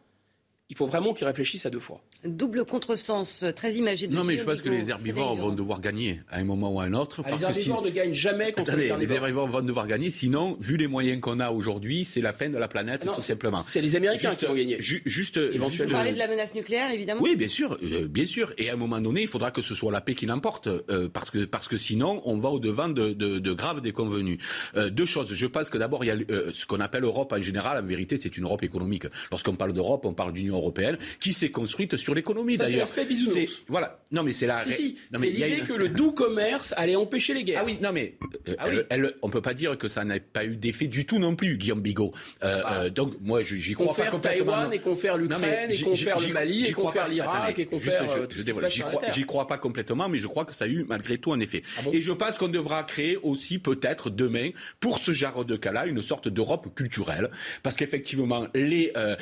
[0.73, 2.01] Il faut vraiment qu'ils réfléchissent à deux fois.
[2.25, 6.21] Double contresens très imagé de Non, mais je pense que les herbivores vont devoir gagner
[6.31, 7.21] à un moment ou à un autre.
[7.25, 8.97] Ah, les herbivores ne gagnent jamais contre les carnivores.
[8.97, 12.49] Les herbivores vont devoir gagner, sinon, vu les moyens qu'on a aujourd'hui, c'est la fin
[12.49, 13.61] de la planète, tout simplement.
[13.63, 14.77] C'est les Américains qui vont gagner.
[14.79, 18.51] juste, Vous parlez de la menace nucléaire, évidemment Oui, bien sûr, euh, bien sûr.
[18.57, 21.07] Et à un moment donné, il faudra que ce soit la paix qui l'emporte, euh,
[21.07, 24.39] parce, que, parce que sinon, on va au-devant de, de, graves déconvenus.
[24.75, 25.35] Euh, deux choses.
[25.35, 26.15] Je pense que d'abord, il y a
[26.51, 27.83] ce qu'on appelle Europe en général.
[27.83, 29.03] En vérité, c'est une Europe économique.
[29.29, 32.87] Lorsqu'on parle d'Europe, on parle d'union européenne, qui s'est construite sur l'économie d'ailleurs.
[32.87, 33.99] C'est l'aspect Voilà.
[34.11, 34.63] Non, mais c'est la.
[34.63, 37.61] Si, c'est l'idée que le doux commerce allait empêcher les guerres.
[37.61, 38.15] Ah oui, non mais
[38.47, 41.19] euh, ah Elle, on peut pas dire que ça n'a pas eu d'effet du tout
[41.19, 42.13] non plus, Guillaume Bigot.
[42.43, 42.83] Euh, ah.
[42.83, 44.51] euh donc moi, j'y crois pas complètement.
[44.53, 48.05] Taïwan et confère l'Ukraine et confère le Mali et confère l'Irak et confère.
[49.13, 51.63] J'y crois pas complètement, mais je crois que ça a eu malgré tout un effet.
[51.77, 54.49] Ah et je pense qu'on devra créer aussi peut-être demain
[54.79, 57.29] pour ce genre de cas-là une sorte d'Europe culturelle,
[57.63, 59.15] parce qu'effectivement, les euh,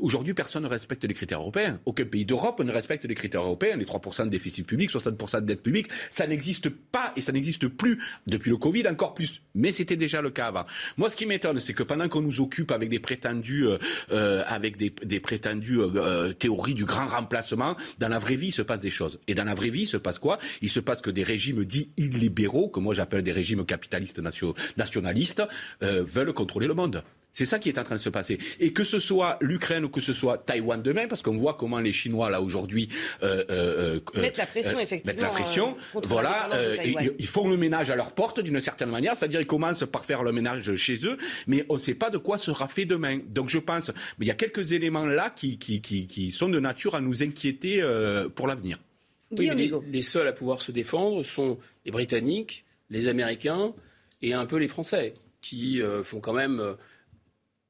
[0.00, 1.80] aujourd'hui personne ne respecte les critères européens.
[1.84, 3.76] Aucun pays d'Europe ne respecte les critères européens.
[3.76, 7.68] Les 3% de déficit public, 60% de dette publique, ça n'existe pas et ça n'existe
[7.68, 9.42] plus depuis le Covid, encore plus.
[9.54, 10.64] Mais c'était déjà le cas avant.
[10.96, 13.78] Moi, ce qui m'étonne, c'est que pendant qu'on nous occupe avec des prétendus, euh,
[14.12, 18.62] euh, avec des, prétendues euh, théories du grand remplacement, dans la vraie vie, il se
[18.62, 19.18] passe des choses.
[19.26, 20.38] Et dans la vraie vie, il se passe quoi?
[20.62, 24.20] Il se passe que des régimes dits illibéraux, que moi j'appelle des régimes capitalistes
[24.76, 25.42] nationalistes,
[25.80, 27.02] veulent contrôler le monde.
[27.38, 28.36] C'est ça qui est en train de se passer.
[28.58, 31.78] Et que ce soit l'Ukraine ou que ce soit Taïwan demain, parce qu'on voit comment
[31.78, 32.88] les Chinois là aujourd'hui
[33.22, 35.12] euh, euh, euh mettent la pression effectivement.
[35.12, 35.76] Mettent la pression.
[36.02, 36.48] voilà,
[36.84, 40.24] ils, font le ménage à leur porte d'une certaine manière, c'est-à-dire ils commencent par faire
[40.24, 41.16] le ménage chez eux,
[41.46, 43.20] mais on ne sait pas de quoi sera fait demain.
[43.28, 46.58] Donc je pense, mais il y a quelques éléments là qui, qui, qui, sont de
[46.58, 47.80] nature à nous inquiéter
[48.34, 48.78] pour l'avenir.
[49.30, 53.74] Oui, les, les seuls à pouvoir se défendre sont les Britanniques, les Américains
[54.22, 56.76] et un peu les Français, qui font quand même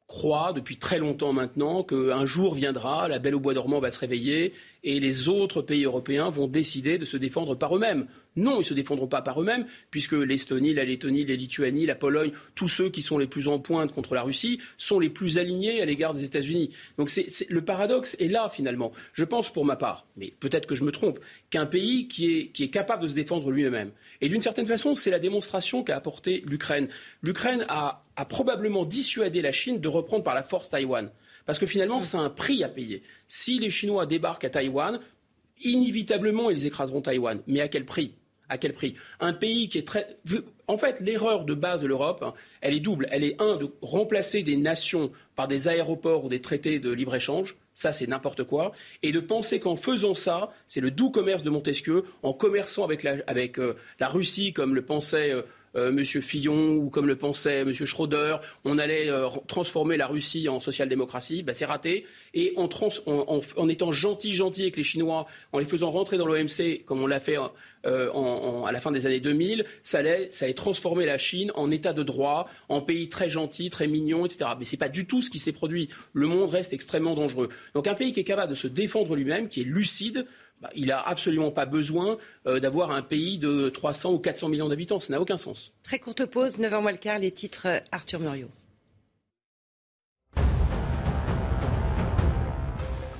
[0.08, 4.00] croit depuis très longtemps maintenant qu'un jour viendra, la belle au bois dormant va se
[4.00, 8.06] réveiller et les autres pays européens vont décider de se défendre par eux-mêmes.
[8.36, 11.96] Non, ils ne se défendront pas par eux-mêmes, puisque l'Estonie, la Lettonie, la Lituanie, la
[11.96, 15.38] Pologne, tous ceux qui sont les plus en pointe contre la Russie sont les plus
[15.38, 16.70] alignés à l'égard des États-Unis.
[16.98, 17.10] Donc
[17.48, 18.92] le paradoxe est là, finalement.
[19.12, 21.18] Je pense, pour ma part, mais peut-être que je me trompe,
[21.50, 23.90] qu'un pays qui est, capable de se défendre lui-même.
[24.20, 26.88] Et d'une certaine façon, c'est la démonstration qu'a apportée l'Ukraine.
[27.22, 31.10] L'Ukraine a, a probablement dissuadé la Chine de reprendre par la force Taïwan.
[31.48, 33.02] Parce que finalement, c'est un prix à payer.
[33.26, 35.00] Si les Chinois débarquent à Taïwan,
[35.64, 37.40] inévitablement, ils écraseront Taïwan.
[37.46, 38.12] Mais à quel prix?
[39.18, 40.18] Un pays qui est très.
[40.66, 43.08] En fait, l'erreur de base de l'Europe, hein, elle est double.
[43.10, 47.56] Elle est, un, de remplacer des nations par des aéroports ou des traités de libre-échange.
[47.72, 48.72] Ça, c'est n'importe quoi.
[49.02, 53.02] Et de penser qu'en faisant ça, c'est le doux commerce de Montesquieu, en commerçant avec
[53.02, 53.16] la,
[53.58, 55.42] euh, Russie, comme le pensait euh,
[55.76, 56.04] euh, M.
[56.04, 57.72] Fillon ou comme le pensait M.
[57.72, 62.06] Schroeder, on allait euh, transformer la Russie en social-démocratie, bah, c'est raté.
[62.34, 67.02] Et en, étant gentil, gentil avec les Chinois, en les faisant rentrer dans l'OMC, comme
[67.02, 67.36] on l'a fait
[67.86, 69.98] euh, à la fin des années 2000, ça
[70.30, 74.26] ça allait transformer la Chine en état de droit, en pays très gentil, très mignon,
[74.26, 74.50] etc.
[74.58, 75.88] Mais ce n'est pas du tout ce qui s'est produit.
[76.12, 77.48] Le monde reste extrêmement dangereux.
[77.74, 80.26] Donc un pays qui est capable de se défendre lui-même, qui est lucide,
[80.60, 84.68] bah, il n'a absolument pas besoin euh, d'avoir un pays de 300 ou 400 millions
[84.68, 85.00] d'habitants.
[85.00, 85.72] Ça n'a aucun sens.
[85.82, 88.50] Très courte pause, 9h moins le quart, les titres euh, Arthur Muriot.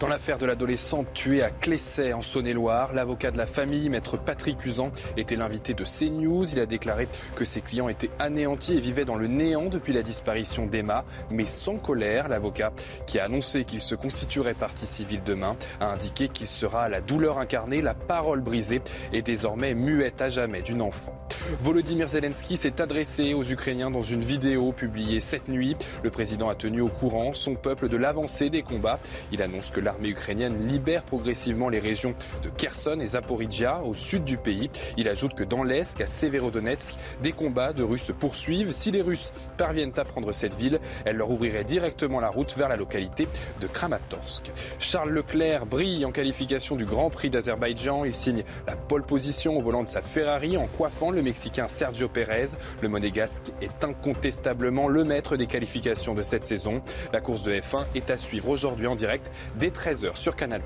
[0.01, 4.65] Dans l'affaire de l'adolescente tuée à Clessay en Saône-et-Loire, l'avocat de la famille, maître Patrick
[4.65, 6.49] Usan, était l'invité de CNews.
[6.53, 10.03] Il a déclaré que ses clients étaient anéantis et vivaient dans le néant depuis la
[10.03, 12.29] disparition d'Emma, mais sans colère.
[12.29, 12.73] L'avocat,
[13.09, 17.41] qui a annoncé qu'il se constituerait partie civile demain, a indiqué qu'il sera la douleur
[17.41, 21.19] incarnée, la parole brisée et désormais muette à jamais d'une enfant.
[21.61, 25.77] Volodymyr Zelensky s'est adressé aux Ukrainiens dans une vidéo publiée cette nuit.
[26.05, 29.01] Le président a tenu au courant son peuple de l'avancée des combats.
[29.33, 32.13] Il annonce que l'armée ukrainienne libère progressivement les régions
[32.43, 34.69] de Kherson et Zaporizhia au sud du pays.
[34.99, 36.93] Il ajoute que dans l'Est, à Severodonetsk,
[37.23, 38.73] des combats de Russes se poursuivent.
[38.73, 42.69] Si les Russes parviennent à prendre cette ville, elle leur ouvrirait directement la route vers
[42.69, 43.29] la localité
[43.63, 44.53] de Kramatorsk.
[44.79, 48.05] Charles Leclerc brille en qualification du Grand Prix d'Azerbaïdjan.
[48.05, 52.09] Il signe la pole position au volant de sa Ferrari en coiffant le Mexicain Sergio
[52.09, 52.59] Pérez.
[52.83, 56.83] Le monégasque est incontestablement le maître des qualifications de cette saison.
[57.15, 59.33] La course de F1 est à suivre aujourd'hui en direct
[59.79, 60.61] 13h sur Canal+.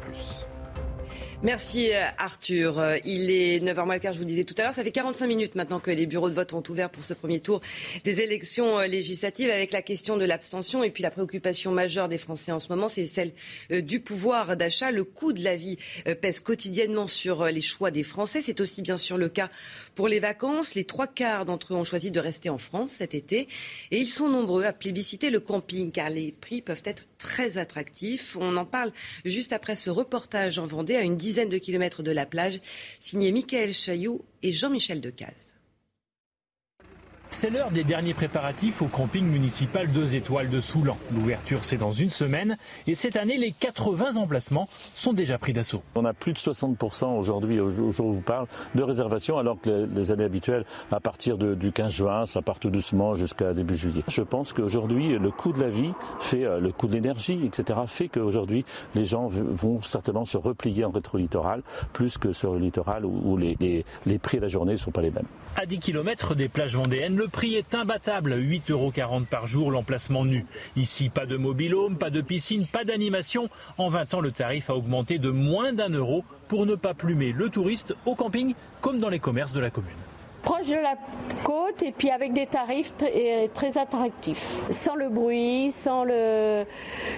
[1.43, 2.79] Merci euh, Arthur.
[2.79, 4.73] Euh, il est 9h moins le quart, je vous disais tout à l'heure.
[4.73, 7.41] Ça fait 45 minutes maintenant que les bureaux de vote ont ouvert pour ce premier
[7.41, 7.61] tour
[8.05, 12.17] des élections euh, législatives avec la question de l'abstention et puis la préoccupation majeure des
[12.17, 13.33] Français en ce moment, c'est celle
[13.71, 14.93] du pouvoir d'achat.
[14.93, 15.79] Le coût de la vie
[16.21, 18.41] pèse quotidiennement sur les choix des Français.
[18.41, 19.51] C'est aussi bien sûr le cas
[19.95, 20.75] pour les vacances.
[20.75, 23.49] Les trois quarts d'entre eux ont choisi de rester en France cet été
[23.91, 28.37] et ils sont nombreux à plébisciter le camping car les prix peuvent être très attractifs.
[28.41, 28.93] On en parle
[29.25, 32.61] juste après ce reportage en Vendée à une dizaine de kilomètres de la plage,
[33.01, 35.52] signé Michael Chailloux et Jean-Michel Decaze.
[37.33, 40.99] C'est l'heure des derniers préparatifs au camping municipal 2 étoiles de Soulan.
[41.15, 42.59] L'ouverture, c'est dans une semaine.
[42.87, 45.83] Et cette année, les 80 emplacements sont déjà pris d'assaut.
[45.95, 49.59] On a plus de 60% aujourd'hui, au jour où je vous parle, de réservations, alors
[49.59, 53.77] que les années habituelles, à partir du 15 juin, ça part tout doucement jusqu'à début
[53.77, 54.05] juillet.
[54.09, 57.81] Je pense qu'aujourd'hui, le coût de la vie fait, euh, le coût de l'énergie, etc.,
[57.87, 61.63] fait qu'aujourd'hui, les gens vont certainement se replier en rétro-littoral,
[61.95, 63.57] plus que sur le littoral où, les,
[64.05, 65.27] les prix de la journée ne sont pas les mêmes.
[65.57, 68.93] À 10 km des plages vendéennes, le prix est imbattable, 8,40 euros
[69.31, 70.45] par jour l'emplacement nu.
[70.75, 73.49] Ici, pas de mobilhome, pas de piscine, pas d'animation.
[73.79, 77.31] En 20 ans, le tarif a augmenté de moins d'un euro pour ne pas plumer
[77.31, 80.12] le touriste au camping comme dans les commerces de la commune
[80.43, 80.97] proche de la
[81.45, 84.61] côte et puis avec des tarifs très, très attractifs.
[84.71, 86.65] Sans le bruit, sans, le,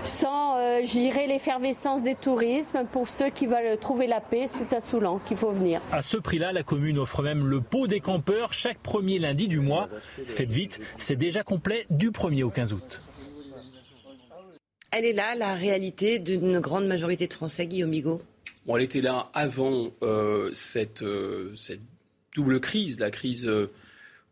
[0.02, 0.80] sans euh,
[1.26, 2.84] l'effervescence des tourismes.
[2.92, 5.80] Pour ceux qui veulent trouver la paix, c'est à Soulan qu'il faut venir.
[5.92, 9.60] À ce prix-là, la commune offre même le pot des campeurs chaque premier lundi du
[9.60, 9.88] mois.
[10.26, 13.02] Faites vite, c'est déjà complet du 1er au 15 août.
[14.92, 18.22] Elle est là, la réalité d'une grande majorité de Français, Guillaume Migaud
[18.66, 21.82] Bon, elle était là avant euh, cette, euh, cette
[22.34, 23.70] double crise, la crise euh,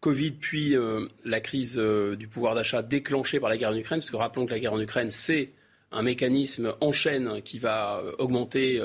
[0.00, 4.00] Covid puis euh, la crise euh, du pouvoir d'achat déclenchée par la guerre en Ukraine,
[4.00, 5.50] parce que rappelons que la guerre en Ukraine, c'est
[5.92, 8.80] un mécanisme en chaîne qui va augmenter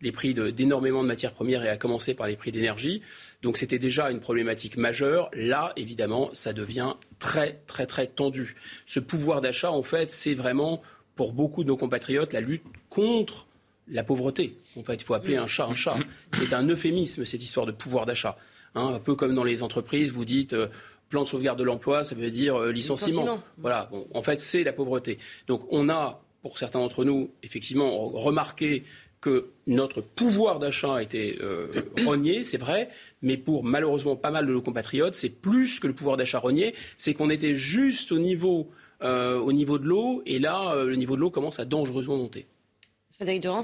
[0.00, 3.02] les prix d'énormément de, matières premières et à commencer par les prix d'énergie.
[3.42, 5.28] Donc c'était déjà une problématique majeure.
[5.34, 8.54] Là, évidemment, ça devient très, très, très tendu.
[8.86, 10.82] Ce pouvoir d'achat, en fait, c'est vraiment,
[11.16, 13.48] pour beaucoup de nos compatriotes, la lutte contre
[13.88, 14.56] la pauvreté.
[14.78, 15.96] En fait, il faut appeler un chat un chat.
[16.34, 18.38] C'est un euphémisme, cette histoire de pouvoir d'achat.
[18.74, 20.68] Hein, un peu comme dans les entreprises, vous dites euh,
[21.08, 23.42] plan de sauvegarde de l'emploi, ça veut dire euh, licenciement.
[23.58, 23.90] Voilà.
[24.14, 25.18] en fait, c'est la pauvreté.
[25.46, 28.84] Donc, on a, pour certains d'entre nous, effectivement remarqué
[29.20, 31.68] que notre pouvoir d'achat a été euh,
[32.06, 32.88] renié, c'est vrai,
[33.20, 36.74] mais pour malheureusement pas mal de nos compatriotes, c'est plus que le pouvoir d'achat renié,
[36.96, 38.70] c'est qu'on était juste au niveau,
[39.00, 42.46] au niveau de l'eau, et là, le niveau de l'eau commence à dangereusement monter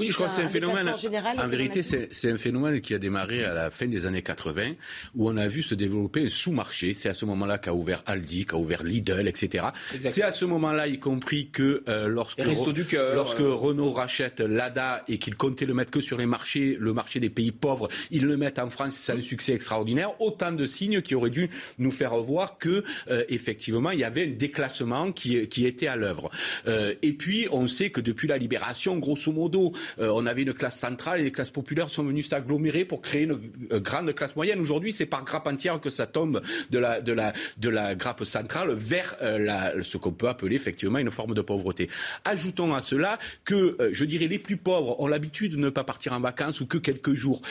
[0.00, 0.88] oui, je crois que c'est un, phénomène.
[0.88, 4.72] en vérité, c'est un phénomène qui a démarré à la fin des années 80,
[5.14, 6.94] où on a vu se développer un sous-marché.
[6.94, 9.66] C'est à ce moment-là qu'a ouvert Aldi, qu'a ouvert Lidl, etc.
[10.00, 13.54] C'est à ce moment-là, y compris que euh, lorsque, lorsque euh.
[13.54, 17.30] Renault rachète Lada et qu'il comptait le mettre que sur les marchés, le marché des
[17.30, 20.20] pays pauvres, ils le mettent en France, c'est un succès extraordinaire.
[20.20, 24.24] Autant de signes qui auraient dû nous faire voir que, euh, effectivement, il y avait
[24.24, 26.30] un déclassement qui, qui était à l'œuvre.
[26.66, 30.78] et puis, on sait que depuis la libération, grosso modo, euh, on avait une classe
[30.78, 33.38] centrale et les classes populaires sont venues s'agglomérer pour créer une
[33.72, 34.60] euh, grande classe moyenne.
[34.60, 38.24] Aujourd'hui, c'est par grappe entière que ça tombe de la, de la, de la grappe
[38.24, 41.88] centrale vers euh, la, ce qu'on peut appeler effectivement une forme de pauvreté.
[42.24, 46.12] Ajoutons à cela que, je dirais, les plus pauvres ont l'habitude de ne pas partir
[46.12, 47.42] en vacances ou que quelques jours.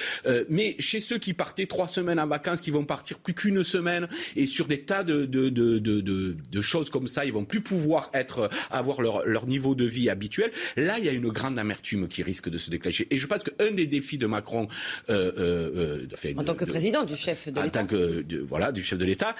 [0.49, 4.07] mais chez ceux qui partaient trois semaines en vacances, qui vont partir plus qu'une semaine
[4.35, 8.09] et sur des tas de, de, de, de, choses comme ça, ils vont plus pouvoir
[8.13, 10.51] être, avoir leur, leur niveau de vie habituel.
[10.75, 13.07] Là, il y a une grande amertume l'amertume qui risque de se déclencher.
[13.11, 14.67] Et je pense qu'un des défis de Macron,
[15.09, 18.71] euh, euh, euh en tant que président du chef de l'État, en tant que voilà
[18.71, 19.35] du chef de l'État,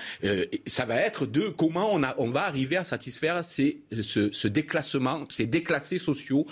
[0.65, 4.47] ça va être de comment on, a, on va arriver à satisfaire ces, ce, ce
[4.47, 6.45] déclassement, ces déclassés sociaux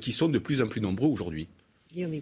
[0.00, 1.48] qui sont de plus en plus nombreux aujourd'hui.
[1.92, 2.12] Guillaume.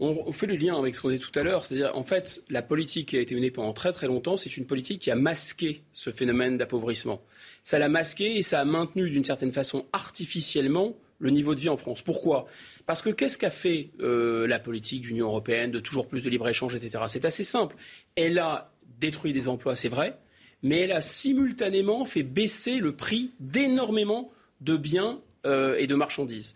[0.00, 2.62] On fait le lien avec ce qu'on dit tout à l'heure, c'est-à-dire en fait la
[2.62, 5.82] politique qui a été menée pendant très très longtemps, c'est une politique qui a masqué
[5.92, 7.20] ce phénomène d'appauvrissement.
[7.64, 11.68] Ça l'a masqué et ça a maintenu d'une certaine façon artificiellement le niveau de vie
[11.68, 12.02] en France.
[12.02, 12.46] Pourquoi?
[12.86, 16.30] Parce que qu'est-ce qu'a fait euh, la politique de l'Union européenne de toujours plus de
[16.30, 17.04] libre-échange, etc.
[17.08, 17.76] C'est assez simple.
[18.14, 18.70] Elle a
[19.00, 20.16] détruit des emplois, c'est vrai,
[20.62, 24.30] mais elle a simultanément fait baisser le prix d'énormément
[24.60, 26.54] de biens euh, et de marchandises.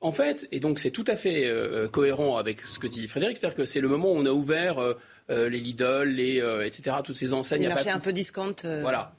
[0.00, 3.36] En fait, et donc c'est tout à fait euh, cohérent avec ce que dit Frédéric,
[3.36, 4.78] c'est-à-dire que c'est le moment où on a ouvert
[5.28, 7.62] les Lidl, les, etc., toutes ces enseignes.
[7.62, 8.56] Les marchés un peu discount.
[8.62, 9.14] Voilà.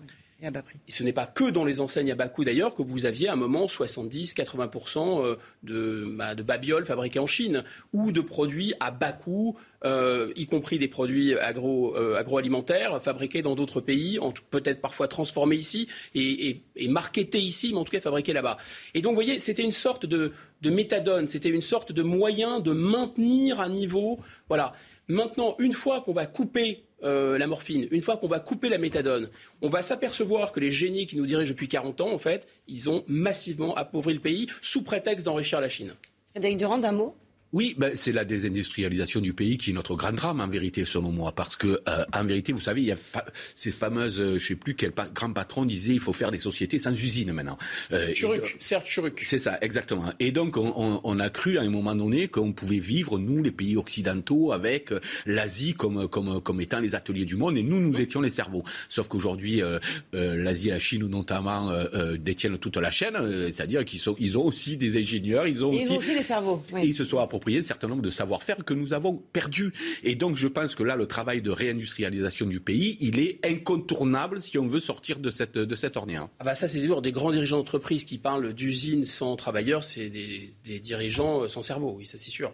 [0.87, 3.29] Et ce n'est pas que dans les enseignes à bas coût d'ailleurs que vous aviez
[3.29, 7.63] à un moment 70-80% euh, de, bah, de babioles fabriquées en Chine
[7.93, 13.41] ou de produits à bas coût, euh, y compris des produits agro, euh, agroalimentaires fabriqués
[13.41, 18.01] dans d'autres pays, peut-être parfois transformés ici et, et, marketés ici, mais en tout cas
[18.01, 18.57] fabriqués là-bas.
[18.93, 22.59] Et donc, vous voyez, c'était une sorte de, de méthadone, c'était une sorte de moyen
[22.59, 24.19] de maintenir à niveau.
[24.47, 24.73] Voilà.
[25.07, 28.77] Maintenant, une fois qu'on va couper euh, la morphine, une fois qu'on va couper la
[28.77, 29.29] méthadone,
[29.61, 32.89] on va s'apercevoir que les génies qui nous dirigent depuis 40 ans, en fait, ils
[32.89, 35.93] ont massivement appauvri le pays sous prétexte d'enrichir la Chine.
[36.31, 37.15] Frédéric Durand, d'un mot?
[37.53, 41.11] Oui, ben, c'est la désindustrialisation du pays qui est notre grand drame en vérité, selon
[41.11, 42.95] moi, parce que euh, en vérité, vous savez, il y a
[43.55, 46.79] ces fameuses, euh, je sais plus quel grand patron disait, il faut faire des sociétés
[46.79, 47.59] sans usine maintenant.
[47.91, 48.57] Euh, Churuk.
[48.59, 50.11] C'est ça, exactement.
[50.19, 53.51] Et donc, on, on, a cru à un moment donné qu'on pouvait vivre nous, les
[53.51, 57.79] pays occidentaux, avec euh, l'Asie comme comme comme étant les ateliers du monde, et nous,
[57.79, 58.63] nous étions les cerveaux.
[58.89, 59.79] Sauf qu'aujourd'hui, euh,
[60.11, 61.71] l'Asie et la Chine notamment
[62.17, 63.13] détiennent toute la chaîne,
[63.53, 66.23] c'est-à-dire qu'ils sont, ils ont aussi des ingénieurs, ils ont, ils aussi, ont aussi les
[66.23, 66.63] cerveaux.
[66.73, 66.81] Oui.
[66.81, 69.73] Et ils se sont appropriés un certain nombre de savoir-faire que nous avons perdus.
[70.03, 74.41] Et donc, je pense que là, le travail de réindustrialisation du pays, il est incontournable
[74.41, 76.27] si on veut sortir de cette, de cette ornière.
[76.39, 80.79] Ah bah ça, c'est des grands dirigeants d'entreprise qui parlent d'usines sans travailleurs, c'est des,
[80.79, 82.53] dirigeants sans cerveau, oui, ça c'est sûr.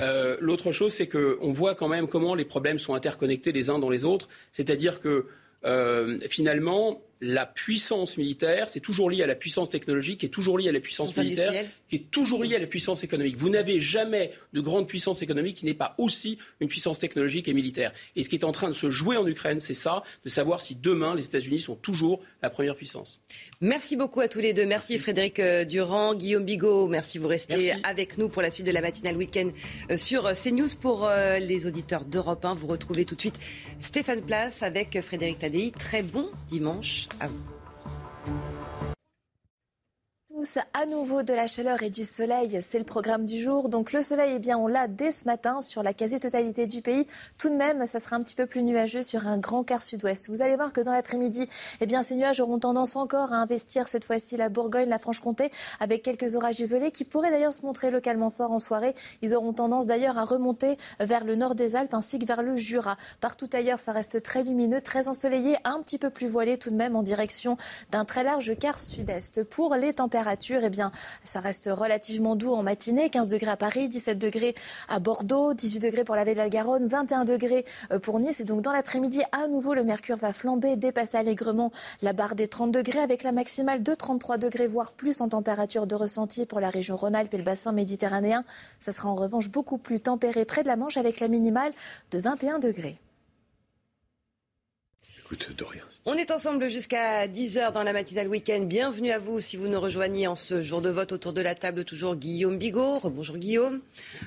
[0.00, 3.78] Euh, l'autre chose, c'est qu'on voit quand même comment les problèmes sont interconnectés les uns
[3.78, 5.26] dans les autres, c'est-à-dire que
[5.64, 10.58] euh, finalement, la puissance militaire, c'est toujours lié à la puissance technologique, qui est toujours
[10.58, 13.36] lié à la puissance militaire, qui est toujours lié à la puissance économique.
[13.36, 17.52] Vous n'avez jamais de grande puissance économique qui n'est pas aussi une puissance technologique et
[17.52, 17.92] militaire.
[18.16, 20.62] Et ce qui est en train de se jouer en Ukraine, c'est ça, de savoir
[20.62, 23.20] si demain les États-Unis sont toujours la première puissance.
[23.60, 24.64] Merci beaucoup à tous les deux.
[24.64, 26.88] Merci, Frédéric euh, Durand, Guillaume Bigot.
[26.88, 29.50] Merci, vous restez avec nous pour la suite de la matinale week-end
[29.90, 30.68] euh, sur euh, CNews.
[30.80, 31.10] Pour
[31.40, 33.38] les auditeurs d'Europe 1, vous retrouvez tout de suite
[33.80, 35.72] Stéphane Place avec Frédéric Tadei.
[35.76, 37.26] Très bon dimanche à
[40.40, 43.68] vous à nouveau de la chaleur et du soleil, c'est le programme du jour.
[43.68, 47.06] Donc le soleil, eh bien, on l'a dès ce matin sur la quasi-totalité du pays.
[47.38, 50.30] Tout de même, ça sera un petit peu plus nuageux sur un grand quart sud-ouest.
[50.30, 51.46] Vous allez voir que dans l'après-midi,
[51.82, 55.50] eh bien, ces nuages auront tendance encore à investir cette fois-ci la Bourgogne, la Franche-Comté,
[55.78, 58.94] avec quelques orages isolés qui pourraient d'ailleurs se montrer localement forts en soirée.
[59.20, 62.56] Ils auront tendance d'ailleurs à remonter vers le nord des Alpes ainsi que vers le
[62.56, 62.96] Jura.
[63.20, 66.76] Partout ailleurs, ça reste très lumineux, très ensoleillé, un petit peu plus voilé tout de
[66.76, 67.58] même en direction
[67.90, 69.44] d'un très large quart sud-est.
[69.44, 70.29] Pour les températures,
[70.64, 70.92] eh bien,
[71.24, 73.10] ça reste relativement doux en matinée.
[73.10, 74.54] 15 degrés à Paris, 17 degrés
[74.88, 78.40] à Bordeaux, 18 degrés pour la Vallée de la Garonne, 21 degrés euh, pour Nice.
[78.40, 82.48] Et donc, dans l'après-midi, à nouveau, le mercure va flamber, dépasser allègrement la barre des
[82.48, 86.60] 30 degrés avec la maximale de 33 degrés, voire plus en température de ressenti pour
[86.60, 88.44] la région Rhône-Alpes et le bassin méditerranéen.
[88.78, 91.72] Ça sera en revanche beaucoup plus tempéré près de la Manche avec la minimale
[92.10, 92.98] de 21 degrés.
[96.06, 98.62] On est ensemble jusqu'à 10h dans la matinale week-end.
[98.62, 101.54] Bienvenue à vous si vous nous rejoignez en ce jour de vote autour de la
[101.54, 101.84] table.
[101.84, 102.98] Toujours Guillaume Bigot.
[103.04, 103.80] Bonjour Guillaume.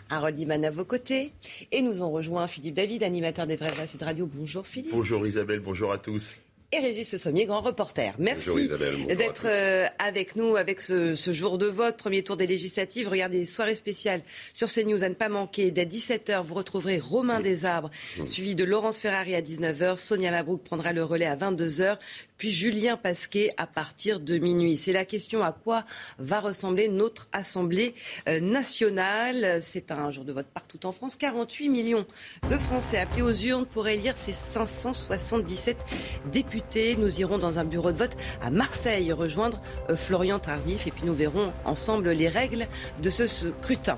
[0.09, 1.33] Harold Iman à vos côtés.
[1.71, 4.25] Et nous ont rejoint Philippe David, animateur des Vrais Vrais Sud Radio.
[4.25, 4.93] Bonjour Philippe.
[4.93, 6.37] Bonjour Isabelle, bonjour à tous
[6.73, 8.15] et Régis Sommier, grand reporter.
[8.17, 8.67] Merci
[9.07, 13.07] d'être euh, avec nous avec ce, jour de vote, premier tour des législatives.
[13.07, 14.21] Regardez, soirée spéciale
[14.53, 15.69] sur CNews à ne pas manquer.
[15.69, 17.91] Dès 17h, vous retrouverez Romain Desarbres,
[18.25, 19.97] suivi de Laurence Ferrari à 19h.
[19.97, 21.97] Sonia Mabrouk prendra le relais à 22h
[22.37, 24.75] puis Julien Pasquet à partir de minuit.
[24.75, 25.85] C'est la question à quoi
[26.17, 27.95] va ressembler notre Assemblée
[28.27, 29.61] euh, nationale.
[29.61, 31.15] C'est un jour de vote partout en France.
[31.15, 32.05] 48 millions
[32.49, 35.77] de Français appelés aux urnes pour élire ces 577
[36.33, 36.62] députés.
[36.97, 41.05] Nous irons dans un bureau de vote à Marseille rejoindre euh, Florian Tardif et puis
[41.05, 42.65] nous verrons ensemble les règles
[43.01, 43.97] de ce scrutin.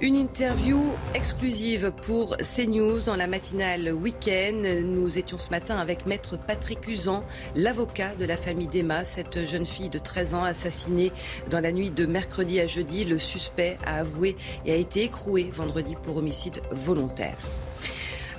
[0.00, 0.80] Une interview
[1.14, 4.62] exclusive pour CNews dans la matinale week-end.
[4.84, 7.24] Nous étions ce matin avec maître Patrick Usan,
[7.56, 11.10] l'avocat de la famille d'Emma, cette jeune fille de 13 ans assassinée
[11.50, 13.04] dans la nuit de mercredi à jeudi.
[13.04, 17.36] Le suspect a avoué et a été écroué vendredi pour homicide volontaire.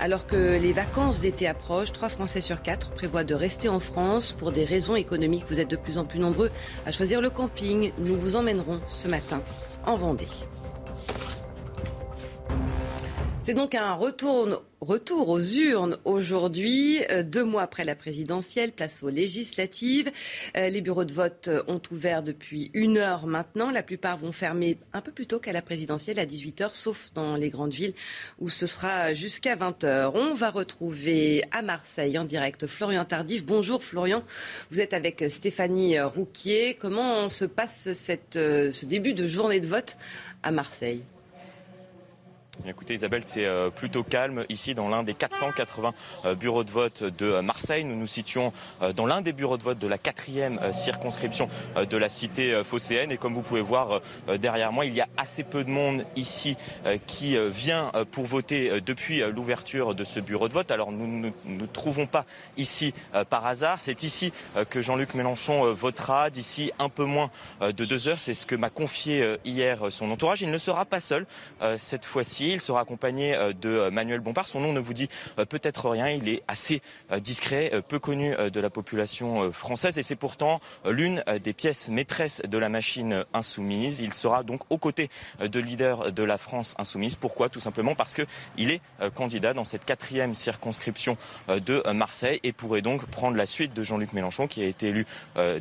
[0.02, 4.32] Alors que les vacances d'été approchent, trois Français sur quatre prévoient de rester en France
[4.32, 5.44] pour des raisons économiques.
[5.50, 6.52] Vous êtes de plus en plus nombreux
[6.86, 7.92] à choisir le camping.
[8.00, 9.42] Nous vous emmènerons ce matin
[9.86, 10.28] en Vendée.
[13.50, 19.10] C'est donc un retour, aux urnes aujourd'hui, euh, deux mois après la présidentielle, place aux
[19.10, 20.12] législatives.
[20.56, 23.72] Euh, les bureaux de vote ont ouvert depuis une heure maintenant.
[23.72, 27.36] La plupart vont fermer un peu plus tôt qu'à la présidentielle, à 18h, sauf dans
[27.36, 27.96] les grandes villes
[28.38, 30.12] où ce sera jusqu'à 20h.
[30.14, 33.46] On va retrouver à Marseille en direct Florian Tardif.
[33.46, 34.24] Bonjour Florian,
[34.70, 36.76] vous êtes avec Stéphanie Rouquier.
[36.76, 37.90] Comment se passe
[38.36, 39.98] euh, ce début de journée de vote
[40.44, 41.02] à Marseille?
[42.68, 45.94] Écoutez Isabelle, c'est euh, plutôt calme ici dans l'un des 480
[46.26, 47.86] euh, bureaux de vote de euh, Marseille.
[47.86, 48.52] Nous nous situons
[48.95, 51.48] dans l'un des bureaux de vote de la quatrième circonscription
[51.90, 53.11] de la cité phocéenne.
[53.11, 54.02] Et comme vous pouvez voir
[54.40, 56.56] derrière moi, il y a assez peu de monde ici
[57.07, 60.72] qui vient pour voter depuis l'ouverture de ce bureau de vote.
[60.72, 62.26] Alors nous ne nous, trouvons pas
[62.57, 62.94] ici
[63.30, 63.81] par hasard.
[63.81, 64.31] C'est ici
[64.69, 67.30] que Jean-Luc Mélenchon votera d'ici un peu moins
[67.61, 68.19] de deux heures.
[68.19, 70.41] C'est ce que m'a confié hier son entourage.
[70.41, 71.26] Il ne sera pas seul
[71.77, 72.49] cette fois-ci.
[72.54, 74.48] Il sera accompagné euh, de euh, Manuel Bompard.
[74.48, 75.08] Son nom ne vous dit
[75.38, 76.10] euh, peut-être rien.
[76.10, 76.82] Il est assez
[77.22, 80.60] discret, peu connu de la population française et c'est pourtant
[80.90, 84.00] l'une des pièces maîtresses de la machine insoumise.
[84.00, 85.10] Il sera donc aux côtés
[85.40, 87.16] de leader de la France insoumise.
[87.16, 87.50] Pourquoi?
[87.50, 88.82] Tout simplement parce qu'il est
[89.16, 91.18] candidat dans cette quatrième circonscription
[91.48, 95.06] de Marseille et pourrait donc prendre la suite de Jean-Luc Mélenchon qui a été élu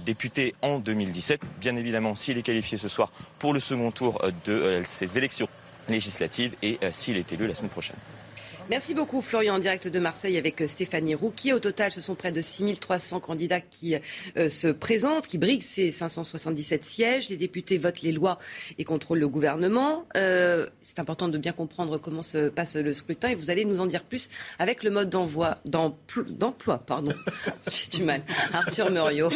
[0.05, 1.41] député en 2017.
[1.61, 5.49] Bien évidemment, s'il est qualifié ce soir pour le second tour de ces élections
[5.89, 7.97] législative et euh, s'il est élu la semaine prochaine.
[8.71, 11.55] Merci beaucoup Florian en direct de Marseille avec euh, Stéphanie Rouquier.
[11.55, 13.97] Au total, ce sont près de 6300 candidats qui
[14.37, 17.31] euh, se présentent, qui briguent ces 577 sièges.
[17.31, 18.39] Les députés votent les lois
[18.77, 20.05] et contrôlent le gouvernement.
[20.15, 23.87] c'est important de bien comprendre comment se passe le scrutin et vous allez nous en
[23.87, 24.29] dire plus
[24.59, 26.79] avec le mode d'envoi, d'emploi.
[26.79, 27.15] Pardon,
[27.69, 28.23] j'ai du mal.
[28.53, 29.31] Arthur Muriot.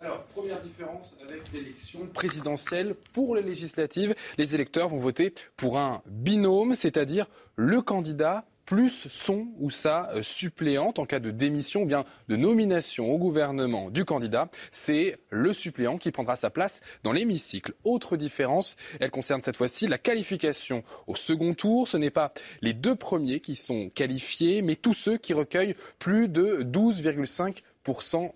[0.00, 2.94] Alors, première différence avec l'élection présidentielle.
[3.12, 7.26] Pour les législatives, les électeurs vont voter pour un binôme, c'est-à-dire
[7.56, 12.36] le candidat plus son ou sa euh, suppléante en cas de démission ou bien de
[12.36, 14.50] nomination au gouvernement du candidat.
[14.70, 17.72] C'est le suppléant qui prendra sa place dans l'hémicycle.
[17.84, 21.88] Autre différence, elle concerne cette fois-ci la qualification au second tour.
[21.88, 26.28] Ce n'est pas les deux premiers qui sont qualifiés, mais tous ceux qui recueillent plus
[26.28, 27.62] de 12,5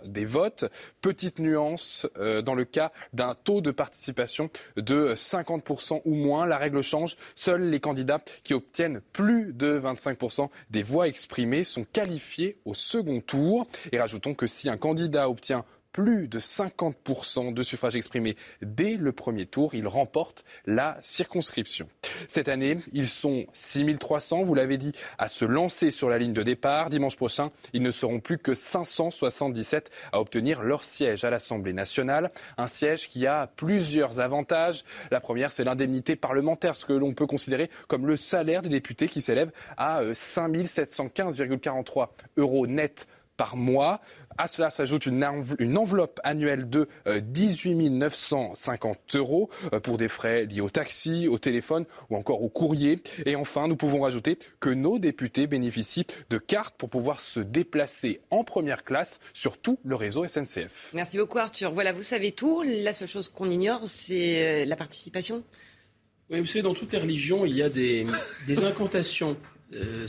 [0.05, 0.65] des votes.
[1.01, 6.47] Petite nuance euh, dans le cas d'un taux de participation de 50% ou moins.
[6.47, 7.17] La règle change.
[7.35, 13.21] Seuls les candidats qui obtiennent plus de 25% des voix exprimées sont qualifiés au second
[13.21, 13.67] tour.
[13.93, 19.13] Et rajoutons que si un candidat obtient plus de 50% de suffrages exprimés dès le
[19.13, 19.75] premier tour.
[19.75, 21.89] Il remporte la circonscription.
[22.29, 26.43] Cette année, ils sont 6300, vous l'avez dit, à se lancer sur la ligne de
[26.43, 26.91] départ.
[26.91, 32.31] Dimanche prochain, ils ne seront plus que 577 à obtenir leur siège à l'Assemblée nationale.
[32.57, 34.85] Un siège qui a plusieurs avantages.
[35.11, 39.09] La première, c'est l'indemnité parlementaire, ce que l'on peut considérer comme le salaire des députés
[39.09, 42.07] qui s'élève à 5715,43 euh,
[42.37, 43.07] euros net
[43.37, 44.01] par mois.
[44.39, 45.25] À cela s'ajoute une,
[45.77, 51.39] enveloppe annuelle de 18 euh, 950 euros euh, pour des frais liés au taxi, au
[51.39, 53.03] téléphone ou encore au courrier.
[53.27, 58.21] Et enfin, nous pouvons rajouter que nos députés bénéficient de cartes pour pouvoir se déplacer
[58.31, 60.91] en première classe sur tout le réseau SNCF.
[60.95, 61.73] Merci beaucoup Arthur.
[61.73, 62.63] Voilà, vous savez tout.
[62.63, 65.43] La seule chose qu'on ignore, c'est euh, la participation.
[66.31, 68.07] Oui, vous savez, dans toutes les religions, il y a des
[68.65, 69.37] incantations
[69.75, 70.07] euh,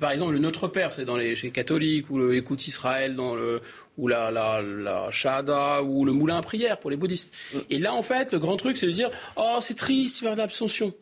[0.00, 3.14] par exemple, le Notre Père, c'est dans les, chez les catholiques, ou le Écoute Israël,
[3.14, 3.60] dans le,
[3.98, 7.34] ou la, la, la Shahada, ou le Moulin à prière pour les bouddhistes.
[7.52, 7.58] Mm.
[7.70, 10.38] Et là, en fait, le grand truc, c'est de dire Oh, c'est triste, faire de
[10.38, 10.94] l'abstention.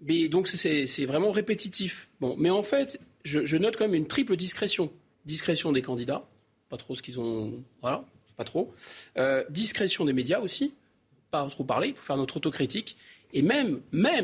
[0.00, 2.08] Mais donc, c'est vraiment répétitif.
[2.20, 4.92] Bon, mais en fait, je, note quand même une triple discrétion.
[5.24, 6.28] Discrétion des candidats,
[6.68, 7.64] pas trop ce qu'ils ont.
[7.82, 8.04] Voilà,
[8.36, 8.72] pas trop.
[9.18, 10.72] Euh, discrétion des médias aussi,
[11.30, 12.96] pas trop parler, pour faire notre autocritique
[13.32, 13.80] et même,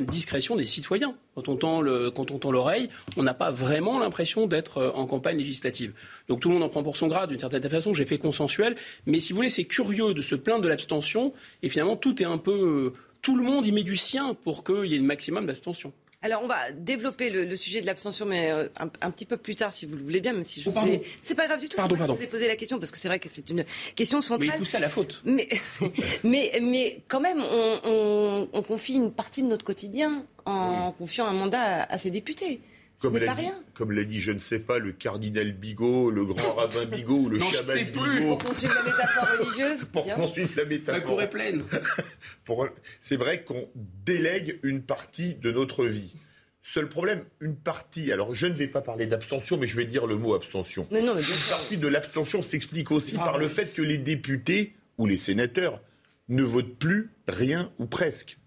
[0.07, 1.15] discrétion des citoyens.
[1.35, 4.91] Quand on tend, le, quand on tend l'oreille, on n'a pas vraiment l'impression d'être euh,
[4.93, 5.93] en campagne législative.
[6.29, 7.93] Donc tout le monde en prend pour son grade d'une certaine façon.
[7.93, 8.77] J'ai fait consensuel,
[9.07, 11.33] mais si vous voulez, c'est curieux de se plaindre de l'abstention
[11.63, 14.65] et finalement tout est un peu, euh, tout le monde y met du sien pour
[14.65, 15.93] qu'il y ait le maximum d'abstention.
[16.25, 19.75] Alors, on va développer le, sujet de l'abstention, mais euh, un, petit peu plus tard,
[19.75, 21.77] si vous le voulez bien, même si je oh, vous C'est pas grave du tout.
[21.77, 22.15] Pardon, pardon.
[22.15, 23.63] Je vous ai posé la question parce que c'est vrai que c'est une
[23.95, 24.49] question centrale.
[24.53, 25.21] Mais tout ça à la faute.
[25.27, 25.47] Mais,
[26.25, 31.83] mais, mais quand même, on, confie une partie de notre quotidien en confiant un mandat
[31.83, 32.63] à, ses députés.
[33.05, 36.55] Comme l'a, dit, comme l'a dit, je ne sais pas, le cardinal Bigot, le grand
[36.55, 38.29] rabbin Bigot ou le chaman Bigot.
[38.29, 39.85] Pour poursuivre la métaphore religieuse.
[39.93, 40.95] pour poursuivre la métaphore.
[40.95, 41.65] La cour est pleine.
[43.03, 46.15] C'est vrai qu'on délègue une partie de notre vie.
[46.63, 50.07] Seul problème, une partie, alors je ne vais pas parler d'abstention, mais je vais dire
[50.07, 50.89] le mot abstention.
[50.91, 54.75] Mais non, mais une partie de l'abstention s'explique aussi par le fait que les députés
[54.97, 55.83] ou les sénateurs
[56.31, 58.39] ne votent plus rien ou presque.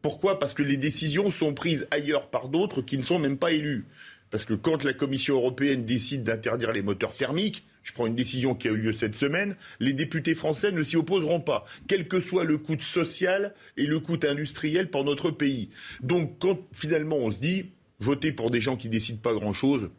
[0.00, 0.38] Pourquoi?
[0.38, 3.84] Parce que les décisions sont prises ailleurs par d'autres qui ne sont même pas élus.
[4.30, 8.54] Parce que quand la Commission européenne décide d'interdire les moteurs thermiques, je prends une décision
[8.54, 12.20] qui a eu lieu cette semaine, les députés français ne s'y opposeront pas, quel que
[12.20, 15.68] soit le coût social et le coût industriel pour notre pays.
[16.00, 17.66] Donc quand finalement on se dit,
[17.98, 19.90] voter pour des gens qui décident pas grand-chose,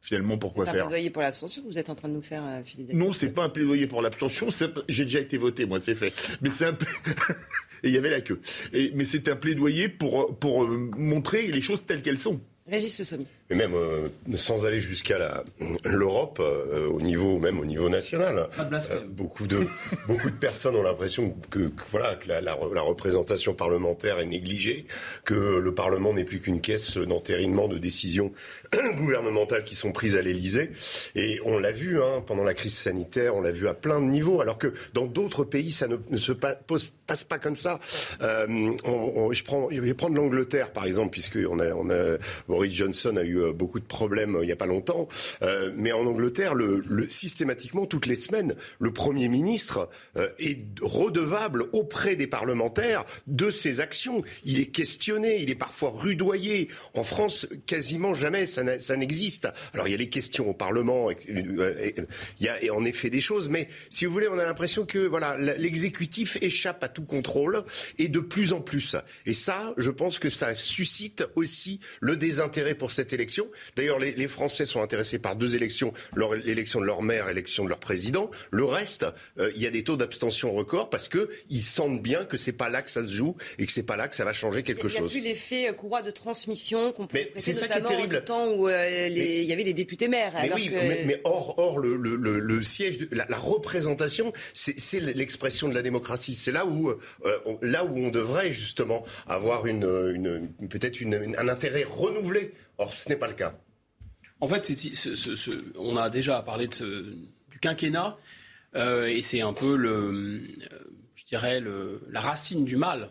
[0.00, 2.22] finalement, pourquoi faire C'est un plaidoyer pour l'abstention que vous êtes en train de nous
[2.22, 4.48] faire, euh, Philippe Non, c'est pas un plaidoyer pour l'abstention.
[4.88, 6.12] J'ai déjà été voté, moi, c'est fait.
[6.40, 6.76] Mais c'est un
[7.82, 8.40] et il y avait la queue.
[8.72, 12.40] Et, mais c'est un plaidoyer pour, pour euh, montrer les choses telles qu'elles sont.
[12.70, 13.26] Régis Le Sommi.
[13.50, 15.42] Mais même euh, sans aller jusqu'à
[15.84, 18.48] l'Europe, euh, au niveau même au niveau national,
[19.08, 19.66] beaucoup de
[20.06, 24.86] beaucoup de personnes ont l'impression que, voilà que la, la, représentation parlementaire est négligée,
[25.24, 28.32] que le Parlement n'est plus qu'une caisse d'entérinement de décisions
[28.96, 30.70] gouvernementales qui sont prises à l'Élysée.
[31.14, 34.06] Et on l'a vu hein, pendant la crise sanitaire, on l'a vu à plein de
[34.06, 37.78] niveaux, alors que dans d'autres pays, ça ne, se passe pas comme ça.
[38.22, 38.72] Euh,
[39.32, 42.18] je, prends, je vais prendre l'Angleterre, par exemple, puisque on a,
[42.48, 45.08] Boris Johnson a eu euh, beaucoup de problèmes euh, il n'y a pas longtemps.
[45.76, 49.88] mais en Angleterre, le, le, systématiquement, toutes les semaines, le Premier ministre
[50.38, 54.22] est redevable auprès des parlementaires de ses actions.
[54.44, 56.68] Il est questionné, il est parfois rudoyé.
[56.94, 59.48] En France, quasiment jamais ça ça, n'existe.
[59.74, 61.66] Alors il y a les questions au Parlement, il
[62.40, 65.36] y a en effet des choses, mais si vous voulez, on a l'impression que voilà,
[65.36, 67.64] l'exécutif échappe à tout contrôle
[67.98, 68.96] et de plus en plus.
[69.26, 73.48] Et ça, je pense que ça suscite aussi le désintérêt pour cette élection.
[73.76, 75.92] D'ailleurs, les, Français sont intéressés par deux élections
[76.44, 78.30] l'élection de leur maire, l'élection de leur président.
[78.50, 79.06] Le reste,
[79.38, 82.52] euh, il y a des taux d'abstention records parce que ils sentent bien que c'est
[82.52, 84.62] pas là que ça se joue et que c'est pas là que ça va changer
[84.62, 85.12] quelque chose.
[85.14, 87.78] Il n'y a plus l'effet euh, courroie de transmission qu'on peut Mais c'est ça qui
[87.78, 90.32] est terrible où euh, il y avait des députés maires.
[90.34, 96.34] Mais oui, mais, or, or le, siège, la, représentation, c'est l'expression de la démocratie.
[96.34, 96.98] C'est là où, euh,
[97.46, 102.52] on, là où on devrait justement avoir une, peut-être un intérêt renouvelé.
[102.78, 103.58] Or, ce n'est pas le cas.
[104.40, 104.72] En fait,
[105.76, 107.16] on a déjà parlé de
[107.50, 108.16] du quinquennat,
[108.74, 110.40] euh, et c'est un peu le,
[111.14, 111.62] je dirais,
[112.10, 113.10] la racine du mal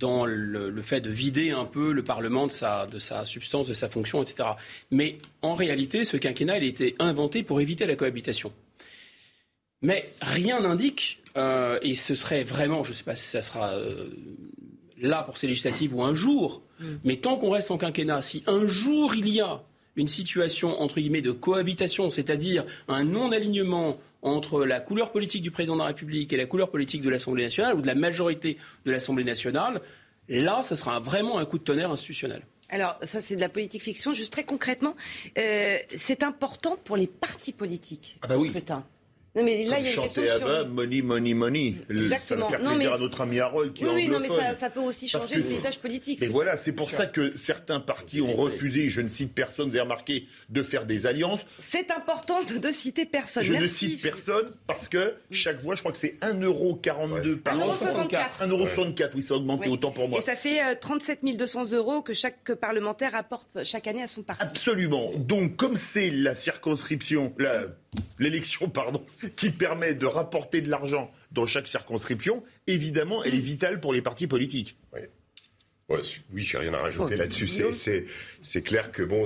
[0.00, 3.74] dans le, fait de vider un peu le Parlement de sa, de sa substance, de
[3.74, 4.48] sa fonction, etc.
[4.90, 8.52] Mais en réalité, ce quinquennat, il a été inventé pour éviter la cohabitation.
[9.82, 13.74] Mais rien n'indique, euh, et ce serait vraiment, je ne sais pas si ça sera
[13.74, 14.08] euh,
[14.98, 16.86] là pour ces législatives ou un jour, mm.
[17.04, 19.62] mais tant qu'on reste en quinquennat, si un jour il y a
[19.96, 25.74] une situation, entre guillemets, de cohabitation, c'est-à-dire un non-alignement entre la couleur politique du président
[25.74, 28.90] de la République et la couleur politique de l'Assemblée nationale ou de la majorité de
[28.90, 29.80] l'Assemblée nationale,
[30.28, 32.42] là, ce sera vraiment un coup de tonnerre institutionnel.
[32.68, 34.14] Alors, ça, c'est de la politique fiction.
[34.14, 34.94] Juste très concrètement,
[35.38, 38.84] euh, c'est important pour les partis politiques, ah bah ce scrutin.
[39.36, 40.68] Non, mais là, il y a une question sur...
[40.68, 41.74] money, money, money.
[41.88, 42.48] Exactement.
[42.48, 44.56] Ça va faire plaisir à notre ami Harold qui oui, est Oui, non, mais ça,
[44.56, 46.20] ça, peut aussi changer le paysage politique.
[46.20, 49.76] Et voilà, c'est pour ça que certains partis ont refusé, je ne cite personne, vous
[49.76, 51.46] avez remarqué, de faire des alliances.
[51.60, 53.44] C'est important de, citer personne.
[53.44, 57.72] Je ne cite personne parce que chaque voix, je crois que c'est 1,42€ par an.
[57.72, 58.48] 1,64€.
[58.48, 60.18] 1,64€, oui, ça a augmenté autant pour moi.
[60.18, 64.22] Et ça fait 37 euh, 200 euros que chaque parlementaire apporte chaque année à son
[64.22, 64.42] parti.
[64.42, 65.12] Absolument.
[65.16, 67.66] Donc, comme c'est la circonscription, la
[68.18, 69.02] l'élection, pardon,
[69.36, 74.02] qui permet de rapporter de l'argent dans chaque circonscription, évidemment, elle est vitale pour les
[74.02, 74.76] partis politiques.
[74.92, 75.00] Oui.
[75.90, 75.98] Ouais,
[76.32, 77.48] oui, j'ai rien à rajouter là-dessus.
[78.42, 79.24] C'est clair que bon,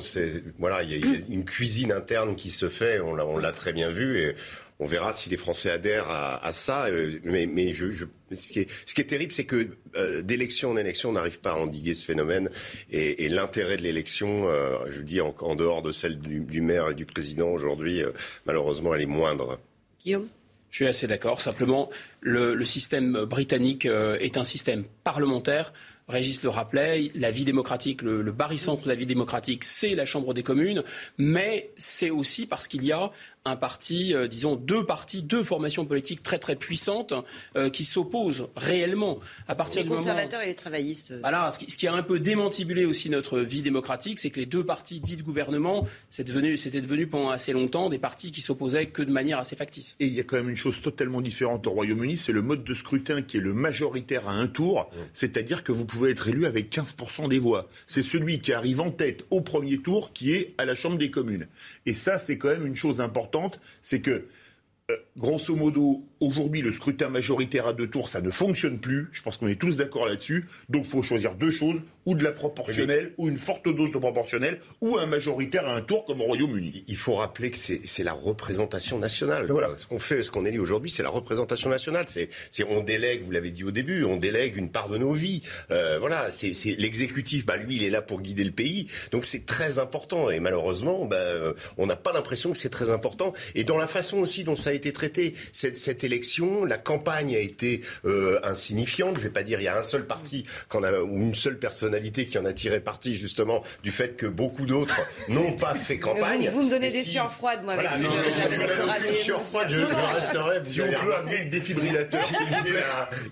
[0.59, 3.01] voilà, il y, a une cuisine interne qui se fait.
[3.01, 4.35] On l'a très bien vu et
[4.81, 6.87] on verra si les Français adhèrent à, ça.
[6.87, 10.23] Euh, mais, mais je, je, ce, qui est, ce, qui est, terrible, c'est que euh,
[10.23, 12.51] d'élection en élection, on n'arrive pas à endiguer ce phénomène.
[12.91, 16.61] Et, et l'intérêt de l'élection, euh, je dis en, en, dehors de celle du, du,
[16.61, 18.11] maire et du président aujourd'hui, euh,
[18.47, 19.59] malheureusement, elle est moindre.
[20.03, 20.29] Guillaume?
[20.71, 21.41] Je suis assez d'accord.
[21.41, 21.89] Simplement,
[22.21, 25.73] le, le, système britannique est un système parlementaire
[26.07, 30.05] Régis le rappelait, la vie démocratique, le, le barycentre de la vie démocratique, c'est la
[30.05, 30.85] Chambre des communes,
[31.17, 33.11] mais c'est aussi parce qu'il y a
[33.47, 37.12] un parti, euh, disons deux partis, deux formations politiques très très puissantes
[37.57, 39.19] euh, qui s'opposent réellement
[39.49, 41.12] à partir les du conservateurs et les travaillistes.
[41.21, 44.41] Voilà, ce qui, ce qui, a un peu démantibulé aussi notre vie démocratique, c'est que
[44.41, 48.41] les deux partis dits de gouvernement, c'était devenu, devenu, pendant assez longtemps des partis qui
[48.41, 49.97] s'opposaient que de manière assez factice.
[50.01, 52.65] Et il y a quand même une chose totalement différente au Royaume-Uni, c'est le mode
[52.65, 56.47] de scrutin qui est le majoritaire à un tour, c'est-à-dire que vous pouvez être élu
[56.47, 57.69] avec 15% des voix.
[57.87, 61.11] C'est celui qui arrive en tête au premier tour qui est à la Chambre des
[61.11, 61.47] communes.
[61.85, 63.34] Et ça, c'est quand même une chose importante
[63.82, 64.27] c'est que,
[64.90, 69.09] euh, grosso modo, Aujourd'hui, le scrutin majoritaire à deux tours, ça ne fonctionne plus.
[69.13, 70.47] Je pense qu'on est tous d'accord là-dessus.
[70.71, 73.99] Donc, il faut choisir deux choses ou de la proportionnelle, ou une forte dose de
[73.99, 76.85] proportionnelle, ou un majoritaire à un tour comme au Royaume-Uni.
[76.87, 79.47] Il faut rappeler que c'est la représentation nationale.
[79.51, 79.71] Voilà.
[79.77, 82.07] Ce qu'on fait, ce qu'on élit aujourd'hui, c'est la représentation nationale.
[82.09, 82.29] C'est
[82.69, 85.43] on délègue, vous l'avez dit au début, on délègue une part de nos vies.
[85.71, 87.45] Euh, voilà, c'est l'exécutif.
[87.45, 88.89] Bah, lui, il est là pour guider le pays.
[89.11, 90.31] Donc, c'est très important.
[90.31, 93.33] Et malheureusement, bah, on n'a pas l'impression que c'est très important.
[93.55, 96.14] Et dans la façon aussi dont ça a été traité, cette, cette élection
[96.66, 99.15] la campagne a été euh, insignifiante.
[99.16, 102.27] Je ne vais pas dire il y a un seul parti ou une seule personnalité
[102.27, 106.49] qui en a tiré parti justement du fait que beaucoup d'autres n'ont pas fait campagne.
[106.51, 110.61] Vous, me donnez des sueurs froides, moi, avec voilà, Des sueurs froides, je, resterai.
[110.65, 112.23] Si on peut amener le défibrillateur,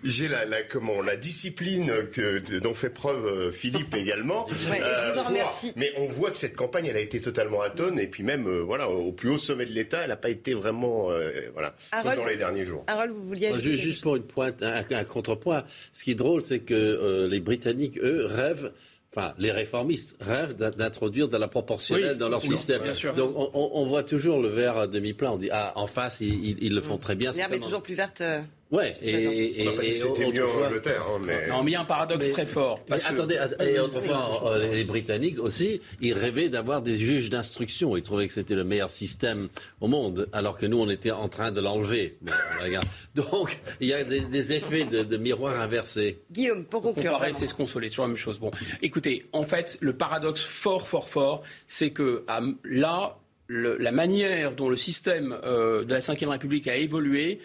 [0.05, 4.47] j'ai la, la, comment, la discipline que, dont fait preuve euh, Philippe également.
[4.73, 5.73] Ouais, je vous en euh, remercie.
[5.77, 8.89] Mais on voit que cette campagne, elle a été totalement atone et puis même, voilà,
[8.89, 11.11] au plus haut sommet de l'État, elle n'a pas été vraiment,
[11.53, 12.85] voilà, dans les derniers jours.
[12.87, 15.65] Harold, vous vouliez Juste pour une pointe, un, contrepoint.
[15.93, 18.73] Ce qui est drôle, c'est que euh, les Britanniques, eux, rêvent
[19.15, 22.83] enfin, les réformistes rêvent d'introduire de la proportionnelle dans leur système.
[23.15, 25.33] Donc, on, voit toujours le verre à demi-plein.
[25.33, 27.33] On dit, ah, en face, ils, le font très bien.
[27.33, 28.23] L'herbe est toujours plus verte.
[28.73, 31.47] Euh, Ouais, et, et, c'était mieux en Angleterre, hein, mais...
[31.49, 32.81] Non, mais il y a un paradoxe très fort.
[32.87, 37.97] Parce attendez, et autrefois, les Britanniques aussi, ils rêvaient d'avoir des juges d'instruction.
[37.97, 39.49] Ils trouvaient que c'était le meilleur système
[39.81, 42.19] au monde, alors que nous, on était en train de l'enlever.
[43.15, 46.23] Donc, il y a des, effets de, miroir inversé.
[46.31, 47.21] Guillaume, pour conclure.
[47.33, 48.39] C'est se consoler, toujours la même chose.
[48.39, 48.51] Bon,
[48.81, 52.25] écoutez, en fait, le paradoxe fort, fort, fort, c'est que
[52.65, 53.19] là,
[53.49, 57.41] la manière dont le système euh, de la Ve République a évolué,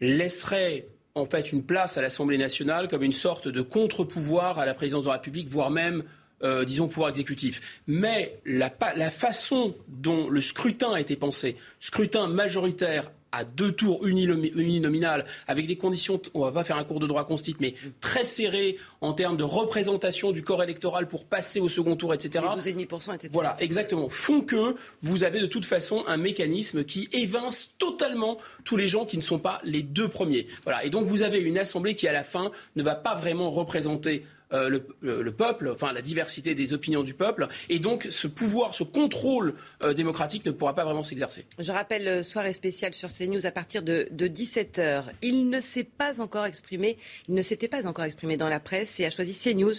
[0.00, 4.74] laisserait en fait une place à l'Assemblée nationale comme une sorte de contre-pouvoir à la
[4.74, 6.04] présidence de la République, voire même
[6.44, 7.80] euh, disons, pouvoir exécutif.
[7.88, 14.06] Mais la, la, façon dont le scrutin a été pensé, scrutin majoritaire à deux tours
[14.06, 18.24] uninominal, avec des conditions, on va pas faire un cours de droit constitue, mais très
[18.24, 22.44] serré en termes de représentation du corps électoral pour passer au second tour, etc.
[22.56, 23.28] 12,5%, etc.
[23.32, 24.08] Voilà, exactement.
[24.08, 29.04] Font que vous avez de toute façon un mécanisme qui évince totalement tous les gens
[29.04, 30.46] qui ne sont pas les deux premiers.
[30.64, 30.84] Voilà.
[30.84, 34.24] Et donc vous avez une assemblée qui, à la fin, ne va pas vraiment représenter
[34.52, 38.82] euh, le, peuple, enfin la diversité des opinions du peuple, et donc ce pouvoir, ce
[38.82, 41.44] contrôle euh, démocratique ne pourra pas vraiment s'exercer.
[41.58, 45.04] Je rappelle le soirée spéciale sur CNews à partir de, 17h.
[45.22, 46.96] Il ne s'est pas encore exprimé,
[47.28, 49.74] il ne s'était pas encore exprimé dans la presse et a choisi CNews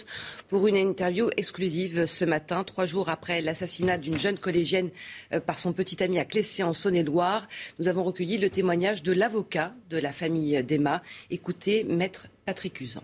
[0.48, 4.90] pour une interview exclusive ce matin, trois jours après l'assassinat d'une jeune collégienne
[5.32, 7.48] euh, par son petit ami à Clessé en Saône-et-Loire.
[7.80, 11.02] Nous avons recueilli le témoignage de l'avocat de la famille d'Emma.
[11.30, 13.02] Écoutez, maître Patrick Usan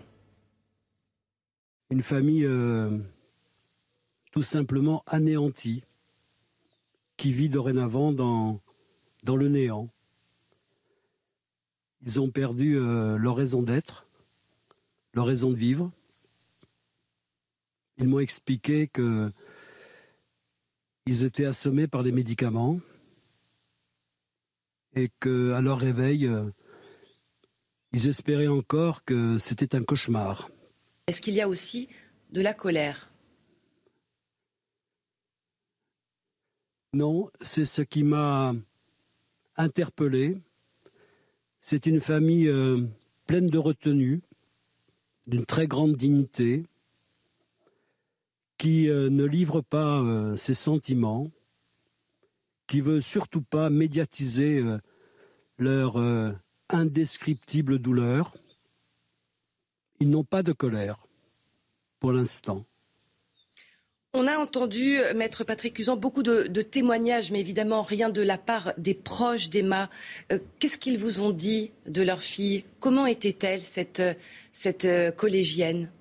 [1.89, 2.97] une famille euh,
[4.31, 5.83] tout simplement anéantie,
[7.15, 8.59] qui vit dorénavant dans,
[9.25, 9.89] le néant.
[12.05, 14.05] Ils ont perdu euh, leur raison d'être,
[15.13, 15.91] leur raison de vivre.
[17.97, 19.31] Ils m'ont expliqué que
[21.07, 22.79] ils étaient assommés par les médicaments
[24.93, 26.49] et qu'à leur réveil, euh,
[27.93, 30.49] ils espéraient encore que c'était un cauchemar.
[31.07, 31.87] Est-ce qu'il y a aussi
[32.31, 33.09] de la colère?
[36.91, 38.53] Non, c'est ce qui m'a
[39.55, 40.37] interpellé.
[41.61, 42.85] C'est une famille euh,
[43.25, 44.21] pleine de retenue,
[45.27, 46.65] d'une très grande dignité,
[48.57, 51.31] qui euh, ne livre pas euh, ses sentiments,
[52.67, 54.61] qui veut surtout pas médiatiser
[55.57, 55.95] leur
[56.67, 58.35] indescriptible douleur.
[59.99, 61.07] Ils n'ont pas de colère
[61.99, 62.65] pour l'instant.
[64.13, 68.73] On a entendu, Maître Patrick Usan, beaucoup de, témoignages, mais évidemment rien de la part
[68.77, 69.89] des proches d'Emma.
[70.31, 72.63] Euh, qu'est-ce qu'ils vous ont dit de leur fille?
[72.79, 74.01] Comment était-elle, cette,
[74.51, 75.91] cette euh, collégienne?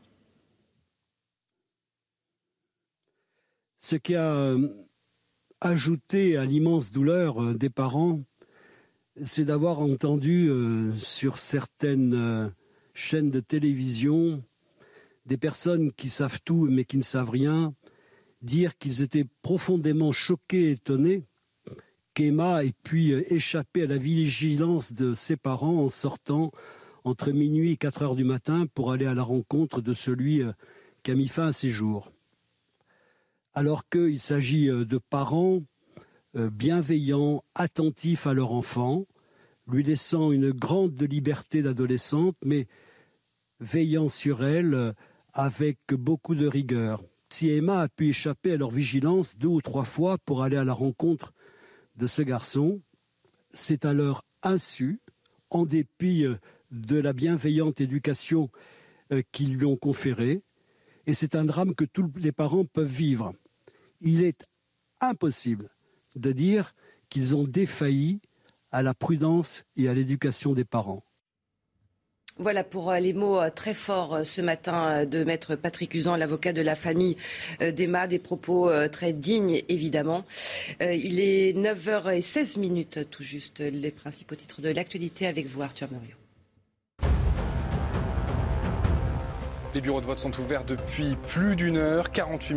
[3.77, 4.69] Ce qui a euh,
[5.61, 8.23] ajouté à l'immense douleur des parents,
[9.25, 10.51] c'est d'avoir entendu
[10.99, 12.51] sur certaines
[12.97, 14.43] chaînes de télévision
[15.27, 17.75] des personnes qui savent tout mais qui ne savent rien
[18.43, 21.25] dire qu'ils étaient profondément choqués et étonnés
[22.15, 26.51] qu'Emma ait pu échapper à la vigilance de ses parents en sortant
[27.05, 30.53] entre minuit et 4 heures du matin pour aller à la rencontre de celui euh,
[31.03, 32.11] qui a mis fin à ses jours.
[33.55, 35.63] Alors qu'il s'agit euh, de parents
[36.37, 39.07] euh, bienveillants, attentifs à leur enfant,
[39.69, 42.67] lui laissant une grande liberté d'adolescente, mais
[43.61, 44.95] veillant sur elle
[45.33, 47.03] avec beaucoup de rigueur.
[47.29, 50.65] Si Emma a pu échapper à leur vigilance deux ou trois fois pour aller à
[50.65, 51.33] la rencontre
[51.97, 52.81] de ce garçon,
[53.51, 55.01] c'est à leur insu,
[55.51, 56.25] en dépit
[56.71, 58.51] de la bienveillante éducation
[59.13, 60.43] euh, qu'ils lui ont conférée.
[61.07, 63.35] Et c'est un drame que tous les parents peuvent vivre.
[64.01, 64.45] Il est
[65.01, 65.71] impossible
[66.17, 66.75] de dire
[67.09, 68.21] qu'ils ont défailli
[68.73, 71.03] à la prudence et à l'éducation des parents.
[72.39, 76.53] Voilà pour euh, les mots euh, très forts ce matin de maître Patrick Usan, l'avocat
[76.53, 77.17] de la famille
[77.61, 80.25] d'Emma, des propos très dignes évidemment.
[80.81, 86.26] Il est 9h16 minutes tout juste, les principaux titres de l'actualité avec vous Arthur Muriot.
[89.77, 92.11] Les bureaux de vote sont ouverts depuis plus d'une heure.
[92.11, 92.55] 48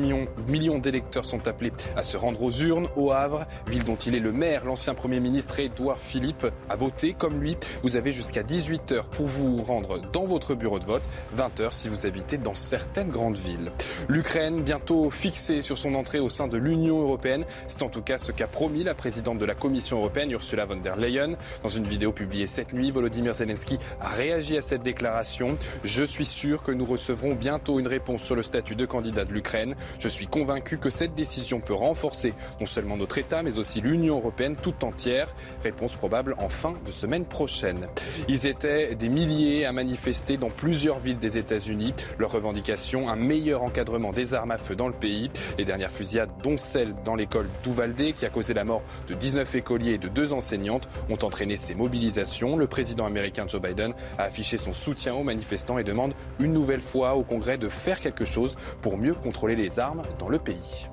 [0.48, 4.22] millions, d'électeurs sont appelés à se rendre aux urnes au Havre, ville dont il est
[4.22, 4.64] le maire.
[4.64, 7.58] L'ancien Premier ministre Édouard Philippe a voté comme lui.
[7.84, 11.02] Vous avez jusqu'à 18 heures pour vous rendre dans votre bureau de vote,
[11.34, 13.74] 20 heures si vous habitez dans certaines grandes villes.
[14.08, 17.44] L'Ukraine, bientôt fixée sur son entrée au sein de l'Union européenne.
[17.68, 20.78] C'est en tout cas ce qu'a promis la présidente de la Commission européenne, Ursula von
[20.78, 21.34] der Leyen.
[21.64, 25.58] Dans une vidéo publiée cette nuit, Volodymyr Zelensky a réagi à cette déclaration.
[25.84, 29.26] Je suis sûr que nous recevons recevront bientôt une réponse sur le statut de candidat
[29.26, 29.76] de l'Ukraine.
[29.98, 34.18] Je suis convaincu que cette décision peut renforcer non seulement notre État, mais aussi l'Union
[34.18, 35.34] européenne tout entière.
[35.64, 37.88] Réponse probable en fin de semaine prochaine.
[38.28, 41.96] Ils étaient des milliers à manifester dans plusieurs villes des États-Unis.
[42.20, 45.32] Leur revendication, un meilleur encadrement des armes à feu dans le pays.
[45.58, 49.56] Les dernières fusillades, dont celle dans l'école d'Uvalde, qui a causé la mort de 19
[49.56, 52.56] écoliers et de deux enseignantes, ont entraîné ces mobilisations.
[52.56, 56.82] Le président américain Joe Biden a affiché son soutien aux manifestants et demande une nouvelle
[56.82, 60.88] fois au Congrès de faire quelque chose pour mieux contrôler les armes dans le pays.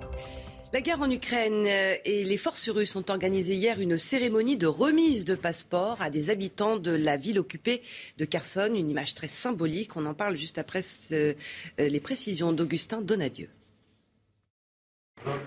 [0.73, 4.67] La guerre en Ukraine euh, et les forces russes ont organisé hier une cérémonie de
[4.67, 7.83] remise de passeports à des habitants de la ville occupée
[8.19, 8.73] de Kherson.
[8.75, 9.97] Une image très symbolique.
[9.97, 11.35] On en parle juste après euh,
[11.79, 13.49] les précisions d'Augustin Donadieu.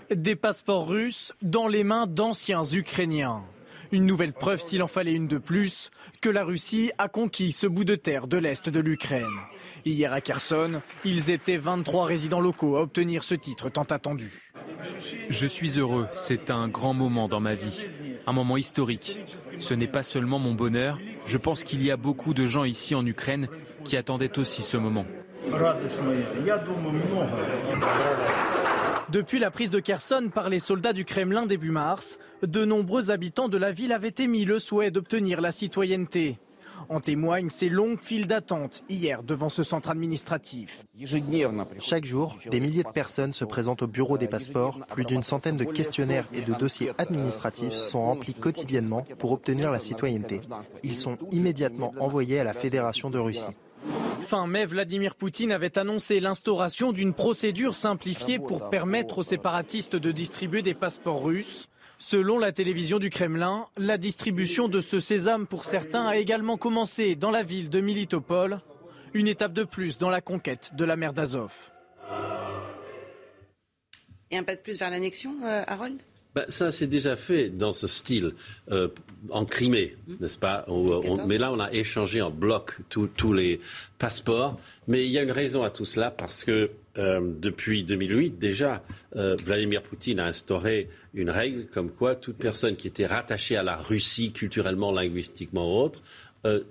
[0.10, 3.44] Des passeports russes dans les mains d'anciens Ukrainiens.
[3.92, 5.90] Une nouvelle preuve, s'il en fallait une de plus,
[6.22, 9.26] que la Russie a conquis ce bout de terre de l'Est de l'Ukraine.
[9.86, 14.52] Hier à Kherson, ils étaient 23 résidents locaux à obtenir ce titre tant attendu.
[15.30, 17.86] Je suis heureux, c'est un grand moment dans ma vie,
[18.28, 19.20] un moment historique.
[19.58, 22.96] Ce n'est pas seulement mon bonheur, je pense qu'il y a beaucoup de gens ici
[22.96, 23.48] en Ukraine
[23.84, 25.06] qui attendaient aussi ce moment.
[29.12, 33.50] Depuis la prise de Kherson par les soldats du Kremlin début mars, de nombreux habitants
[33.50, 36.38] de la ville avaient émis le souhait d'obtenir la citoyenneté.
[36.90, 40.86] En témoignent ces longues files d'attente hier devant ce centre administratif.
[41.80, 44.80] Chaque jour, des milliers de personnes se présentent au bureau des passeports.
[44.94, 49.80] Plus d'une centaine de questionnaires et de dossiers administratifs sont remplis quotidiennement pour obtenir la
[49.80, 50.42] citoyenneté.
[50.84, 53.56] Ils sont immédiatement envoyés à la Fédération de Russie.
[54.22, 60.12] Fin mai, Vladimir Poutine avait annoncé l'instauration d'une procédure simplifiée pour permettre aux séparatistes de
[60.12, 61.68] distribuer des passeports russes.
[61.98, 67.16] Selon la télévision du Kremlin, la distribution de ce sésame pour certains a également commencé
[67.16, 68.62] dans la ville de Militopol,
[69.14, 71.52] une étape de plus dans la conquête de la mer d'Azov.
[74.32, 76.00] Et un pas de plus vers l'annexion, euh, Harold?
[76.36, 78.34] Bah, ça, c'est déjà fait dans ce style
[78.72, 78.88] euh,
[79.30, 80.14] en Crimée, mmh.
[80.22, 80.66] n'est-ce pas?
[81.28, 83.60] Mais là, on a échangé en bloc tous les
[83.98, 84.60] passeports.
[84.88, 88.84] Mais il y a une raison à tout cela, parce que euh, depuis 2008, déjà,
[89.16, 93.64] euh, Vladimir Poutine a instauré une règle comme quoi toute personne qui était rattachée à
[93.64, 96.02] la Russie culturellement, linguistiquement ou autre,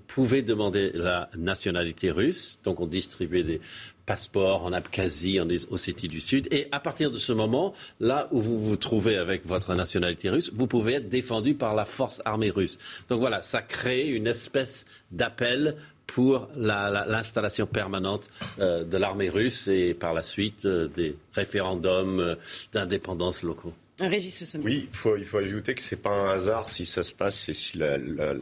[0.07, 2.59] pouvait demander la nationalité russe.
[2.65, 3.61] Donc on distribuait des
[4.09, 6.49] passeport en Abkhazie, en Ossétie du Sud.
[6.51, 10.51] Et à partir de ce moment, là où vous vous trouvez avec votre nationalité russe,
[10.55, 12.79] vous pouvez être défendu par la force armée russe.
[13.11, 15.77] Donc voilà, ça crée une espèce d'appel
[16.07, 18.31] pour l'installation permanente
[18.61, 22.35] euh, de l'armée russe et par la suite euh, des référendums euh,
[22.73, 23.75] d'indépendance locaux.
[24.01, 27.13] Régis Oui, il faut, il faut ajouter que c'est pas un hasard si ça se
[27.13, 27.99] passe et si la,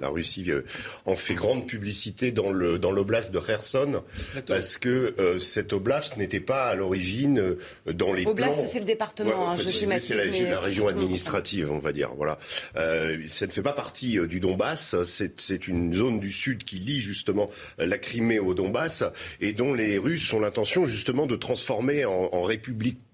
[0.09, 0.63] Russie euh,
[1.07, 4.03] en fait grande publicité dans le dans l'oblast de Kherson,
[4.47, 8.85] parce que euh, cette oblast n'était pas à l'origine euh, dans les oblast, c'est le
[8.85, 12.11] département, hein, je C'est la, région administrative, on va dire.
[12.17, 12.39] Voilà,
[12.75, 14.95] ça ne fait pas partie du Donbass.
[15.05, 19.05] C'est une zone du sud qui lie justement la Crimée au Donbass
[19.41, 23.06] et dont les Russes ont l'intention justement de transformer en, en république euh, euh,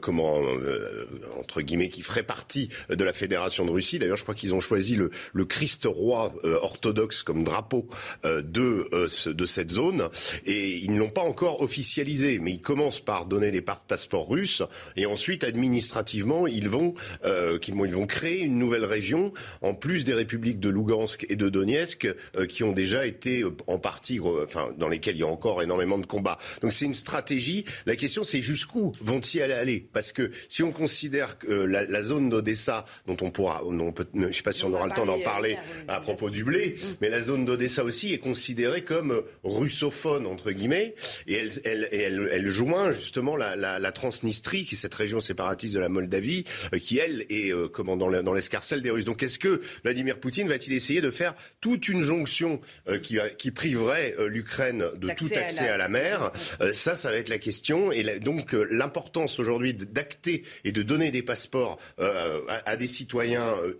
[0.00, 1.06] comment euh,
[1.38, 3.98] entre guillemets qui ferait partie de la fédération de Russie.
[3.98, 7.88] D'ailleurs, je crois qu'ils ont choisi le, le Christ roi orthodoxe comme drapeau
[8.24, 8.88] de
[9.26, 10.08] de cette zone
[10.46, 14.62] et ils ne l'ont pas encore officialisé, mais ils commencent par donner des passeports russes
[14.96, 16.94] et ensuite administrativement ils vont
[17.24, 19.32] ils vont créer une nouvelle région
[19.62, 22.08] en plus des républiques de Lugansk et de Donetsk
[22.48, 26.06] qui ont déjà été en partie enfin dans lesquelles il y a encore énormément de
[26.06, 26.38] combats.
[26.62, 27.64] Donc c'est une stratégie.
[27.86, 29.86] La question c'est jusqu'où vont aller.
[29.92, 34.06] Parce que si on considère que euh, la, zone d'Odessa, dont on pourra, on peut,
[34.14, 35.56] je ne sais pas si on, aura le temps d'en parler
[35.88, 36.86] à propos du blé, mm.
[37.00, 40.94] mais la zone d'Odessa aussi est considérée comme euh, russophone entre guillemets,
[41.26, 45.20] et elle, elle, elle, elle joint justement la, la, la, Transnistrie, qui est cette région
[45.20, 46.44] séparatiste de la Moldavie,
[46.74, 49.04] euh, qui elle est comment dans l'escarcelle des Russes.
[49.04, 52.60] Donc est-ce que Vladimir Poutine va-t-il essayer de faire toute une jonction
[53.02, 56.32] qui, qui priverait l'Ukraine de tout accès à la, mer?
[56.72, 61.22] Ça, ça va être la question, et donc l'importance aujourd'hui d'acter et de donner des
[61.22, 63.74] passeports euh, à, des citoyens euh,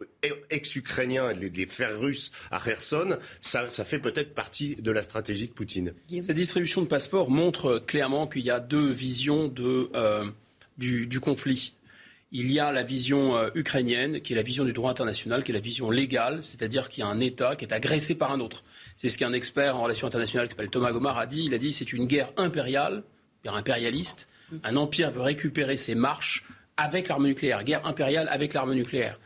[0.50, 5.48] ex-ukrainiens, les, les faire russes à Kherson, ça, ça fait peut-être partie de la stratégie
[5.48, 5.92] de Poutine.
[6.08, 10.24] Cette distribution de passeports montre clairement qu'il y a deux visions de, euh,
[10.78, 11.74] du, du, conflit.
[12.32, 15.54] Il y a la vision ukrainienne, qui est la vision du droit international, qui est
[15.54, 18.64] la vision légale, c'est-à-dire qu'il y a un État qui est agressé par un autre.
[18.96, 21.44] C'est ce qu'un expert en relations internationales qui s'appelle Thomas Gomar a dit.
[21.44, 23.04] Il a dit c'est une guerre impériale,
[23.46, 24.26] impérialiste,
[24.64, 26.44] un empire veut récupérer ses marches
[26.76, 29.18] avec l'arme nucléaire, guerre impériale avec l'arme nucléaire.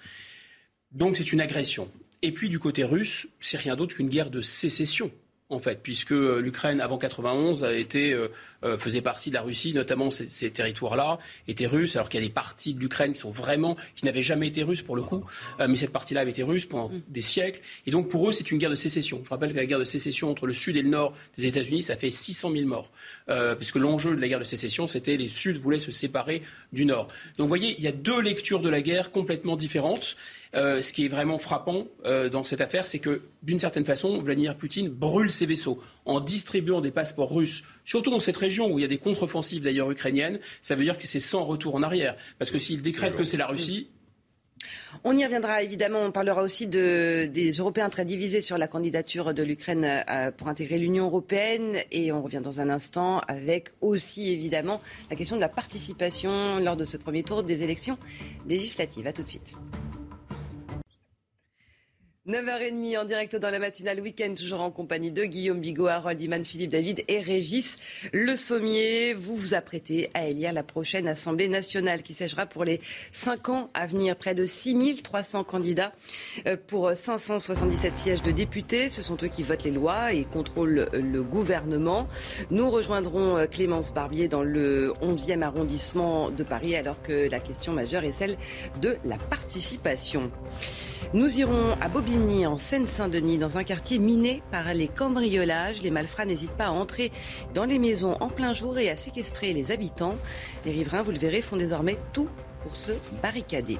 [0.93, 1.91] Donc c'est une agression.
[2.23, 5.11] Et puis du côté russe, c'est rien d'autre qu'une guerre de sécession
[5.51, 8.29] en fait, puisque euh, l'Ukraine avant 91 a été euh,
[8.63, 11.19] euh, faisait partie de la Russie, notamment ces, ces territoires-là
[11.49, 14.23] étaient russes, alors qu'il y a des parties de l'Ukraine qui sont vraiment qui n'avaient
[14.23, 15.25] jamais été russes pour le coup,
[15.59, 17.03] mais cette partie-là avait été russe pendant mm.
[17.09, 19.23] des siècles, et donc pour eux c'est une guerre de sécession.
[19.25, 21.83] Je rappelle que la guerre de sécession entre le sud et le nord des États-Unis,
[21.83, 22.91] ça fait 600 000 morts,
[23.57, 27.09] puisque l'enjeu de la guerre de sécession, c'était les Sud voulaient se séparer du nord.
[27.39, 30.17] Donc vous voyez, il y a deux lectures de la guerre complètement différentes.
[30.57, 34.21] Euh, ce qui est vraiment frappant euh, dans cette affaire, c'est que, d'une certaine façon,
[34.21, 38.79] Vladimir Poutine brûle ses vaisseaux en distribuant des passeports russes, surtout dans cette région où
[38.79, 40.41] il y a des contre-offensives d'ailleurs ukrainiennes.
[40.63, 42.17] Ça veut dire que c'est sans retour en arrière.
[42.39, 43.89] Parce que s'il décrète que c'est la Russie,
[45.05, 46.01] on y reviendra évidemment.
[46.01, 50.79] On parlera aussi des Européens très divisés sur la candidature de l'Ukraine euh, pour intégrer
[50.79, 51.77] l'Union européenne.
[51.93, 56.77] Et on revient dans un instant avec aussi évidemment la question de la participation lors
[56.77, 57.99] de ce premier tour des élections
[58.47, 59.07] législatives.
[59.07, 59.55] A tout de suite.
[62.31, 66.45] 9h30 en direct dans la matinale week-end, toujours en compagnie de Guillaume Bigot, Harold Iman,
[66.45, 67.75] Philippe David et Régis
[68.13, 69.15] Le Sommier.
[69.15, 72.81] Vous vous apprêtez à élire la prochaine Assemblée nationale qui s'agera pour les
[73.11, 74.15] 5 ans à venir.
[74.15, 75.93] Près de 6300 candidats
[76.47, 78.91] euh, pour 577 sièges de députés.
[78.91, 82.07] Ce sont eux qui votent les lois et contrôlent le gouvernement.
[82.53, 87.73] Nous rejoindrons euh, Clémence Barbier dans le 11e arrondissement de Paris alors que la question
[87.73, 88.37] majeure est celle
[88.81, 90.31] de la participation.
[91.13, 95.83] Nous irons à Bobigny, en Seine-Saint-Denis, dans un quartier miné par les cambriolages.
[95.83, 97.11] Les malfrats n'hésitent pas à entrer
[97.53, 100.17] dans les maisons en plein jour et à séquestrer les habitants.
[100.65, 102.29] Les riverains, vous le verrez, font désormais tout
[102.63, 103.79] pour se barricader.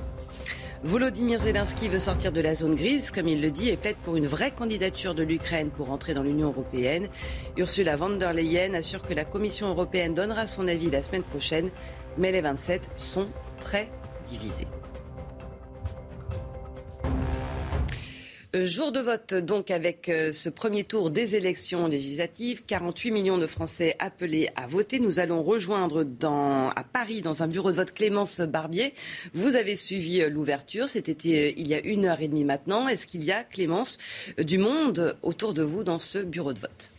[0.83, 4.17] Volodymyr Zelensky veut sortir de la zone grise, comme il le dit, et plaide pour
[4.17, 7.09] une vraie candidature de l'Ukraine pour entrer dans l'Union européenne.
[7.59, 11.71] Ursula von der Leyen assure que la Commission européenne donnera son avis la semaine prochaine,
[12.17, 13.29] mais les 27 sont
[13.61, 13.91] très
[14.25, 14.80] divisés.
[18.57, 22.65] Euh, jour de vote donc avec euh, ce premier tour des élections législatives.
[22.67, 24.99] 48 millions de Français appelés à voter.
[24.99, 26.05] Nous allons rejoindre
[26.75, 28.93] à Paris dans un bureau de vote Clémence Barbier.
[29.35, 30.89] Vous avez suivi euh, l'ouverture.
[30.89, 32.89] C'était il y a une heure et demie maintenant.
[32.89, 33.99] Est-ce qu'il y a, Clémence,
[34.39, 36.91] du monde autour de vous dans ce bureau de vote?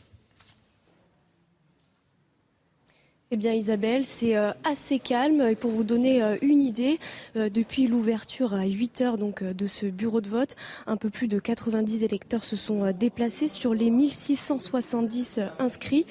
[3.34, 5.40] Eh bien Isabelle, c'est euh, assez calme.
[5.40, 7.00] Et pour vous donner euh, une idée,
[7.38, 11.30] euh, depuis l'ouverture à 8 heures donc, de ce bureau de vote, un peu plus
[11.30, 16.06] de 90 électeurs se sont déplacés sur les 1670 inscrits.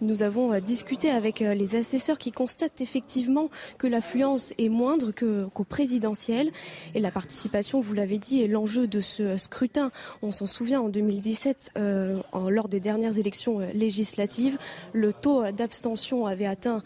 [0.00, 5.12] Nous avons euh, discuté avec euh, les assesseurs qui constatent effectivement que l'affluence est moindre
[5.12, 6.50] qu'au présidentiel.
[6.94, 9.90] Et la participation, vous l'avez dit, est l'enjeu de ce scrutin.
[10.22, 14.58] On s'en souvient en 2017, euh, lors des dernières élections législatives,
[14.92, 16.82] le taux d'abstention avait atteint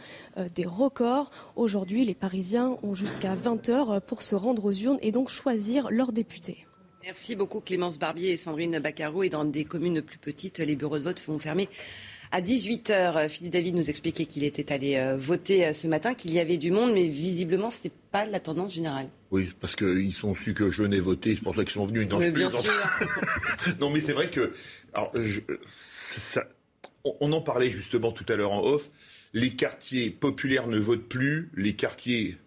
[0.54, 1.30] des records.
[1.56, 6.12] Aujourd'hui, les Parisiens ont jusqu'à 20h pour se rendre aux urnes et donc choisir leurs
[6.12, 6.66] députés.
[7.04, 9.22] Merci beaucoup Clémence Barbier et Sandrine Baccaro.
[9.22, 11.68] Et dans des communes plus petites, les bureaux de vote vont fermer
[12.30, 13.28] à 18h.
[13.28, 16.58] Philippe David nous expliquait qu'il était allé euh, voter euh, ce matin, qu'il y avait
[16.58, 19.08] du monde, mais visiblement, ce n'est pas la tendance générale.
[19.30, 22.08] Oui, parce qu'ils sont su que je n'ai voté, c'est pour ça qu'ils sont venus.
[22.08, 22.62] Non, bien sûr.
[23.80, 24.52] non, mais c'est vrai que.
[24.94, 25.12] Alors,
[27.20, 28.90] on en parlait justement tout à l'heure en off.
[29.34, 32.38] Les quartiers populaires ne votent plus, les quartiers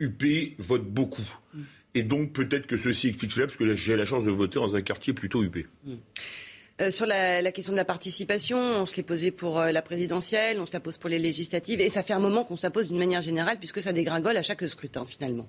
[0.00, 0.22] UP
[0.58, 1.28] votent beaucoup.
[1.54, 1.60] Mm.
[1.94, 4.76] Et donc peut-être que ceci explique cela, parce que j'ai la chance de voter dans
[4.76, 5.56] un quartier plutôt UP.
[5.84, 5.94] Mm.
[6.80, 10.58] Euh, sur la, question de la participation, on se l'est posé pour euh, la présidentielle,
[10.60, 12.70] on se la pose pour les législatives, et ça fait un moment qu'on se la
[12.70, 15.46] pose d'une manière générale, puisque ça dégringole à chaque scrutin finalement.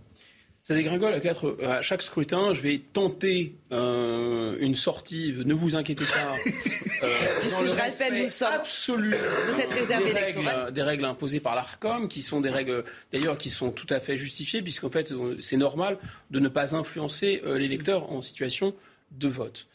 [0.64, 2.54] Ça dégringole à, à chaque scrutin.
[2.54, 5.34] Je vais tenter euh, une sortie.
[5.44, 6.36] Ne vous inquiétez pas.
[7.40, 10.56] Puisque je rappelle, nous sommes absolu de cette réserve des électorale.
[10.56, 14.00] Règles, des règles imposées par l'Arcom, qui sont des règles d'ailleurs qui sont tout à
[14.00, 15.98] fait justifiées, puisqu'en fait c'est normal
[16.30, 18.76] de ne pas influencer l'électeur en situation
[19.14, 19.68] de vote.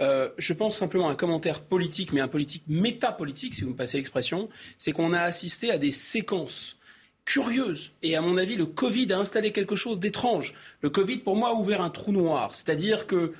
[0.00, 3.76] Euh, je pense simplement à un commentaire politique, mais un politique métapolitique, si vous me
[3.76, 4.48] passez l'expression,
[4.78, 6.76] c'est qu'on a assisté à des séquences
[7.24, 7.92] curieuses.
[8.02, 10.54] Et à mon avis, le Covid a installé quelque chose d'étrange.
[10.80, 12.54] Le Covid, pour moi, a ouvert un trou noir.
[12.54, 13.32] C'est-à-dire que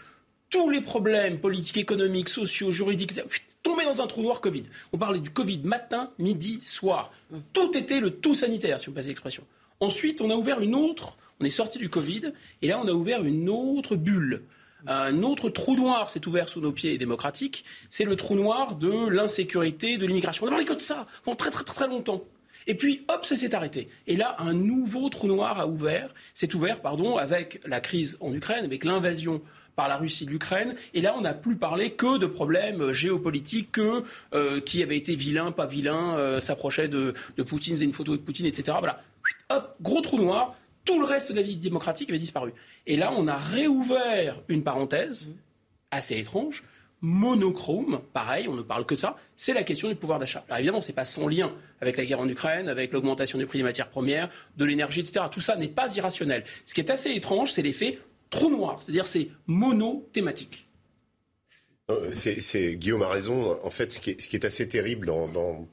[0.50, 3.18] tous les problèmes politiques, économiques, sociaux, juridiques,
[3.62, 4.64] tombaient dans un trou noir Covid.
[4.92, 7.12] On parlait du Covid matin, midi, soir.
[7.52, 9.44] Tout était le tout sanitaire, si vous me passez l'expression.
[9.80, 12.92] Ensuite, on a ouvert une autre, on est sorti du Covid, et là, on a
[12.92, 14.42] ouvert une autre bulle.
[14.86, 19.08] Un autre trou noir s'est ouvert sous nos pieds démocratiques, c'est le trou noir de
[19.08, 20.44] l'insécurité, de l'immigration.
[20.44, 22.22] On n'a parlé que de ça pendant très très très longtemps.
[22.66, 23.88] Et puis, hop, ça s'est arrêté.
[24.06, 26.78] Et là, un nouveau trou noir a ouvert, s'est ouvert,
[27.18, 29.42] avec la crise en Ukraine, avec l'invasion
[29.74, 30.74] par la Russie de l'Ukraine.
[30.94, 34.04] Et là, on n'a plus parlé que de problèmes géopolitiques, que
[34.34, 38.16] euh, qui avait été vilain, pas vilain, euh, s'approchait de, de Poutine, faisait une photo
[38.16, 38.76] de Poutine, etc.
[38.78, 39.02] Voilà.
[39.50, 40.54] Hop, gros trou noir
[40.84, 42.52] tout le reste de la vie démocratique avait disparu.
[42.86, 45.30] Et là, on a réouvert une parenthèse
[45.90, 46.64] assez étrange,
[47.00, 50.44] monochrome, pareil, on ne parle que de ça, c'est la question du pouvoir d'achat.
[50.48, 53.46] Alors évidemment, ce n'est pas sans lien avec la guerre en Ukraine, avec l'augmentation du
[53.46, 55.26] prix des matières premières, de l'énergie, etc.
[55.30, 56.44] Tout ça n'est pas irrationnel.
[56.64, 57.98] Ce qui est assez étrange, c'est l'effet
[58.30, 60.68] trou noir, c'est-à-dire c'est monothématique.
[61.90, 63.58] Euh, c'est, Guillaume a raison.
[63.64, 65.68] En fait, ce qui est, assez terrible dans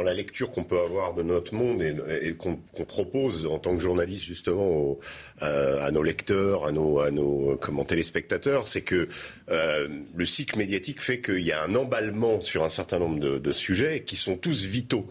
[0.00, 2.56] la lecture qu'on peut avoir de notre monde et, qu'on
[2.86, 4.98] propose en tant que journaliste justement
[5.42, 9.08] euh, à nos lecteurs, à nos, à nos comment, téléspectateurs, c'est que
[9.50, 13.38] euh, le cycle médiatique fait qu'il y a un emballement sur un certain nombre de,
[13.38, 15.06] de sujets qui sont tous vitaux.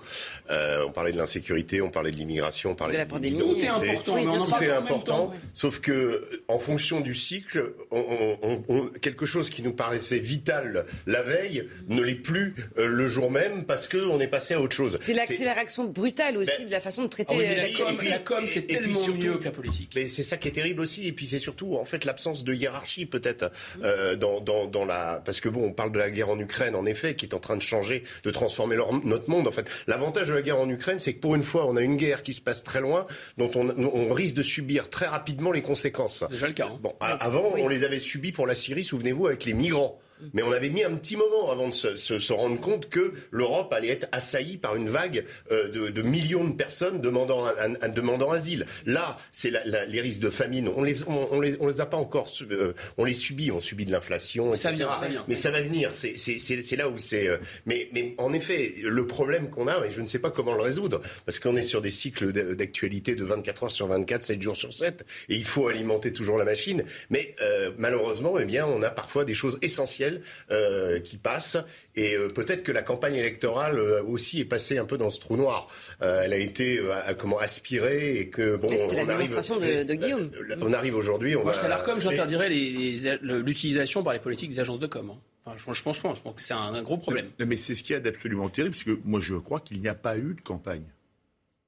[0.49, 3.37] Euh, on parlait de l'insécurité, on parlait de l'immigration, on parlait de, la pandémie.
[3.37, 5.33] Tout est important, tout est important.
[5.53, 11.21] Sauf que en fonction du cycle, on, on, quelque chose qui nous paraissait vital la
[11.21, 14.99] veille ne l'est plus euh, le jour même parce qu'on est passé à autre chose.
[15.01, 18.43] C'est l'accélération brutale aussi ben, de la façon de traiter la, com, la com.
[18.47, 19.91] c'est tellement mieux que la politique.
[19.95, 21.07] Mais c'est ça qui est terrible aussi.
[21.07, 23.51] Et puis c'est surtout en fait l'absence de hiérarchie peut-être
[23.83, 26.75] euh, dans, dans, dans, la parce que bon, on parle de la guerre en Ukraine
[26.75, 29.47] en effet qui est en train de changer, de transformer notre monde.
[29.47, 31.81] En fait, l'avantage de la guerre en Ukraine, c'est que pour une fois, on a
[31.81, 33.05] une guerre qui se passe très loin,
[33.37, 36.23] dont on, on risque de subir très rapidement les conséquences.
[36.29, 36.67] Déjà le cas.
[36.67, 36.79] Hein.
[36.81, 39.99] Bon, avant, on les avait subis pour la Syrie, souvenez-vous, avec les migrants.
[40.33, 43.89] Mais on avait mis un petit moment avant de se, rendre compte que l'Europe allait
[43.89, 48.65] être assaillie par une vague euh, de, millions de personnes demandant, un, demandant asile.
[48.85, 49.51] Là, c'est
[49.87, 50.69] les risques de famine.
[50.75, 53.51] On les, on, les, on les a pas encore, euh, on les subit.
[53.51, 54.85] On subit de l'inflation, etc.
[55.27, 55.91] Mais ça va venir.
[55.93, 57.27] C'est là où c'est.
[57.27, 60.53] Euh, mais, mais en effet, le problème qu'on a, et je ne sais pas comment
[60.53, 64.41] le résoudre, parce qu'on est sur des cycles d'actualité de 24 heures sur 24, 7
[64.41, 66.83] jours sur 7, et il faut alimenter toujours la machine.
[67.09, 67.35] Mais
[67.77, 70.10] malheureusement, eh bien, on a parfois des choses essentielles
[70.51, 71.57] euh, qui passe.
[71.95, 75.19] Et euh, peut-être que la campagne électorale euh, aussi est passée un peu dans ce
[75.19, 75.67] trou noir.
[75.99, 76.79] elle a été
[77.17, 78.69] comment aspirée et que bon.
[78.75, 80.31] C'était la démonstration de, de, Guillaume.
[80.61, 81.35] on arrive aujourd'hui.
[81.35, 81.95] Moi, va.
[81.95, 85.11] Je j'interdirais l'utilisation par les politiques des agences de com.
[85.11, 85.19] Hein.
[85.45, 87.27] Enfin, je, pense, je pense que c'est un, gros problème.
[87.39, 89.87] mais c'est ce qu'il y a d'absolument terrible, parce que moi je crois qu'il n'y
[89.87, 90.85] a pas eu de campagne.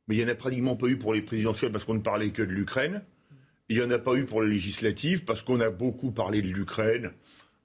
[0.07, 2.31] Mais il n'y en a pratiquement pas eu pour les présidentielles parce qu'on ne parlait
[2.31, 3.01] que de l'Ukraine.
[3.69, 6.47] Il n'y en a pas eu pour les législatives parce qu'on a beaucoup parlé de
[6.47, 7.11] l'Ukraine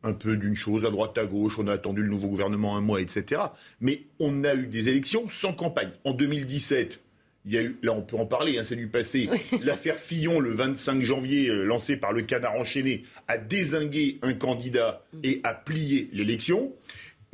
[0.02, 2.80] un peu d'une chose à droite à gauche, on a attendu le nouveau gouvernement un
[2.80, 3.42] mois, etc.
[3.80, 5.90] Mais on a eu des élections sans campagne.
[6.04, 7.00] En 2017,
[7.44, 9.28] il y a eu, là on peut en parler, hein, c'est du passé,
[9.62, 15.04] l'affaire Fillon le 25 janvier, euh, lancée par le canard enchaîné, a désingué un candidat
[15.22, 16.72] et a plié l'élection.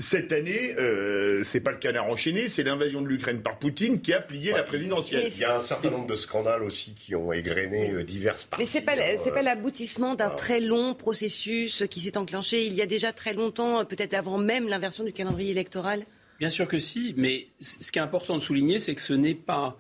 [0.00, 4.12] Cette année, euh, c'est pas le canard enchaîné, c'est l'invasion de l'Ukraine par Poutine qui
[4.12, 5.24] a plié la présidentielle.
[5.32, 8.64] Il y a un certain nombre de scandales aussi qui ont égrené euh, diverses parties.
[8.64, 12.82] Mais c'est pas c'est pas l'aboutissement d'un très long processus qui s'est enclenché il y
[12.82, 16.02] a déjà très longtemps, peut-être avant même l'inversion du calendrier électoral.
[16.40, 19.36] Bien sûr que si, mais ce qui est important de souligner, c'est que ce n'est
[19.36, 19.78] pas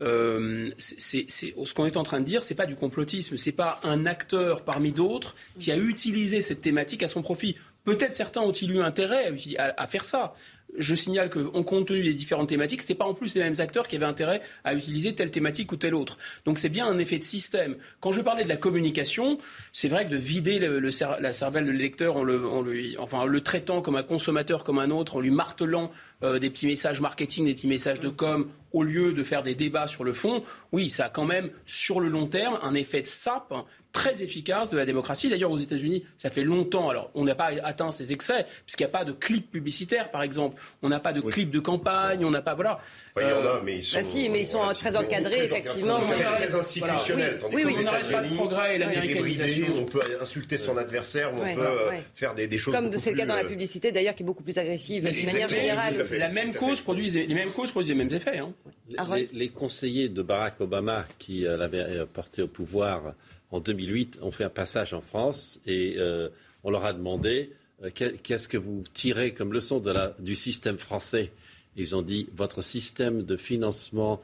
[0.00, 4.06] euh, ce qu'on est en train de dire, c'est pas du complotisme, c'est pas un
[4.06, 7.56] acteur parmi d'autres qui a utilisé cette thématique à son profit.
[7.88, 10.34] Peut-être certains ont-ils eu intérêt à, faire ça.
[10.76, 13.54] Je signale qu'en compte tenu des différentes thématiques, ce n'était pas en plus les mêmes
[13.60, 16.18] acteurs qui avaient intérêt à utiliser telle thématique ou telle autre.
[16.44, 17.76] Donc c'est bien un effet de système.
[18.00, 19.38] Quand je parlais de la communication,
[19.72, 23.80] c'est vrai que de vider la cervelle de l'électeur en le, enfin, en le traitant
[23.80, 25.90] comme un consommateur comme un autre, en lui martelant
[26.22, 29.54] euh, des petits messages marketing, des petits messages de com, au lieu de faire des
[29.54, 33.00] débats sur le fond, oui, ça a quand même, sur le long terme, un effet
[33.00, 33.54] de sape
[33.92, 35.28] très efficace de la démocratie.
[35.28, 36.88] D'ailleurs, aux États-Unis, ça fait longtemps.
[36.90, 40.22] Alors, on n'a pas atteint ces excès, puisqu'il n'y a pas de clip publicitaire, par
[40.22, 40.60] exemple.
[40.82, 42.80] On n'a pas de clip de campagne, on n'a pas, voilà.
[43.16, 43.98] il y en a, euh, mais ils sont.
[43.98, 46.00] Bah si, mais ils sont très encadrés, effectivement.
[46.10, 47.38] Très, institutionnels.
[47.52, 49.66] Oui, oui, on n'arrête pas le progrès et l'américanisation.
[49.78, 52.74] On peut insulter son adversaire, on peut euh, faire des, choses.
[52.74, 55.26] Comme c'est le cas dans la euh, publicité, d'ailleurs, qui est beaucoup plus agressive, de
[55.26, 55.94] manière générale.
[56.18, 58.38] La même cause produit les mêmes causes produisent les mêmes effets.
[58.38, 58.52] Hein.
[59.14, 63.14] Les, les, conseillers de Barack Obama qui l'avaient porté au pouvoir
[63.50, 66.28] en 2008, ont fait un passage en France et euh,
[66.64, 67.52] on leur a demandé
[67.82, 71.32] euh, qu'est-ce que vous tirez comme leçon de la, du système français?
[71.76, 74.20] Ils ont dit votre système de financement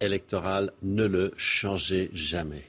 [0.00, 2.64] électoral ne le changez jamais.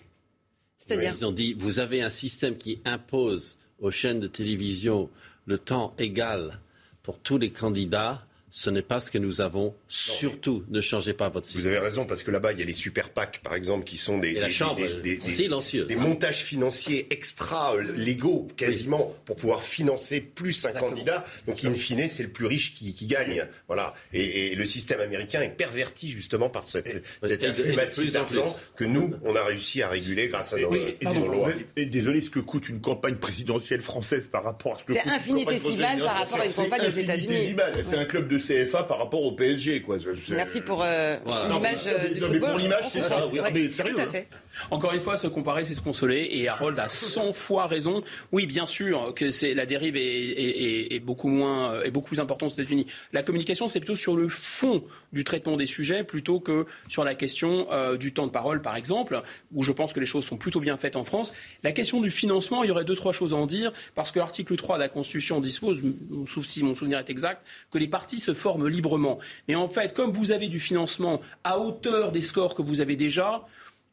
[0.78, 5.10] C'est-à-dire Ils ont dit vous avez un système qui impose aux chaînes de télévision
[5.46, 6.60] le temps égal
[7.04, 9.76] pour tous les candidats ce n'est pas ce que nous avons.
[9.88, 11.62] Surtout, ne changez pas votre système.
[11.62, 13.98] Vous avez raison, parce que là-bas, il y a les super PAC, par exemple, qui
[13.98, 21.24] sont des, des, montages financiers extra-légaux, quasiment, pour pouvoir financer plus un candidat.
[21.48, 23.46] Donc, in fine, c'est le plus riche qui, gagne.
[23.68, 23.94] Voilà.
[24.14, 28.44] Et, le système américain est perverti, justement, par cette, cette influx massif d'argent
[28.76, 31.52] que nous, on a réussi à réguler grâce à nos, lois.
[31.78, 36.00] désolé, ce que coûte une campagne présidentielle française par rapport à ce que C'est infinitésimal
[36.00, 37.56] par rapport à une campagne aux États-Unis.
[37.84, 39.82] C'est un club de CFA par rapport au PSG.
[39.82, 39.98] Quoi.
[40.30, 41.18] Merci pour euh,
[41.52, 42.50] l'image euh, du football.
[42.50, 43.24] Pour l'image, c'est ça.
[43.54, 43.94] mais sérieux.
[43.96, 44.08] Tout à hein.
[44.12, 44.28] fait.
[44.72, 46.28] Encore une fois, se comparer, c'est se consoler.
[46.32, 48.02] Et Harold a 100 fois raison.
[48.32, 52.54] Oui, bien sûr que c'est la dérive est, beaucoup moins, est beaucoup plus importante aux
[52.54, 52.88] États-Unis.
[53.14, 54.84] La communication, c'est plutôt sur le fond
[55.14, 58.76] du traitement des sujets plutôt que sur la question euh, du temps de parole, par
[58.76, 59.22] exemple,
[59.54, 61.34] où je pense que les choses sont plutôt bien faites en France.
[61.64, 64.20] La question du financement, il y aurait deux, trois choses à en dire, parce que
[64.20, 65.82] l'article 3 de la Constitution dispose,
[66.28, 69.20] sauf si mon souvenir est exact, que les partis se forment librement.
[69.48, 72.96] Mais en fait, comme vous avez du financement à hauteur des scores que vous avez
[72.96, 73.46] déjà,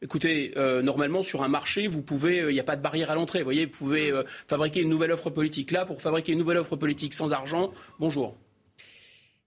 [0.03, 3.15] Écoutez, euh, normalement sur un marché, vous pouvez, il n'y a pas de barrière à
[3.15, 3.39] l'entrée.
[3.39, 5.71] Vous voyez, vous pouvez euh, fabriquer une nouvelle offre politique.
[5.71, 8.35] Là, pour fabriquer une nouvelle offre politique sans argent, bonjour.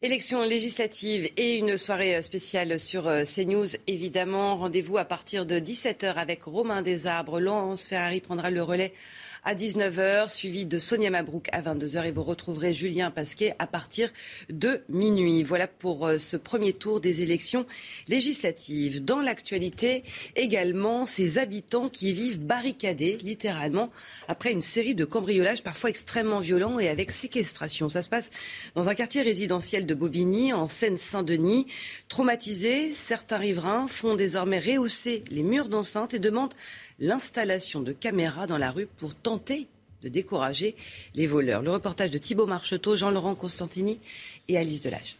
[0.02, 4.56] Élections législatives et une soirée spéciale sur euh, CNews, évidemment.
[4.56, 7.38] Rendez-vous à partir de 17h avec Romain Desarbres.
[7.38, 8.94] Laurence Ferrari prendra le relais
[9.44, 14.10] à 19h, suivi de Sonia Mabrouk à 22h et vous retrouverez Julien Pasquet à partir
[14.50, 15.42] de minuit.
[15.42, 17.66] Voilà pour euh, ce premier tour des élections
[18.08, 19.04] législatives.
[19.04, 20.04] Dans l'actualité
[20.36, 23.90] également, ces habitants qui vivent barricadés littéralement
[24.28, 27.88] après une série de cambriolages parfois extrêmement violents et avec séquestration.
[27.88, 28.30] Ça se passe
[28.74, 31.66] dans un quartier résidentiel de Bobigny en Seine-Saint-Denis.
[32.08, 36.54] Traumatisés, certains riverains font désormais rehausser les murs d'enceinte et demandent
[37.00, 39.66] l'installation de caméras dans la rue pour tenter
[40.02, 40.76] de décourager
[41.14, 41.62] les voleurs.
[41.62, 43.98] Le reportage de Thibault Marcheteau, Jean-Laurent Constantini
[44.48, 45.16] et Alice Delage.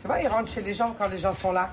[0.00, 1.70] Tu vois, ils rentrent chez les gens quand les gens sont là.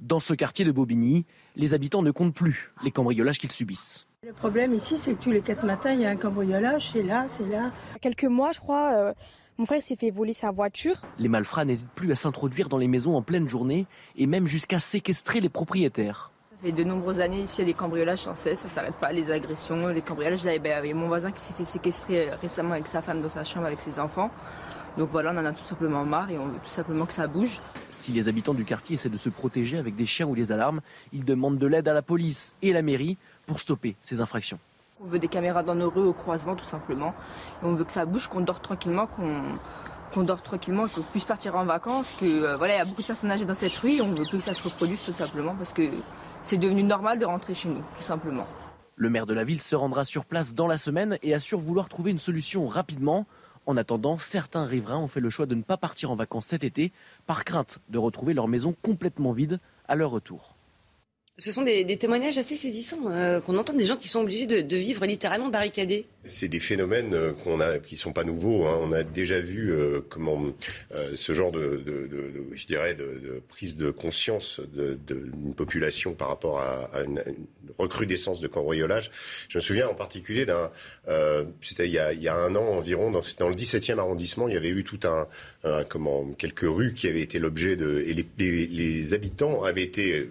[0.00, 1.26] Dans ce quartier de Bobigny,
[1.56, 4.06] les habitants ne comptent plus les cambriolages qu'ils subissent.
[4.24, 7.02] Le problème ici, c'est que tous les quatre matins, il y a un cambriolage, c'est
[7.02, 7.72] là, c'est là.
[7.90, 9.12] Il y a quelques mois, je crois, euh,
[9.58, 11.02] mon frère s'est fait voler sa voiture.
[11.18, 13.86] Les malfrats n'hésitent plus à s'introduire dans les maisons en pleine journée
[14.16, 16.30] et même jusqu'à séquestrer les propriétaires.
[16.60, 18.72] Ça fait de nombreuses années ici, il y a des cambriolages sans cesse, ça ne
[18.72, 20.42] s'arrête pas, les agressions, les cambriolages.
[20.44, 23.22] Là, ben, il y a mon voisin qui s'est fait séquestrer récemment avec sa femme
[23.22, 24.28] dans sa chambre avec ses enfants.
[24.96, 27.28] Donc voilà, on en a tout simplement marre et on veut tout simplement que ça
[27.28, 27.60] bouge.
[27.90, 30.80] Si les habitants du quartier essaient de se protéger avec des chiens ou des alarmes,
[31.12, 34.58] ils demandent de l'aide à la police et à la mairie pour stopper ces infractions.
[35.00, 37.14] On veut des caméras dans nos rues, au croisement tout simplement.
[37.62, 39.42] Et on veut que ça bouge, qu'on dort tranquillement, qu'on
[40.12, 43.02] qu'on dort tranquillement, qu'on puisse partir en vacances, que euh, voilà, il y a beaucoup
[43.02, 45.12] de personnes âgées dans cette rue, et on veut plus que ça se reproduise tout
[45.12, 45.82] simplement parce que
[46.48, 48.46] c'est devenu normal de rentrer chez nous, tout simplement.
[48.96, 51.90] Le maire de la ville se rendra sur place dans la semaine et assure vouloir
[51.90, 53.26] trouver une solution rapidement.
[53.66, 56.64] En attendant, certains riverains ont fait le choix de ne pas partir en vacances cet
[56.64, 56.90] été
[57.26, 60.54] par crainte de retrouver leur maison complètement vide à leur retour.
[61.36, 64.76] Ce sont des, témoignages assez saisissants euh, qu'on entend des gens qui sont obligés de,
[64.76, 66.06] vivre littéralement barricadés.
[66.28, 68.66] C'est des phénomènes euh, qu'on a, qui sont pas nouveaux.
[68.66, 68.78] Hein.
[68.82, 70.38] On a déjà vu euh, comment
[71.14, 71.82] ce genre de,
[72.52, 77.22] je dirais, de, prise de conscience d'une population par rapport à, une,
[77.78, 79.10] recrudescence de cambriolage.
[79.48, 80.70] Je me souviens en particulier d'un,
[81.60, 84.84] c'était il, y a un an environ, dans, le 17e arrondissement, il y avait eu
[84.84, 85.26] tout un,
[85.88, 90.30] comment, quelques rues qui avaient été l'objet de, et les, habitants avaient été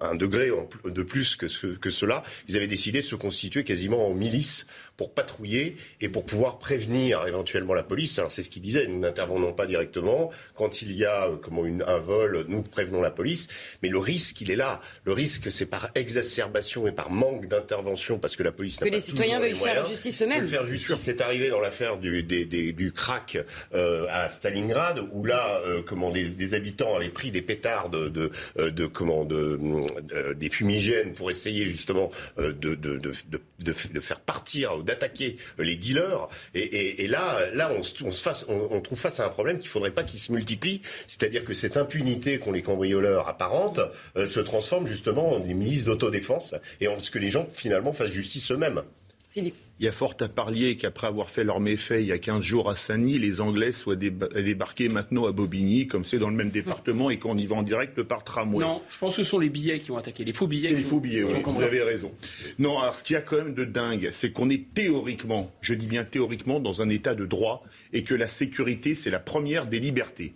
[0.00, 0.50] un, degré
[0.84, 2.24] de plus que cela.
[2.48, 4.66] Ils avaient décidé de se constituer quasiment en milice
[5.00, 8.18] pour patrouiller et pour pouvoir prévenir éventuellement la police.
[8.18, 10.30] Alors c'est ce qu'il disait, nous n'intervenons pas directement.
[10.54, 13.48] Quand il y a euh, comment une, un vol, nous prévenons la police.
[13.82, 14.82] Mais le risque, il est là.
[15.04, 18.90] Le risque, c'est par exacerbation et par manque d'intervention, parce que la police n'a pas
[18.90, 20.46] Que les citoyens veuillent faire justice eux-mêmes.
[20.46, 23.38] Faire justice, c'est arrivé dans l'affaire du, du crack
[23.72, 28.30] euh, à Stalingrad, où là, euh, comment des, habitants avaient pris des pétards de, de,
[28.58, 29.58] de comment de,
[30.34, 33.12] des fumigènes pour essayer justement de, de, de,
[33.60, 36.28] de, faire partir d'attaquer les dealers.
[36.54, 38.04] Et, là, là, on, se
[38.48, 40.82] on, trouve face à un problème qu'il faudrait pas qu'il se multiplie.
[41.06, 43.80] C'est-à-dire que cette impunité qu'ont les cambrioleurs apparente
[44.16, 47.92] euh, se transforme justement en des milices d'autodéfense et en ce que les gens finalement
[47.92, 48.82] fassent justice eux-mêmes.
[49.30, 49.56] Philippe.
[49.80, 52.44] Il y a fort à parier qu'après avoir fait leur méfait il y a 15
[52.44, 56.50] jours à Saint-Denis, les Anglais soient débarqués maintenant à Bobigny, comme c'est dans le même
[56.50, 58.62] département, et qu'on y va en direct par tramway.
[58.62, 60.68] Non, je pense que ce sont les billets qui ont attaqué, les faux billets.
[60.68, 62.12] C'est les faux billets, oui, vous avez raison.
[62.58, 65.72] Non, alors ce qu'il y a quand même de dingue, c'est qu'on est théoriquement, je
[65.72, 69.66] dis bien théoriquement, dans un état de droit, et que la sécurité, c'est la première
[69.66, 70.34] des libertés.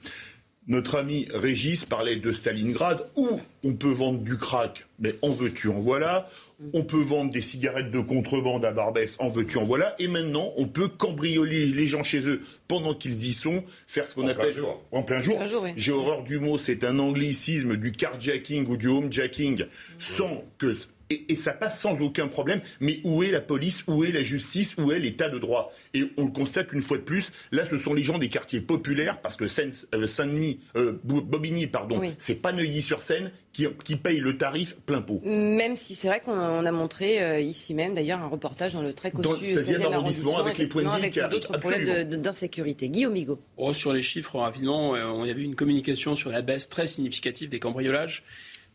[0.67, 5.69] Notre ami Régis parlait de Stalingrad, où on peut vendre du crack, mais en veux-tu,
[5.69, 6.31] en voilà.
[6.73, 9.95] On peut vendre des cigarettes de contrebande à Barbès, en veux-tu, en voilà.
[9.99, 14.15] Et maintenant, on peut cambrioler les gens chez eux pendant qu'ils y sont, faire ce
[14.15, 14.55] qu'on appelle
[14.93, 15.39] en plein jour.
[15.77, 19.65] J'ai horreur du mot, c'est un anglicisme du carjacking ou du homejacking,
[19.99, 20.75] sans que
[21.11, 22.61] et, ça passe sans aucun problème.
[22.81, 25.73] Mais où est la police Où est la justice Où est l'état de droit?
[25.93, 27.33] Et on le constate une fois de plus.
[27.53, 32.01] Là, ce sont les gens des quartiers populaires, parce que euh, Saint-Denis, euh, Bobigny, pardon,
[32.19, 35.21] c'est pas Neuilly-sur-Seine qui, qui paye le tarif plein pot.
[35.25, 38.93] Même si c'est vrai qu'on a, montré euh, ici même, d'ailleurs, un reportage dans le
[38.93, 42.89] très cossu 16e arrondissement avec les points de avec d'autres problèmes d'insécurité.
[42.89, 43.41] Guillaume Migaud.
[43.57, 47.49] Oh, sur les chiffres, rapidement, il y avait une communication sur la baisse très significative
[47.49, 48.25] des cambriolages.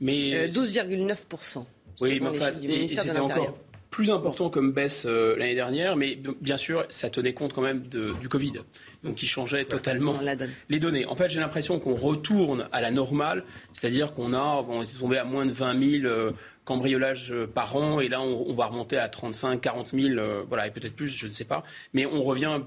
[0.01, 1.65] Mais 12,9%.
[2.01, 3.57] Oui, mais et, c'était encore
[3.89, 7.83] plus important comme baisse euh, l'année dernière, mais bien sûr, ça tenait compte quand même
[7.87, 8.53] du Covid,
[9.03, 10.19] donc qui changeait totalement
[10.69, 11.05] les données.
[11.05, 15.17] En fait, j'ai l'impression qu'on retourne à la normale, c'est-à-dire qu'on a, on est tombé
[15.17, 16.31] à moins de 20 000 euh,
[16.65, 20.71] cambriolages euh, par an, et là, on, va remonter à 35, 40 000, voilà, et
[20.71, 21.63] peut-être plus, je ne sais pas,
[21.93, 22.59] mais on revient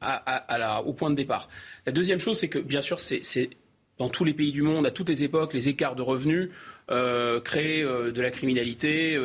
[0.00, 1.48] à, la, au point de départ.
[1.86, 3.50] La deuxième chose, c'est que, bien sûr, c'est
[3.98, 6.50] dans tous les pays du monde, à toutes les époques, les écarts de revenus
[7.40, 9.18] créer euh, de la criminalité.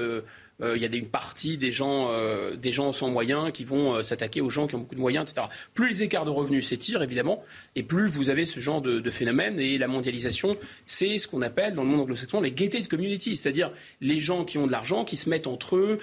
[0.63, 2.09] Euh, il y a une partie des gens,
[2.55, 5.47] des gens sans moyens qui vont s'attaquer aux gens qui ont beaucoup de moyens, etc.
[5.73, 7.43] Plus les écarts de revenus s'étirent, évidemment,
[7.75, 9.59] et plus vous avez ce genre de, phénomène.
[9.59, 13.71] Et la mondialisation, c'est ce qu'on appelle dans le monde anglo-saxon les gated communities, c'est-à-dire
[14.01, 15.99] les gens qui ont de l'argent, qui se mettent entre eux,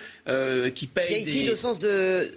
[0.74, 1.24] qui payent.
[1.24, 1.50] Gated des...
[1.50, 2.30] au sens de.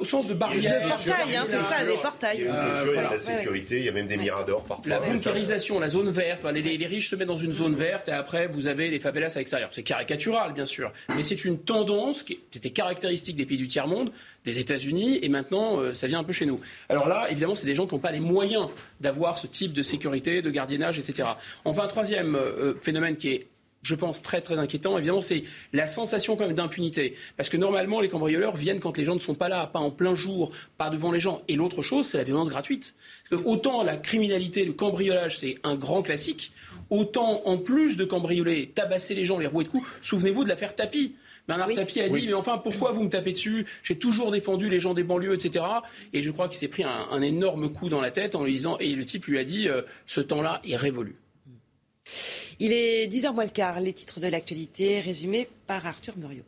[0.00, 0.84] au sens de barrière.
[0.84, 2.38] De portail, hein, c'est ça, des portails.
[2.38, 4.64] Il y a, il y a de la sécurité, il y a même des miradors
[4.64, 4.88] parfois.
[4.88, 8.12] La bunkérisation, la zone verte, les, les, riches se mettent dans une zone verte et
[8.12, 9.70] après vous avez les favelas à l'extérieur.
[9.72, 14.12] C'est caricatural, bien sûr, mais c'est une tendance qui était caractéristique des pays du tiers-monde,
[14.44, 16.60] des États-Unis, et maintenant euh, ça vient un peu chez nous.
[16.88, 18.68] Alors là, évidemment, c'est des gens qui n'ont pas les moyens
[19.00, 21.28] d'avoir ce type de sécurité, de gardiennage, etc.
[21.64, 23.46] Enfin, un troisième euh, phénomène qui est
[23.84, 24.96] je pense, très très inquiétant.
[24.98, 27.14] Évidemment, c'est la sensation quand même d'impunité.
[27.36, 29.90] Parce que normalement, les cambrioleurs viennent quand les gens ne sont pas là, pas en
[29.90, 31.42] plein jour, pas devant les gens.
[31.48, 32.94] Et l'autre chose, c'est la violence gratuite.
[33.44, 36.52] autant la criminalité, le cambriolage, c'est un grand classique,
[36.90, 40.74] autant en plus de cambrioler, tabasser les gens, les rouer de coups, souvenez-vous de l'affaire
[40.74, 41.14] Tapi.
[41.46, 43.66] Bernard Tapie a dit, mais enfin, pourquoi vous me tapez dessus?
[43.82, 45.64] J'ai toujours défendu les gens des banlieues, etc.
[46.12, 48.78] Et je crois qu'il s'est pris un, énorme coup dans la tête en lui disant,
[48.78, 51.16] et le type lui a dit, euh, ce temps-là est révolu.
[52.60, 56.44] Il est 10h moins le quart, les titres de l'actualité résumés par Arthur Muriot.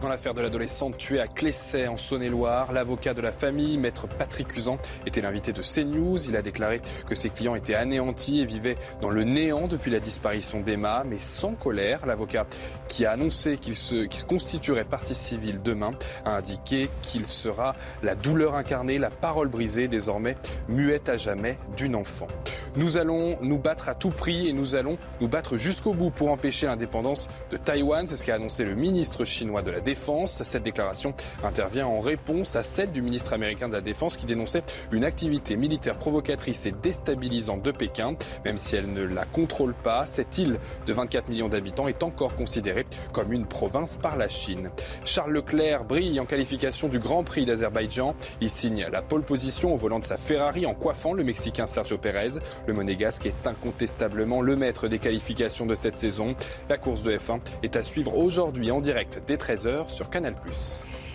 [0.00, 4.56] Dans l'affaire de l'adolescente tuée à Clessay en Saône-et-Loire, l'avocat de la famille, maître Patrick
[4.56, 6.28] Usan, était l'invité de CNews.
[6.28, 9.98] Il a déclaré que ses clients étaient anéantis et vivaient dans le néant depuis la
[9.98, 12.06] disparition d'Emma, mais sans colère.
[12.06, 12.46] L'avocat
[12.86, 15.90] qui a annoncé qu'il se constituerait partie civile demain
[16.24, 17.72] a indiqué qu'il sera
[18.04, 20.36] la douleur incarnée, la parole brisée, désormais
[20.68, 22.28] muette à jamais d'une enfant.
[22.76, 26.30] Nous allons nous battre à tout prix et nous allons nous battre jusqu'au bout pour
[26.30, 28.06] empêcher l'indépendance de Taïwan.
[28.06, 30.42] C'est ce qu'a annoncé le ministre chinois de la Défense.
[30.42, 34.62] Cette déclaration intervient en réponse à celle du ministre américain de la Défense qui dénonçait
[34.92, 38.14] une activité militaire provocatrice et déstabilisante de Pékin.
[38.44, 42.36] Même si elle ne la contrôle pas, cette île de 24 millions d'habitants est encore
[42.36, 42.84] considérée
[43.14, 44.68] comme une province par la Chine.
[45.06, 48.14] Charles Leclerc brille en qualification du Grand Prix d'Azerbaïdjan.
[48.42, 51.96] Il signe la pole position au volant de sa Ferrari en coiffant le Mexicain Sergio
[51.96, 52.40] Pérez.
[52.66, 56.36] Le Monégasque est incontestablement le maître des qualifications de cette saison.
[56.68, 60.34] La course de F1 est à suivre aujourd'hui en direct dès 13h sur Canal+.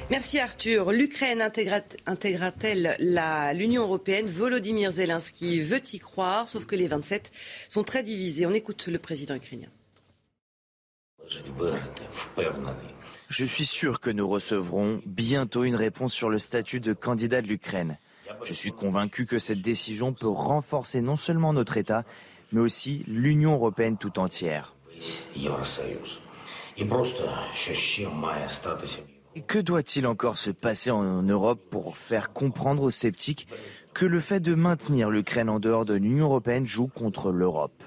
[0.09, 0.91] Merci Arthur.
[0.91, 2.95] L'Ukraine intégra-t-elle
[3.55, 4.27] l'Union européenne?
[4.27, 7.31] Volodymyr Zelensky veut y croire, sauf que les 27
[7.69, 8.45] sont très divisés.
[8.45, 9.69] On écoute le président ukrainien.
[13.29, 17.47] Je suis sûr que nous recevrons bientôt une réponse sur le statut de candidat de
[17.47, 17.97] l'Ukraine.
[18.43, 22.03] Je suis convaincu que cette décision peut renforcer non seulement notre État,
[22.51, 24.75] mais aussi l'Union européenne tout entière.
[29.47, 33.47] Que doit-il encore se passer en Europe pour faire comprendre aux sceptiques
[33.93, 37.83] que le fait de maintenir l'Ukraine en dehors de l'Union européenne joue contre l'Europe?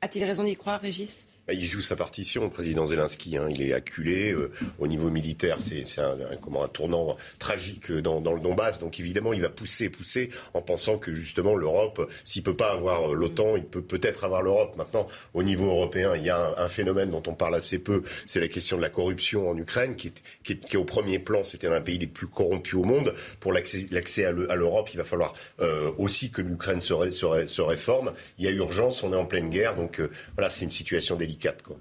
[0.00, 1.27] A-t-il raison d'y croire, Régis?
[1.48, 3.38] Bah, il joue sa partition, le président Zelensky.
[3.38, 3.48] Hein.
[3.48, 5.56] Il est acculé euh, au niveau militaire.
[5.60, 8.80] C'est un, un, un, tournant tragique dans, dans, le Donbass.
[8.80, 13.14] Donc évidemment, il va pousser, pousser, en pensant que justement l'Europe, s'il peut pas avoir
[13.14, 14.76] l'OTAN, il peut peut-être avoir l'Europe.
[14.76, 18.02] Maintenant, au niveau européen, il y a un, phénomène dont on parle assez peu.
[18.26, 20.84] C'est la question de la corruption en Ukraine, qui est, qui est, qui est au
[20.84, 21.44] premier plan.
[21.44, 23.14] C'était un pays les plus corrompus au monde.
[23.40, 28.12] Pour l'accès à l'Europe, il va falloir euh, aussi que l'Ukraine se, réforme.
[28.38, 29.02] Il y a urgence.
[29.02, 29.76] On est en pleine guerre.
[29.76, 31.37] Donc euh, voilà, c'est une situation délicate.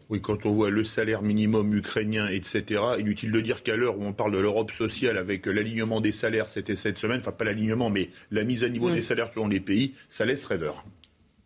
[0.09, 4.03] Oui, quand on voit le salaire minimum ukrainien, etc., inutile de dire qu'à l'heure où
[4.03, 7.89] on parle de l'Europe sociale avec l'alignement des salaires, c'était cette semaine, enfin pas l'alignement,
[7.89, 10.83] mais la mise à niveau des salaires selon les pays, ça laisse rêveur.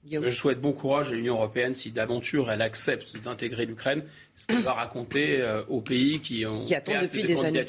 [0.10, 4.04] Je souhaite bon courage à l'Union européenne si d'aventure elle accepte d'intégrer l'Ukraine,
[4.36, 7.66] ce qu'elle va raconter euh, aux pays qui ont qui depuis des années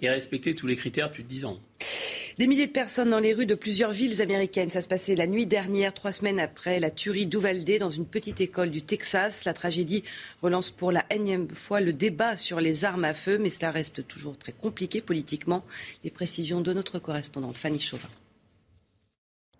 [0.00, 1.58] et respecté tous les critères depuis dix ans.
[2.38, 4.70] Des milliers de personnes dans les rues de plusieurs villes américaines.
[4.70, 8.40] Ça se passait la nuit dernière, trois semaines après la tuerie d'Uvalde dans une petite
[8.40, 9.44] école du Texas.
[9.44, 10.02] La tragédie
[10.40, 14.06] relance pour la énième fois le débat sur les armes à feu, mais cela reste
[14.08, 15.62] toujours très compliqué politiquement.
[16.04, 18.08] Les précisions de notre correspondante Fanny Chauvin.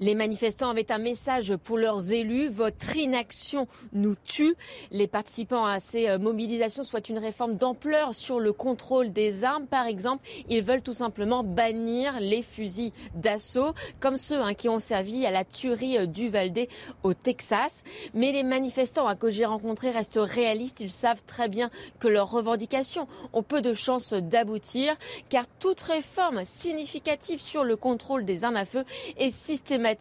[0.02, 2.48] Les manifestants avaient un message pour leurs élus.
[2.48, 4.56] Votre inaction nous tue.
[4.90, 9.68] Les participants à ces euh, mobilisations souhaitent une réforme d'ampleur sur le contrôle des armes.
[9.68, 14.80] Par exemple, ils veulent tout simplement bannir les fusils d'assaut, comme ceux hein, qui ont
[14.80, 16.68] servi à la tuerie euh, du Valdé
[17.04, 17.84] au Texas.
[18.12, 20.80] Mais les manifestants que j'ai rencontrés restent réalistes.
[20.80, 24.96] Ils savent très bien que leurs revendications ont peu de chances d'aboutir,
[25.28, 28.84] car toute réforme significative sur le contrôle des armes à feu
[29.16, 29.91] est systématique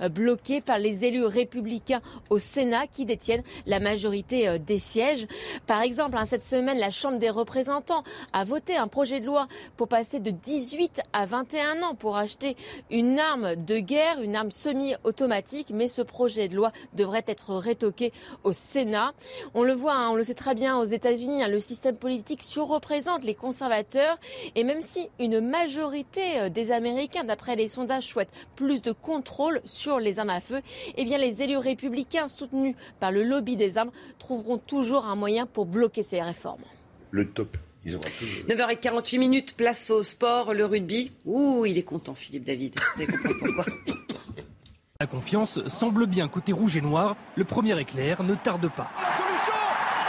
[0.00, 2.00] euh, bloqué par les élus républicains
[2.30, 5.26] au Sénat qui détiennent la majorité euh, des sièges.
[5.66, 9.48] Par exemple, hein, cette semaine, la Chambre des représentants a voté un projet de loi
[9.76, 12.56] pour passer de 18 à 21 ans pour acheter
[12.90, 18.12] une arme de guerre, une arme semi-automatique, mais ce projet de loi devrait être rétoqué
[18.44, 19.12] au Sénat.
[19.54, 22.42] On le voit, hein, on le sait très bien aux États-Unis, hein, le système politique
[22.42, 24.18] surreprésente les conservateurs
[24.54, 29.60] et même si une majorité euh, des Américains, d'après les sondages, souhaitent plus de contrôle
[29.64, 30.60] sur les armes à feu,
[30.96, 33.90] eh bien les élus républicains soutenus par le lobby des armes
[34.20, 36.62] trouveront toujours un moyen pour bloquer ces réformes.
[37.10, 37.56] Le top.
[37.84, 41.10] 9h48 minutes, place au sport, le rugby.
[41.24, 42.76] Ouh, il est content, Philippe David.
[42.78, 43.64] Vous comprendre pourquoi.
[45.00, 47.16] La confiance semble bien côté rouge et noir.
[47.34, 48.90] Le premier éclair ne tarde pas.
[49.00, 49.58] La solution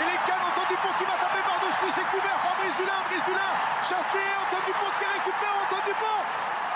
[0.02, 3.26] Et les cannes, Antoine Dupont qui va taper par-dessus, c'est couvert par Brice Dulin, Brice
[3.26, 3.52] Dulin
[3.90, 6.20] chassé, Antoine Dupont qui récupère, Antoine Dupont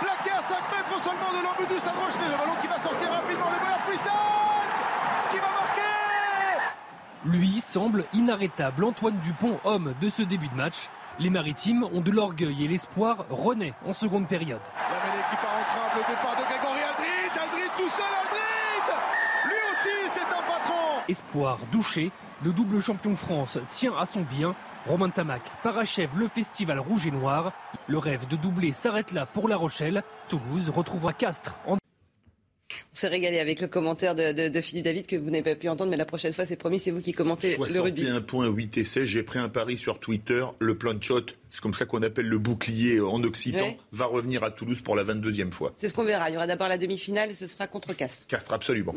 [0.04, 2.28] plaqué à 5 mètres seulement de l'embut du Stade Rochelet.
[2.28, 3.50] Le ballon qui va sortir rapidement.
[3.52, 4.70] Le voilà Fouissac
[5.32, 5.82] qui va marquer.
[7.26, 8.84] Lui semble inarrêtable.
[8.84, 10.90] Antoine Dupont, homme de ce début de match.
[11.20, 14.60] Les Maritimes ont de l'orgueil et l'espoir renaît en seconde période.
[14.76, 17.40] La mêlée qui part en crabe, le départ de Grégory Aldrit.
[17.42, 18.96] Aldrit tout seul, Aldrit
[19.46, 21.04] Lui aussi, c'est un patron.
[21.08, 22.12] Espoir douché,
[22.44, 24.54] le double champion France tient à son bien
[24.86, 27.54] Romain Tamac parachève le festival rouge et noir.
[27.88, 30.04] Le rêve de doubler s'arrête là pour La Rochelle.
[30.28, 31.78] Toulouse retrouvera Castres en
[32.94, 35.98] se régaler avec le commentaire de, Philippe David que vous n'avez pas pu entendre, mais
[35.98, 38.04] la prochaine fois, c'est promis, c'est vous qui commentez le rugby.
[38.06, 42.02] 61.8 essais, j'ai pris un pari sur Twitter, le plan shot c'est comme ça qu'on
[42.02, 45.72] appelle le bouclier en occitan, va revenir à Toulouse pour la 22e fois.
[45.78, 46.32] C'est ce qu'on verra.
[46.32, 48.26] Il y aura d'abord la demi-finale et ce sera contre Castres.
[48.28, 48.96] Castres, absolument.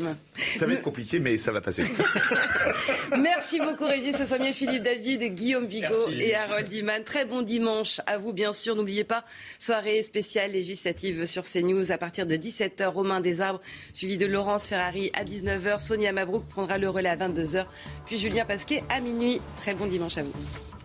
[0.57, 1.83] Ça va être compliqué, mais ça va passer.
[3.15, 7.03] Merci beaucoup, Régis Sommier, Philippe David, Guillaume Vigo et Harold Iman.
[7.03, 8.75] Très bon dimanche à vous, bien sûr.
[8.75, 9.23] N'oubliez pas,
[9.59, 12.87] soirée spéciale législative sur CNews à partir de 17h.
[12.87, 13.61] Romain Desarbres,
[13.93, 15.79] suivi de Laurence Ferrari à 19h.
[15.79, 17.65] Sonia Mabrouk prendra le relais à 22h.
[18.05, 19.41] Puis Julien Pasquet à minuit.
[19.57, 20.76] Très bon dimanche à vous.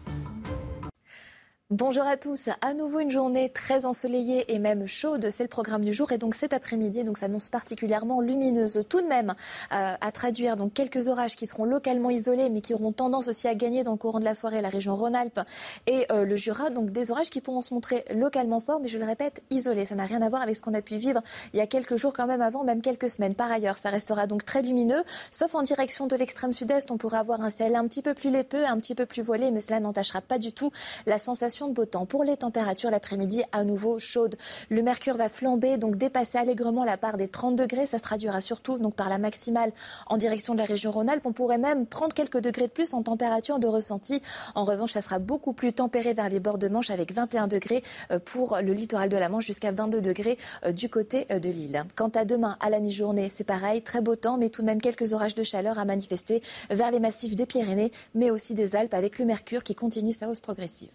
[1.73, 2.51] Bonjour à tous.
[2.61, 5.31] À nouveau une journée très ensoleillée et même chaude.
[5.31, 6.13] C'est le programme du jour.
[6.13, 8.83] Et donc cet après-midi, donc s'annonce particulièrement lumineuse.
[8.91, 9.31] Tout de même,
[9.73, 13.49] euh, à traduire donc quelques orages qui seront localement isolés, mais qui auront tendance aussi
[13.49, 15.41] à gagner dans le courant de la soirée la région Rhône-Alpes
[15.87, 16.69] et euh, le Jura.
[16.69, 19.87] Donc des orages qui pourront se montrer localement forts, mais je le répète, isolés.
[19.87, 21.23] Ça n'a rien à voir avec ce qu'on a pu vivre
[21.55, 23.35] il y a quelques jours quand même avant, même quelques semaines.
[23.35, 26.91] Par ailleurs, ça restera donc très lumineux, sauf en direction de l'extrême sud-est.
[26.91, 29.51] On pourra avoir un ciel un petit peu plus laiteux, un petit peu plus voilé,
[29.51, 30.71] mais cela n'entachera pas du tout
[31.07, 32.07] la sensation de beau temps.
[32.07, 34.37] Pour les températures, l'après-midi à nouveau chaude.
[34.69, 37.87] Le mercure va flamber, donc dépasser allègrement la part des 30 degrés.
[37.87, 39.73] Ça se traduira surtout donc par la maximale
[40.07, 41.27] en direction de la région Rhône-Alpes.
[41.27, 44.23] On pourrait même prendre quelques degrés de plus en température de ressenti.
[44.55, 47.83] En revanche, ça sera beaucoup plus tempéré vers les bords de Manche avec 21 degrés
[48.11, 51.51] euh, pour le littoral de la Manche jusqu'à 22 degrés euh, du côté euh, de
[51.51, 51.85] l'île.
[51.97, 54.81] Quant à demain, à la mi-journée, c'est pareil, très beau temps, mais tout de même
[54.81, 58.95] quelques orages de chaleur à manifester vers les massifs des Pyrénées, mais aussi des Alpes
[58.95, 60.91] avec le mercure qui continue sa hausse progressive.